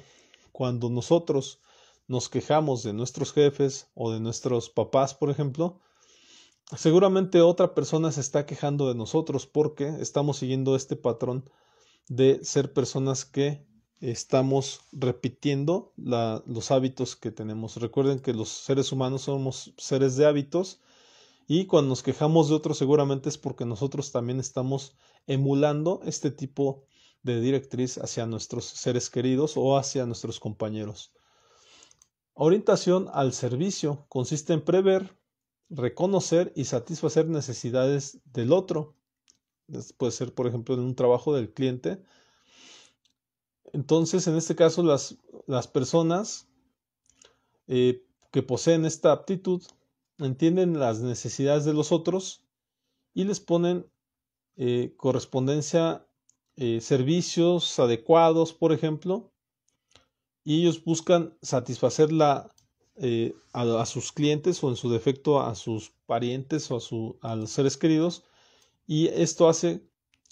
cuando 0.53 0.91
nosotros 0.91 1.61
nos 2.09 2.28
quejamos 2.28 2.83
de 2.83 2.93
nuestros 2.93 3.33
jefes 3.33 3.89
o 3.95 4.11
de 4.11 4.20
nuestros 4.20 4.68
papás, 4.68 5.14
por 5.14 5.31
ejemplo, 5.31 5.81
seguramente 6.76 7.41
otra 7.41 7.74
persona 7.74 8.11
se 8.11 8.20
está 8.20 8.45
quejando 8.47 8.89
de 8.89 8.97
nosotros 8.97 9.47
porque 9.47 9.89
estamos 10.01 10.39
siguiendo 10.39 10.74
este 10.74 10.97
patrón 10.97 11.49
de 12.09 12.45
ser 12.45 12.72
personas 12.72 13.24
que 13.24 13.64
estamos 14.01 14.81
repitiendo 14.93 15.93
los 15.97 16.70
hábitos 16.70 17.14
que 17.14 17.31
tenemos. 17.31 17.76
Recuerden 17.76 18.18
que 18.18 18.33
los 18.33 18.49
seres 18.49 18.91
humanos 18.93 19.22
somos 19.22 19.72
seres 19.76 20.16
de 20.16 20.26
hábitos 20.26 20.81
y 21.53 21.66
cuando 21.66 21.88
nos 21.88 22.05
quejamos 22.05 22.48
de 22.48 22.55
otros 22.55 22.78
seguramente 22.78 23.28
es 23.28 23.36
porque 23.36 23.64
nosotros 23.64 24.12
también 24.12 24.38
estamos 24.38 24.96
emulando 25.26 26.01
este 26.05 26.30
tipo 26.30 26.84
de 27.24 27.40
directriz 27.40 27.98
hacia 27.98 28.24
nuestros 28.24 28.66
seres 28.66 29.11
queridos 29.11 29.55
o 29.57 29.76
hacia 29.76 30.07
nuestros 30.07 30.38
compañeros. 30.38 31.12
Orientación 32.34 33.09
al 33.12 33.32
servicio 33.32 34.07
consiste 34.09 34.53
en 34.53 34.64
prever, 34.64 35.18
reconocer 35.68 36.53
y 36.55 36.66
satisfacer 36.66 37.28
necesidades 37.28 38.20
del 38.26 38.53
otro. 38.53 38.94
Puede 39.98 40.12
ser, 40.12 40.32
por 40.32 40.46
ejemplo, 40.46 40.76
en 40.76 40.82
un 40.82 40.94
trabajo 40.94 41.34
del 41.34 41.53
cliente, 41.53 42.01
entonces, 43.72 44.24
en 44.28 44.36
este 44.36 44.55
caso, 44.55 44.84
las, 44.84 45.16
las 45.48 45.66
personas 45.66 46.48
eh, 47.66 48.07
que 48.30 48.44
poseen 48.44 48.84
esta 48.84 49.11
aptitud 49.11 49.64
entienden 50.21 50.79
las 50.79 51.01
necesidades 51.01 51.64
de 51.64 51.75
los 51.75 51.93
otros 51.93 52.43
y 53.14 53.25
les 53.25 53.41
ponen 53.41 53.87
eh, 54.57 54.95
correspondencia, 54.97 56.07
eh, 56.57 56.81
servicios 56.81 57.79
adecuados, 57.79 58.53
por 58.53 58.73
ejemplo, 58.73 59.33
y 60.45 60.61
ellos 60.61 60.83
buscan 60.85 61.37
satisfacer 61.43 62.11
a, 62.23 62.51
a, 63.53 63.87
sus 63.87 64.12
clientes 64.12 64.62
o 64.62 64.68
en 64.68 64.77
su 64.77 64.91
defecto 64.91 65.41
a 65.41 65.55
sus 65.55 65.93
parientes 66.07 66.71
o 66.71 66.77
a, 66.77 66.81
su, 66.81 67.18
a 67.23 67.37
los 67.37 67.51
seres 67.51 67.77
queridos 67.77 68.25
y 68.87 69.09
esto 69.09 69.49
hace 69.49 69.83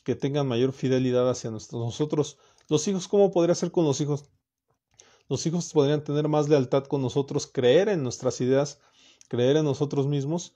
que 0.05 0.15
tengan 0.15 0.49
mayor 0.49 0.73
fidelidad 0.73 1.29
hacia 1.31 1.51
nosotros. 1.51 2.39
Los 2.69 2.89
hijos, 2.89 3.07
¿cómo 3.07 3.31
podría 3.31 3.55
ser 3.55 3.71
con 3.71 3.85
los 3.85 4.01
hijos? 4.01 4.25
Los 5.29 5.47
hijos 5.47 5.73
podrían 5.73 6.03
tener 6.03 6.29
más 6.29 6.49
lealtad 6.49 6.85
con 6.85 7.03
nosotros, 7.03 7.47
creer 7.47 7.89
en 7.89 8.03
nuestras 8.03 8.41
ideas, 8.41 8.81
creer 9.29 9.57
en 9.57 9.65
nosotros 9.65 10.07
mismos, 10.07 10.55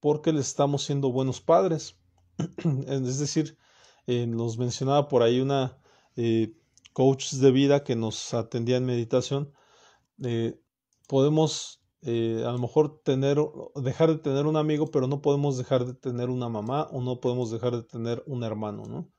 porque 0.00 0.32
les 0.32 0.46
estamos 0.48 0.82
siendo 0.82 1.12
buenos 1.12 1.40
padres. 1.40 1.96
es 2.86 3.18
decir, 3.18 3.58
eh, 4.06 4.26
nos 4.26 4.58
mencionaba 4.58 5.08
por 5.08 5.22
ahí 5.22 5.40
una 5.40 5.78
eh, 6.16 6.54
coach 6.92 7.32
de 7.32 7.50
vida 7.50 7.84
que 7.84 7.96
nos 7.96 8.32
atendía 8.34 8.76
en 8.76 8.86
meditación. 8.86 9.52
Eh, 10.24 10.60
podemos 11.06 11.76
a 12.00 12.52
lo 12.52 12.58
mejor 12.58 13.02
tener, 13.02 13.38
dejar 13.74 14.08
de 14.08 14.18
tener 14.18 14.46
un 14.46 14.56
amigo, 14.56 14.86
pero 14.86 15.08
no 15.08 15.20
podemos 15.20 15.58
dejar 15.58 15.84
de 15.84 15.94
tener 15.94 16.30
una 16.30 16.48
mamá 16.48 16.84
o 16.92 17.02
no 17.02 17.20
podemos 17.20 17.50
dejar 17.50 17.76
de 17.76 17.82
tener 17.82 18.22
un 18.24 18.44
hermano, 18.44 18.84
¿no? 18.84 19.10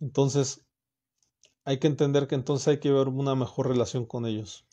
Entonces, 0.00 0.64
hay 1.64 1.78
que 1.78 1.86
entender 1.86 2.26
que 2.26 2.34
entonces 2.34 2.68
hay 2.68 2.78
que 2.78 2.92
ver 2.92 3.08
una 3.08 3.34
mejor 3.34 3.68
relación 3.68 4.06
con 4.06 4.26
ellos. 4.26 4.66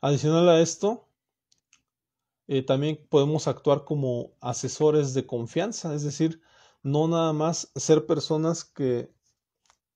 Adicional 0.00 0.48
a 0.48 0.60
esto, 0.60 1.08
eh, 2.46 2.62
también 2.62 3.06
podemos 3.08 3.48
actuar 3.48 3.84
como 3.84 4.34
asesores 4.40 5.14
de 5.14 5.26
confianza, 5.26 5.94
es 5.94 6.02
decir, 6.02 6.40
no 6.82 7.08
nada 7.08 7.32
más 7.32 7.70
ser 7.74 8.06
personas 8.06 8.64
que, 8.64 9.10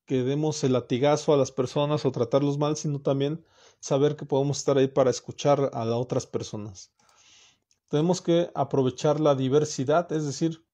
que 0.05 0.23
demos 0.23 0.63
el 0.63 0.73
latigazo 0.73 1.33
a 1.33 1.37
las 1.37 1.51
personas 1.51 2.05
o 2.05 2.11
tratarlos 2.11 2.57
mal, 2.57 2.75
sino 2.75 3.01
también 3.01 3.45
saber 3.79 4.15
que 4.15 4.25
podemos 4.25 4.57
estar 4.57 4.77
ahí 4.77 4.87
para 4.87 5.11
escuchar 5.11 5.69
a 5.73 5.85
las 5.85 5.95
otras 5.95 6.25
personas. 6.25 6.91
Tenemos 7.87 8.21
que 8.21 8.51
aprovechar 8.55 9.19
la 9.19 9.35
diversidad, 9.35 10.11
es 10.11 10.25
decir, 10.25 10.65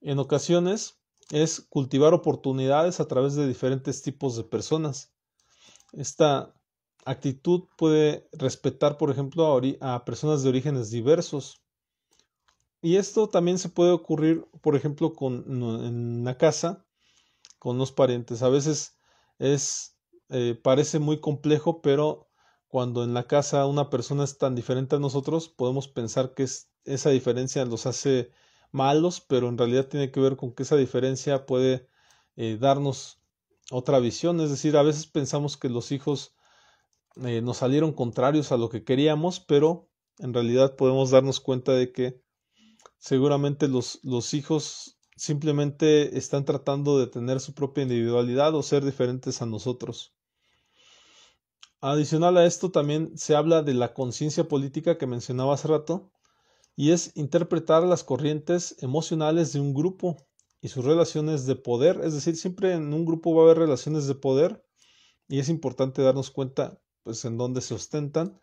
en 0.00 0.18
ocasiones 0.18 1.00
es 1.30 1.60
cultivar 1.60 2.14
oportunidades 2.14 3.00
a 3.00 3.06
través 3.06 3.34
de 3.34 3.46
diferentes 3.46 4.02
tipos 4.02 4.36
de 4.36 4.44
personas. 4.44 5.12
Esta 5.92 6.54
actitud 7.04 7.64
puede 7.76 8.28
respetar, 8.32 8.98
por 8.98 9.10
ejemplo, 9.10 9.60
a, 9.80 10.04
personas 10.04 10.42
de 10.42 10.48
orígenes 10.48 10.90
diversos. 10.90 11.62
Y 12.80 12.96
esto 12.96 13.28
también 13.28 13.58
se 13.58 13.68
puede 13.68 13.90
ocurrir, 13.90 14.46
por 14.60 14.76
ejemplo, 14.76 15.12
con, 15.12 15.44
en 15.46 16.20
una 16.20 16.36
casa, 16.38 16.84
con 17.58 17.78
los 17.78 17.92
parientes. 17.92 18.42
A 18.42 18.48
veces 18.48 18.96
es, 19.38 19.96
eh, 20.28 20.58
parece 20.62 20.98
muy 20.98 21.20
complejo, 21.20 21.82
pero 21.82 22.28
cuando 22.68 23.02
en 23.02 23.14
la 23.14 23.26
casa 23.26 23.66
una 23.66 23.90
persona 23.90 24.24
es 24.24 24.38
tan 24.38 24.54
diferente 24.54 24.96
a 24.96 25.00
nosotros, 25.00 25.48
podemos 25.48 25.88
pensar 25.88 26.34
que 26.34 26.44
es, 26.44 26.70
esa 26.84 27.10
diferencia 27.10 27.64
los 27.64 27.86
hace 27.86 28.30
malos, 28.70 29.20
pero 29.20 29.48
en 29.48 29.58
realidad 29.58 29.88
tiene 29.88 30.10
que 30.10 30.20
ver 30.20 30.36
con 30.36 30.52
que 30.52 30.62
esa 30.62 30.76
diferencia 30.76 31.46
puede 31.46 31.88
eh, 32.36 32.58
darnos 32.60 33.20
otra 33.70 33.98
visión. 33.98 34.40
Es 34.40 34.50
decir, 34.50 34.76
a 34.76 34.82
veces 34.82 35.06
pensamos 35.06 35.56
que 35.56 35.68
los 35.68 35.92
hijos 35.92 36.34
eh, 37.24 37.40
nos 37.42 37.58
salieron 37.58 37.92
contrarios 37.92 38.52
a 38.52 38.56
lo 38.56 38.68
que 38.68 38.84
queríamos, 38.84 39.40
pero 39.40 39.88
en 40.18 40.34
realidad 40.34 40.76
podemos 40.76 41.10
darnos 41.10 41.40
cuenta 41.40 41.72
de 41.72 41.92
que 41.92 42.22
seguramente 42.98 43.68
los, 43.68 44.00
los 44.02 44.34
hijos 44.34 44.98
simplemente 45.16 46.16
están 46.16 46.44
tratando 46.44 46.98
de 46.98 47.06
tener 47.06 47.40
su 47.40 47.54
propia 47.54 47.82
individualidad 47.82 48.54
o 48.54 48.62
ser 48.62 48.84
diferentes 48.84 49.42
a 49.42 49.46
nosotros. 49.46 50.14
Adicional 51.80 52.36
a 52.36 52.46
esto 52.46 52.70
también 52.70 53.16
se 53.16 53.36
habla 53.36 53.62
de 53.62 53.74
la 53.74 53.94
conciencia 53.94 54.48
política 54.48 54.98
que 54.98 55.06
mencionaba 55.06 55.54
hace 55.54 55.68
rato, 55.68 56.12
y 56.78 56.92
es 56.92 57.10
interpretar 57.16 57.82
las 57.82 58.04
corrientes 58.04 58.76
emocionales 58.78 59.52
de 59.52 59.58
un 59.58 59.74
grupo 59.74 60.16
y 60.60 60.68
sus 60.68 60.84
relaciones 60.84 61.44
de 61.44 61.56
poder, 61.56 62.00
es 62.04 62.14
decir, 62.14 62.36
siempre 62.36 62.72
en 62.72 62.94
un 62.94 63.04
grupo 63.04 63.34
va 63.34 63.42
a 63.42 63.44
haber 63.46 63.58
relaciones 63.58 64.06
de 64.06 64.14
poder 64.14 64.64
y 65.28 65.40
es 65.40 65.48
importante 65.48 66.02
darnos 66.02 66.30
cuenta 66.30 66.80
pues 67.02 67.24
en 67.24 67.36
dónde 67.36 67.60
se 67.60 67.74
ostentan. 67.74 68.40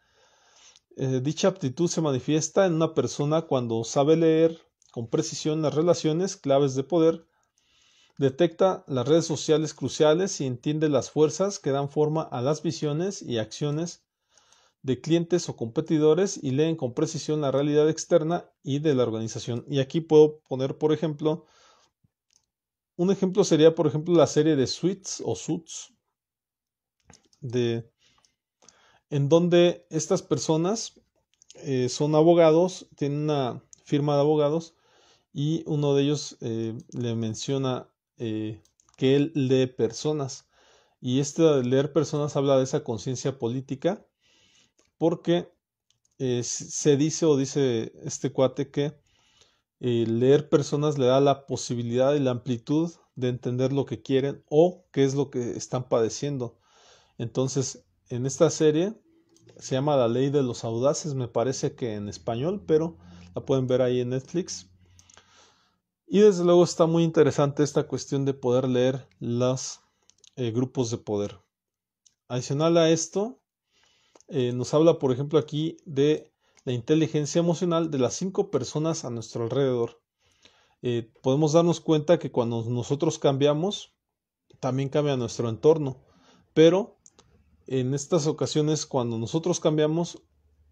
Eh, 0.98 1.20
dicha 1.22 1.50
aptitud 1.50 1.90
se 1.90 2.02
manifiesta 2.02 2.66
en 2.66 2.74
una 2.74 2.94
persona 2.94 3.44
cuando 3.44 3.84
sabe 3.84 4.16
leer 4.16 4.60
con 4.92 5.10
precisión 5.10 5.62
las 5.62 5.74
relaciones 5.74 6.38
claves 6.38 6.74
de 6.74 6.84
poder, 6.84 7.28
detecta 8.18 8.86
las 8.88 9.06
redes 9.06 9.26
sociales 9.26 9.74
cruciales 9.74 10.40
y 10.40 10.46
entiende 10.46 10.88
las 10.88 11.12
fuerzas 11.12 11.60
que 11.60 11.72
dan 11.72 11.90
forma 11.90 12.22
a 12.22 12.42
las 12.42 12.64
visiones 12.64 13.22
y 13.22 13.38
acciones 13.38 14.06
de 14.84 15.02
clientes 15.02 15.50
o 15.50 15.58
competidores 15.58 16.40
y 16.42 16.52
leen 16.52 16.76
con 16.76 16.94
precisión 16.94 17.42
la 17.42 17.52
realidad 17.52 17.90
externa 17.90 18.50
y 18.64 18.80
de 18.80 18.96
la 18.96 19.04
organización. 19.04 19.66
Y 19.68 19.80
aquí 19.80 20.00
puedo 20.00 20.40
poner, 20.48 20.78
por 20.78 20.94
ejemplo, 20.94 21.46
un 22.96 23.12
ejemplo 23.12 23.44
sería, 23.44 23.76
por 23.76 23.88
ejemplo, 23.88 24.14
la 24.14 24.28
serie 24.28 24.56
de 24.56 24.68
Suits 24.68 25.22
o 25.26 25.36
Suits, 25.36 25.94
de, 27.42 27.92
en 29.10 29.30
donde 29.30 29.86
estas 29.90 30.22
personas 30.22 31.00
eh, 31.56 31.90
son 31.90 32.16
abogados, 32.16 32.88
tienen 32.96 33.20
una 33.20 33.64
firma 33.84 34.16
de 34.16 34.22
abogados 34.22 34.76
y 35.34 35.64
uno 35.68 35.94
de 35.96 36.04
ellos 36.04 36.38
eh, 36.42 36.78
le 36.92 37.16
menciona 37.16 37.90
eh, 38.18 38.62
que 38.98 39.16
él 39.16 39.32
lee 39.36 39.68
personas. 39.68 40.48
Y 41.02 41.20
este 41.20 41.64
leer 41.64 41.94
personas 41.94 42.36
habla 42.36 42.58
de 42.58 42.64
esa 42.64 42.84
conciencia 42.84 43.38
política 43.38 44.06
porque 44.98 45.54
se 46.18 46.96
dice 46.96 47.26
o 47.26 47.36
dice 47.36 47.92
este 48.06 48.32
cuate 48.32 48.72
que 48.72 48.94
leer 49.80 50.48
personas 50.48 50.98
le 50.98 51.08
da 51.08 51.20
la 51.20 51.46
posibilidad 51.46 52.16
y 52.16 52.22
la 52.22 52.32
amplitud 52.32 52.90
de 53.16 53.28
entender 53.30 53.74
lo 53.74 53.86
que 53.86 54.02
quieren 54.02 54.44
o 54.50 54.86
qué 54.92 55.04
es 55.04 55.14
lo 55.14 55.30
que 55.30 55.58
están 55.58 55.90
padeciendo. 55.90 56.58
Entonces, 57.18 57.85
en 58.10 58.26
esta 58.26 58.50
serie 58.50 58.94
se 59.58 59.76
llama 59.76 59.96
La 59.96 60.08
ley 60.08 60.30
de 60.30 60.44
los 60.44 60.64
audaces, 60.64 61.14
me 61.14 61.28
parece 61.28 61.76
que 61.76 61.96
en 61.96 62.10
español, 62.10 62.64
pero 62.66 62.98
la 63.34 63.46
pueden 63.46 63.68
ver 63.68 63.82
ahí 63.82 64.02
en 64.02 64.10
Netflix. 64.10 64.70
Y 66.08 66.20
desde 66.20 66.44
luego 66.44 66.64
está 66.64 66.86
muy 66.86 67.04
interesante 67.04 67.64
esta 67.64 67.88
cuestión 67.88 68.26
de 68.26 68.34
poder 68.34 68.68
leer 68.68 69.08
los 69.20 69.82
eh, 70.36 70.52
grupos 70.52 70.92
de 70.92 70.98
poder. 70.98 71.40
Adicional 72.28 72.78
a 72.78 72.90
esto, 72.90 73.40
eh, 74.28 74.52
nos 74.54 74.74
habla, 74.74 75.00
por 75.00 75.12
ejemplo, 75.12 75.40
aquí 75.40 75.78
de 75.86 76.32
la 76.64 76.74
inteligencia 76.74 77.40
emocional 77.40 77.92
de 77.92 78.00
las 78.00 78.16
cinco 78.16 78.52
personas 78.52 79.06
a 79.06 79.10
nuestro 79.10 79.44
alrededor. 79.44 80.02
Eh, 80.82 81.12
podemos 81.22 81.54
darnos 81.54 81.80
cuenta 81.80 82.20
que 82.20 82.32
cuando 82.32 82.64
nosotros 82.64 83.20
cambiamos, 83.20 83.96
también 84.60 84.90
cambia 84.90 85.18
nuestro 85.18 85.50
entorno. 85.50 86.04
Pero 86.54 86.98
en 87.68 87.94
estas 87.94 88.28
ocasiones, 88.28 88.86
cuando 88.86 89.18
nosotros 89.18 89.60
cambiamos, 89.60 90.22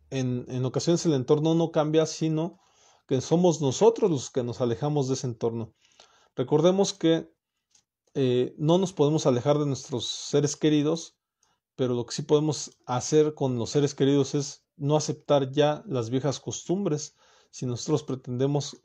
en, 0.10 0.46
en 0.48 0.66
ocasiones 0.66 1.06
el 1.06 1.14
entorno 1.14 1.56
no 1.56 1.72
cambia, 1.72 2.06
sino 2.06 2.60
que 3.08 3.20
somos 3.22 3.62
nosotros 3.62 4.10
los 4.10 4.30
que 4.30 4.44
nos 4.44 4.62
alejamos 4.62 5.08
de 5.08 5.16
ese 5.16 5.28
entorno. 5.28 5.74
Recordemos 6.36 6.94
que 6.94 7.32
eh, 8.16 8.54
no 8.58 8.78
nos 8.78 8.94
podemos 8.94 9.26
alejar 9.26 9.58
de 9.58 9.66
nuestros 9.66 10.06
seres 10.06 10.56
queridos, 10.56 11.18
pero 11.76 11.96
lo 11.96 12.06
que 12.06 12.16
sí 12.16 12.22
podemos 12.22 12.78
hacer 12.86 13.34
con 13.34 13.58
los 13.58 13.72
seres 13.72 13.96
queridos 13.96 14.36
es 14.36 14.68
no 14.76 14.96
aceptar 14.96 15.52
ya 15.52 15.84
las 15.88 16.10
viejas 16.10 16.39
costumbres. 16.39 17.16
Si 17.50 17.66
nosotros 17.66 18.04
pretendemos 18.04 18.80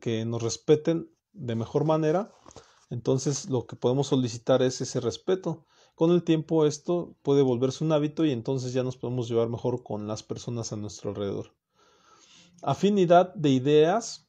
que 0.00 0.24
nos 0.24 0.42
respeten 0.42 1.10
de 1.32 1.54
mejor 1.54 1.84
manera, 1.84 2.32
entonces 2.90 3.48
lo 3.48 3.66
que 3.66 3.76
podemos 3.76 4.08
solicitar 4.08 4.62
es 4.62 4.80
ese 4.80 5.00
respeto. 5.00 5.66
Con 5.96 6.10
el 6.10 6.22
tiempo 6.22 6.66
esto 6.66 7.16
puede 7.22 7.40
volverse 7.40 7.82
un 7.82 7.90
hábito 7.90 8.26
y 8.26 8.30
entonces 8.30 8.74
ya 8.74 8.82
nos 8.82 8.98
podemos 8.98 9.28
llevar 9.28 9.48
mejor 9.48 9.82
con 9.82 10.06
las 10.06 10.22
personas 10.22 10.70
a 10.70 10.76
nuestro 10.76 11.08
alrededor. 11.08 11.54
Afinidad 12.60 13.34
de 13.34 13.48
ideas 13.48 14.28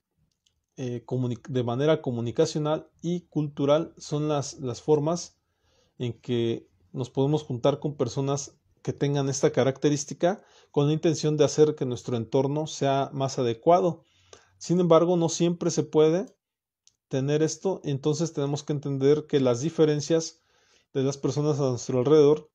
eh, 0.78 1.03
de 1.49 1.63
manera 1.63 2.01
comunicacional 2.01 2.89
y 3.01 3.22
cultural 3.28 3.93
son 3.97 4.30
las, 4.30 4.59
las 4.59 4.82
formas 4.82 5.41
en 5.99 6.13
que 6.13 6.70
nos 6.93 7.09
podemos 7.09 7.43
juntar 7.43 7.82
con 7.82 7.97
personas 7.97 8.57
que 8.82 8.93
tengan 8.93 9.28
esta 9.28 9.51
característica 9.51 10.41
con 10.72 10.88
la 10.88 10.93
intención 10.93 11.36
de 11.36 11.43
hacer 11.43 11.76
que 11.76 11.86
nuestro 11.86 12.15
entorno 12.15 12.68
sea 12.68 13.09
más 13.11 13.39
adecuado. 13.39 14.05
Sin 14.57 14.80
embargo, 14.80 15.18
no 15.18 15.28
siempre 15.28 15.70
se 15.70 15.84
puede 15.84 16.34
tener 17.09 17.43
esto, 17.43 17.82
entonces 17.84 18.32
tenemos 18.32 18.63
que 18.63 18.72
entender 18.72 19.28
que 19.28 19.41
las 19.41 19.59
diferencias 19.59 20.39
de 20.93 21.03
las 21.03 21.17
personas 21.17 21.59
a 21.59 21.69
nuestro 21.69 21.99
alrededor 21.99 22.49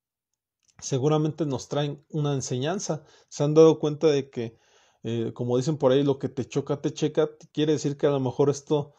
seguramente 0.81 1.47
nos 1.47 1.69
traen 1.69 2.05
una 2.11 2.35
enseñanza. 2.35 3.05
Se 3.29 3.45
han 3.45 3.55
dado 3.55 3.79
cuenta 3.79 4.09
de 4.09 4.31
que, 4.31 4.59
eh, 5.05 5.33
como 5.35 5.57
dicen 5.57 5.79
por 5.79 5.93
ahí, 5.93 6.03
lo 6.03 6.19
que 6.19 6.29
te 6.29 6.45
choca, 6.45 6.81
te 6.81 6.93
checa, 6.93 7.31
quiere 7.53 7.73
decir 7.73 7.97
que 7.97 8.07
a 8.07 8.11
lo 8.11 8.21
mejor 8.21 8.51
esto, 8.51 8.95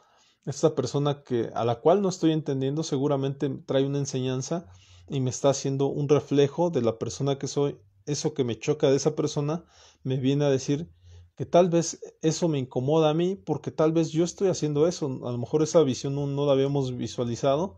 esta 0.45 0.75
persona 0.75 1.23
que, 1.23 1.49
a 1.53 1.65
la 1.65 1.81
cual 1.81 2.01
no 2.01 2.09
estoy 2.09 2.31
entendiendo, 2.31 2.83
seguramente 2.83 3.49
trae 3.65 3.85
una 3.85 3.99
enseñanza 3.99 4.67
y 5.09 5.19
me 5.19 5.29
está 5.29 5.49
haciendo 5.49 5.87
un 5.87 6.09
reflejo 6.09 6.69
de 6.69 6.81
la 6.81 6.97
persona 6.97 7.37
que 7.37 7.47
soy. 7.47 7.77
Eso 8.05 8.33
que 8.33 8.43
me 8.43 8.59
choca 8.59 8.89
de 8.89 8.97
esa 8.97 9.15
persona 9.15 9.65
me 10.03 10.17
viene 10.17 10.45
a 10.45 10.49
decir 10.49 10.89
que 11.35 11.45
tal 11.45 11.69
vez 11.69 11.99
eso 12.21 12.47
me 12.47 12.59
incomoda 12.59 13.09
a 13.09 13.13
mí 13.13 13.35
porque 13.35 13.71
tal 13.71 13.91
vez 13.91 14.11
yo 14.11 14.23
estoy 14.23 14.49
haciendo 14.49 14.87
eso. 14.87 15.07
A 15.25 15.31
lo 15.31 15.37
mejor 15.37 15.63
esa 15.63 15.81
visión 15.83 16.15
no, 16.15 16.45
la 16.45 16.51
habíamos 16.51 16.95
visualizado 16.95 17.77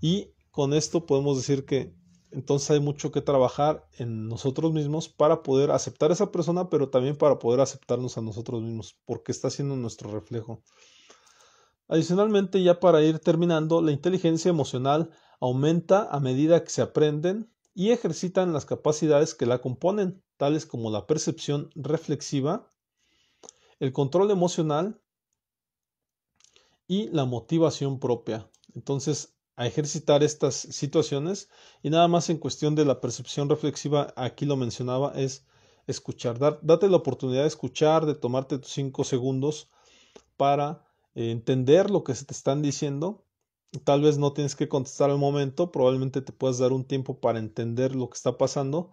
y 0.00 0.32
con 0.56 0.72
esto 0.72 1.04
podemos 1.04 1.36
decir 1.36 1.66
que 1.66 1.94
entonces 2.30 2.70
hay 2.70 2.80
mucho 2.80 3.12
que 3.12 3.20
trabajar 3.20 3.86
en 3.98 4.26
nosotros 4.26 4.72
mismos 4.72 5.06
para 5.06 5.42
poder 5.42 5.70
aceptar 5.70 6.08
a 6.08 6.14
esa 6.14 6.32
persona, 6.32 6.70
pero 6.70 6.88
también 6.88 7.14
para 7.18 7.38
poder 7.38 7.60
aceptarnos 7.60 8.16
a 8.16 8.22
nosotros 8.22 8.62
mismos, 8.62 8.98
porque 9.04 9.32
está 9.32 9.50
siendo 9.50 9.76
nuestro 9.76 10.10
reflejo. 10.10 10.62
Adicionalmente, 11.88 12.62
ya 12.62 12.80
para 12.80 13.02
ir 13.02 13.18
terminando, 13.18 13.82
la 13.82 13.92
inteligencia 13.92 14.48
emocional 14.48 15.10
aumenta 15.40 16.08
a 16.10 16.20
medida 16.20 16.64
que 16.64 16.70
se 16.70 16.80
aprenden 16.80 17.52
y 17.74 17.90
ejercitan 17.90 18.54
las 18.54 18.64
capacidades 18.64 19.34
que 19.34 19.44
la 19.44 19.58
componen, 19.58 20.24
tales 20.38 20.64
como 20.64 20.90
la 20.90 21.06
percepción 21.06 21.68
reflexiva, 21.74 22.72
el 23.78 23.92
control 23.92 24.30
emocional 24.30 25.02
y 26.86 27.10
la 27.10 27.26
motivación 27.26 28.00
propia. 28.00 28.50
Entonces, 28.74 29.35
a 29.56 29.66
ejercitar 29.66 30.22
estas 30.22 30.54
situaciones. 30.54 31.48
Y 31.82 31.90
nada 31.90 32.08
más 32.08 32.30
en 32.30 32.38
cuestión 32.38 32.74
de 32.74 32.84
la 32.84 33.00
percepción 33.00 33.48
reflexiva, 33.48 34.12
aquí 34.16 34.44
lo 34.44 34.56
mencionaba, 34.56 35.12
es 35.16 35.44
escuchar, 35.86 36.38
date 36.38 36.88
la 36.88 36.96
oportunidad 36.96 37.42
de 37.42 37.48
escuchar, 37.48 38.06
de 38.06 38.14
tomarte 38.14 38.58
tus 38.58 38.72
cinco 38.72 39.04
segundos 39.04 39.68
para 40.36 40.84
eh, 41.14 41.30
entender 41.30 41.90
lo 41.90 42.04
que 42.04 42.14
se 42.14 42.24
te 42.24 42.34
están 42.34 42.62
diciendo. 42.62 43.24
Tal 43.84 44.02
vez 44.02 44.18
no 44.18 44.32
tienes 44.32 44.56
que 44.56 44.68
contestar 44.68 45.10
al 45.10 45.18
momento, 45.18 45.70
probablemente 45.72 46.22
te 46.22 46.32
puedas 46.32 46.58
dar 46.58 46.72
un 46.72 46.84
tiempo 46.84 47.20
para 47.20 47.38
entender 47.38 47.94
lo 47.94 48.08
que 48.08 48.16
está 48.16 48.38
pasando. 48.38 48.92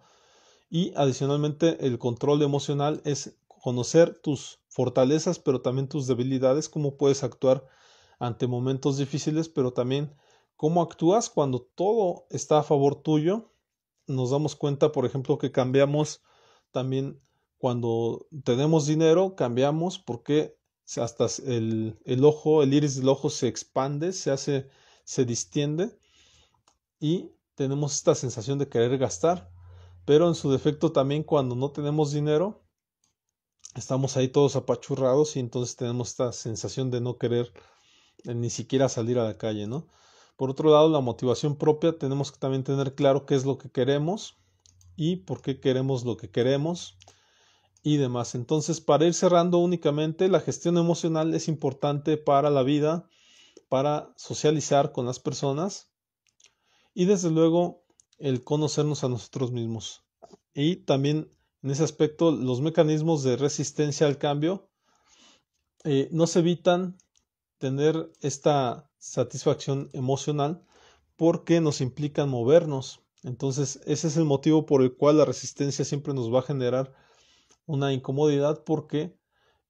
Y 0.70 0.92
adicionalmente 0.96 1.86
el 1.86 1.98
control 1.98 2.42
emocional 2.42 3.00
es 3.04 3.36
conocer 3.46 4.18
tus 4.20 4.60
fortalezas, 4.68 5.38
pero 5.38 5.60
también 5.60 5.88
tus 5.88 6.06
debilidades, 6.06 6.68
cómo 6.68 6.96
puedes 6.96 7.22
actuar 7.22 7.66
ante 8.18 8.46
momentos 8.46 8.98
difíciles, 8.98 9.48
pero 9.48 9.72
también 9.72 10.14
cómo 10.64 10.80
actúas 10.80 11.28
cuando 11.28 11.60
todo 11.60 12.26
está 12.30 12.60
a 12.60 12.62
favor 12.62 12.94
tuyo. 12.94 13.52
Nos 14.06 14.30
damos 14.30 14.56
cuenta, 14.56 14.92
por 14.92 15.04
ejemplo, 15.04 15.36
que 15.36 15.52
cambiamos 15.52 16.22
también 16.70 17.20
cuando 17.58 18.26
tenemos 18.44 18.86
dinero, 18.86 19.36
cambiamos 19.36 19.98
porque 19.98 20.56
hasta 20.96 21.26
el, 21.44 22.24
ojo, 22.24 22.62
el 22.62 22.72
iris 22.72 22.96
del 22.96 23.10
ojo 23.10 23.28
se 23.28 23.46
expande, 23.46 24.14
se 24.14 24.30
hace, 24.30 24.70
se 25.04 25.26
distiende 25.26 25.98
y 26.98 27.32
tenemos 27.56 27.96
esta 27.96 28.14
sensación 28.14 28.58
de 28.58 28.70
querer 28.70 28.96
gastar. 28.96 29.50
Pero 30.06 30.28
en 30.28 30.34
su 30.34 30.50
defecto 30.50 30.92
también 30.92 31.24
cuando 31.24 31.54
no 31.54 31.72
tenemos 31.72 32.10
dinero, 32.10 32.64
estamos 33.76 34.16
ahí 34.16 34.28
todos 34.28 34.56
apachurrados 34.56 35.36
y 35.36 35.40
entonces 35.40 35.76
tenemos 35.76 36.08
esta 36.08 36.32
sensación 36.32 36.90
de 36.90 37.02
no 37.02 37.18
querer 37.18 37.52
eh, 38.24 38.34
ni 38.34 38.48
siquiera 38.48 38.88
salir 38.88 39.18
a 39.18 39.24
la 39.24 39.36
calle, 39.36 39.66
¿no? 39.66 39.88
Por 40.36 40.50
otro 40.50 40.70
lado, 40.70 40.88
la 40.88 41.00
motivación 41.00 41.56
propia, 41.56 41.98
tenemos 41.98 42.32
que 42.32 42.38
también 42.38 42.64
tener 42.64 42.94
claro 42.94 43.26
qué 43.26 43.34
es 43.34 43.44
lo 43.44 43.58
que 43.58 43.70
queremos 43.70 44.36
y 44.96 45.16
por 45.16 45.42
qué 45.42 45.60
queremos 45.60 46.04
lo 46.04 46.16
que 46.16 46.30
queremos 46.30 46.98
y 47.82 47.98
demás. 47.98 48.34
Entonces, 48.34 48.80
para 48.80 49.06
ir 49.06 49.14
cerrando 49.14 49.58
únicamente, 49.58 50.28
la 50.28 50.40
gestión 50.40 50.78
emocional 50.78 51.34
es 51.34 51.48
importante 51.48 52.16
para 52.16 52.50
la 52.50 52.62
vida, 52.62 53.08
para 53.68 54.12
socializar 54.16 54.92
con 54.92 55.06
las 55.06 55.20
personas 55.20 55.92
y 56.94 57.04
desde 57.04 57.30
luego 57.30 57.84
el 58.18 58.42
conocernos 58.42 59.04
a 59.04 59.08
nosotros 59.08 59.52
mismos. 59.52 60.04
Y 60.54 60.76
también 60.76 61.30
en 61.62 61.70
ese 61.70 61.84
aspecto 61.84 62.30
los 62.30 62.60
mecanismos 62.60 63.22
de 63.22 63.36
resistencia 63.36 64.06
al 64.06 64.18
cambio 64.18 64.70
eh, 65.84 66.08
nos 66.12 66.36
evitan 66.36 66.96
tener 67.58 68.10
esta 68.20 68.90
satisfacción 68.98 69.90
emocional 69.92 70.64
porque 71.16 71.60
nos 71.60 71.80
implican 71.80 72.28
movernos. 72.28 73.00
Entonces, 73.22 73.80
ese 73.86 74.08
es 74.08 74.16
el 74.16 74.24
motivo 74.24 74.66
por 74.66 74.82
el 74.82 74.94
cual 74.96 75.18
la 75.18 75.24
resistencia 75.24 75.84
siempre 75.84 76.14
nos 76.14 76.32
va 76.32 76.40
a 76.40 76.42
generar 76.42 76.92
una 77.66 77.92
incomodidad 77.92 78.64
porque 78.64 79.16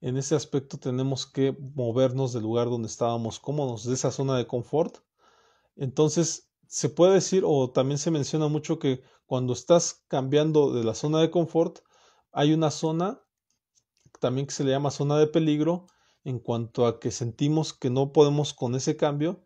en 0.01 0.16
ese 0.16 0.35
aspecto 0.35 0.78
tenemos 0.78 1.26
que 1.26 1.57
movernos 1.74 2.32
del 2.32 2.43
lugar 2.43 2.68
donde 2.68 2.89
estábamos 2.89 3.39
cómodos, 3.39 3.85
de 3.85 3.95
esa 3.95 4.11
zona 4.11 4.37
de 4.37 4.47
confort. 4.47 4.99
Entonces, 5.76 6.51
se 6.66 6.89
puede 6.89 7.14
decir 7.14 7.45
o 7.47 7.70
también 7.70 7.99
se 7.99 8.11
menciona 8.11 8.49
mucho 8.49 8.78
que 8.78 9.03
cuando 9.26 9.53
estás 9.53 10.05
cambiando 10.09 10.72
de 10.72 10.85
la 10.85 10.95
zona 10.95 11.20
de 11.20 11.30
confort, 11.30 11.78
hay 12.32 12.53
una 12.53 12.70
zona 12.70 13.20
también 14.20 14.47
que 14.47 14.55
se 14.55 14.64
le 14.64 14.72
llama 14.72 14.91
zona 14.91 15.18
de 15.18 15.26
peligro 15.26 15.87
en 16.25 16.39
cuanto 16.39 16.87
a 16.87 16.99
que 16.99 17.11
sentimos 17.11 17.72
que 17.72 17.91
no 17.91 18.12
podemos 18.12 18.55
con 18.55 18.75
ese 18.75 18.97
cambio, 18.97 19.45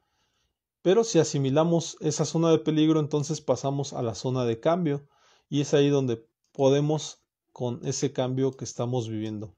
pero 0.83 1.05
si 1.05 1.19
asimilamos 1.19 1.97
esa 2.01 2.25
zona 2.25 2.51
de 2.51 2.61
peligro, 2.61 3.01
entonces 3.01 3.41
pasamos 3.41 3.93
a 3.93 4.03
la 4.03 4.15
zona 4.15 4.45
de 4.45 4.61
cambio 4.61 5.07
y 5.49 5.61
es 5.61 5.75
ahí 5.75 5.89
donde 5.89 6.25
podemos 6.53 7.25
con 7.53 7.81
ese 7.85 8.13
cambio 8.13 8.53
que 8.53 8.65
estamos 8.65 9.09
viviendo. 9.09 9.55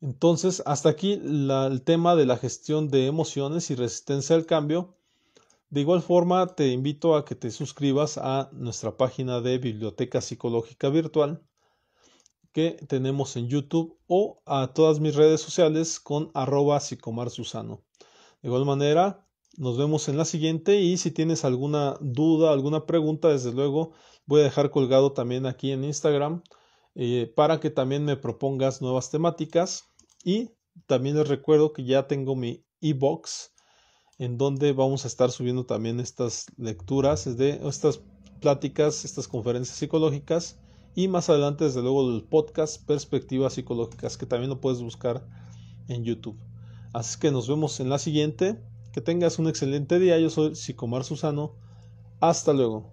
Entonces, 0.00 0.62
hasta 0.66 0.88
aquí 0.88 1.12
el 1.12 1.82
tema 1.84 2.16
de 2.16 2.26
la 2.26 2.36
gestión 2.36 2.88
de 2.88 3.06
emociones 3.06 3.70
y 3.70 3.76
resistencia 3.76 4.34
al 4.34 4.46
cambio. 4.46 4.96
De 5.70 5.80
igual 5.80 6.02
forma, 6.02 6.48
te 6.48 6.68
invito 6.68 7.14
a 7.14 7.24
que 7.24 7.34
te 7.36 7.50
suscribas 7.50 8.18
a 8.18 8.50
nuestra 8.52 8.96
página 8.96 9.40
de 9.40 9.58
Biblioteca 9.58 10.20
Psicológica 10.20 10.88
Virtual 10.88 11.40
que 12.52 12.78
tenemos 12.88 13.36
en 13.36 13.48
YouTube 13.48 13.98
o 14.06 14.42
a 14.46 14.72
todas 14.74 15.00
mis 15.00 15.14
redes 15.14 15.40
sociales 15.40 15.98
con 16.00 16.30
arroba 16.34 16.80
psicomarsusano. 16.80 17.82
De 18.42 18.48
igual 18.48 18.64
manera, 18.64 19.26
Nos 19.58 19.76
vemos 19.76 20.08
en 20.08 20.16
la 20.16 20.24
siguiente 20.24 20.80
y 20.80 20.96
si 20.96 21.10
tienes 21.10 21.44
alguna 21.44 21.98
duda, 22.00 22.52
alguna 22.52 22.86
pregunta, 22.86 23.28
desde 23.28 23.52
luego 23.52 23.92
voy 24.24 24.40
a 24.40 24.44
dejar 24.44 24.70
colgado 24.70 25.12
también 25.12 25.44
aquí 25.44 25.72
en 25.72 25.84
Instagram 25.84 26.42
eh, 26.94 27.30
para 27.36 27.60
que 27.60 27.68
también 27.68 28.06
me 28.06 28.16
propongas 28.16 28.80
nuevas 28.80 29.10
temáticas 29.10 29.84
y 30.24 30.52
también 30.86 31.18
les 31.18 31.28
recuerdo 31.28 31.74
que 31.74 31.84
ya 31.84 32.06
tengo 32.08 32.34
mi 32.34 32.64
e-box 32.80 33.52
en 34.18 34.38
donde 34.38 34.72
vamos 34.72 35.04
a 35.04 35.08
estar 35.08 35.30
subiendo 35.30 35.66
también 35.66 36.00
estas 36.00 36.46
lecturas 36.56 37.36
de 37.36 37.60
estas 37.68 38.00
pláticas, 38.40 39.04
estas 39.04 39.28
conferencias 39.28 39.76
psicológicas 39.76 40.61
y 40.94 41.08
más 41.08 41.30
adelante 41.30 41.64
desde 41.64 41.82
luego 41.82 42.10
el 42.10 42.22
podcast 42.22 42.84
Perspectivas 42.86 43.54
Psicológicas 43.54 44.16
que 44.16 44.26
también 44.26 44.50
lo 44.50 44.60
puedes 44.60 44.82
buscar 44.82 45.26
en 45.88 46.04
YouTube. 46.04 46.38
Así 46.92 47.18
que 47.18 47.30
nos 47.30 47.48
vemos 47.48 47.80
en 47.80 47.88
la 47.88 47.98
siguiente. 47.98 48.58
Que 48.92 49.00
tengas 49.00 49.38
un 49.38 49.48
excelente 49.48 49.98
día. 49.98 50.18
Yo 50.18 50.28
soy 50.28 50.54
Psicomar 50.54 51.04
Susano. 51.04 51.54
Hasta 52.20 52.52
luego. 52.52 52.90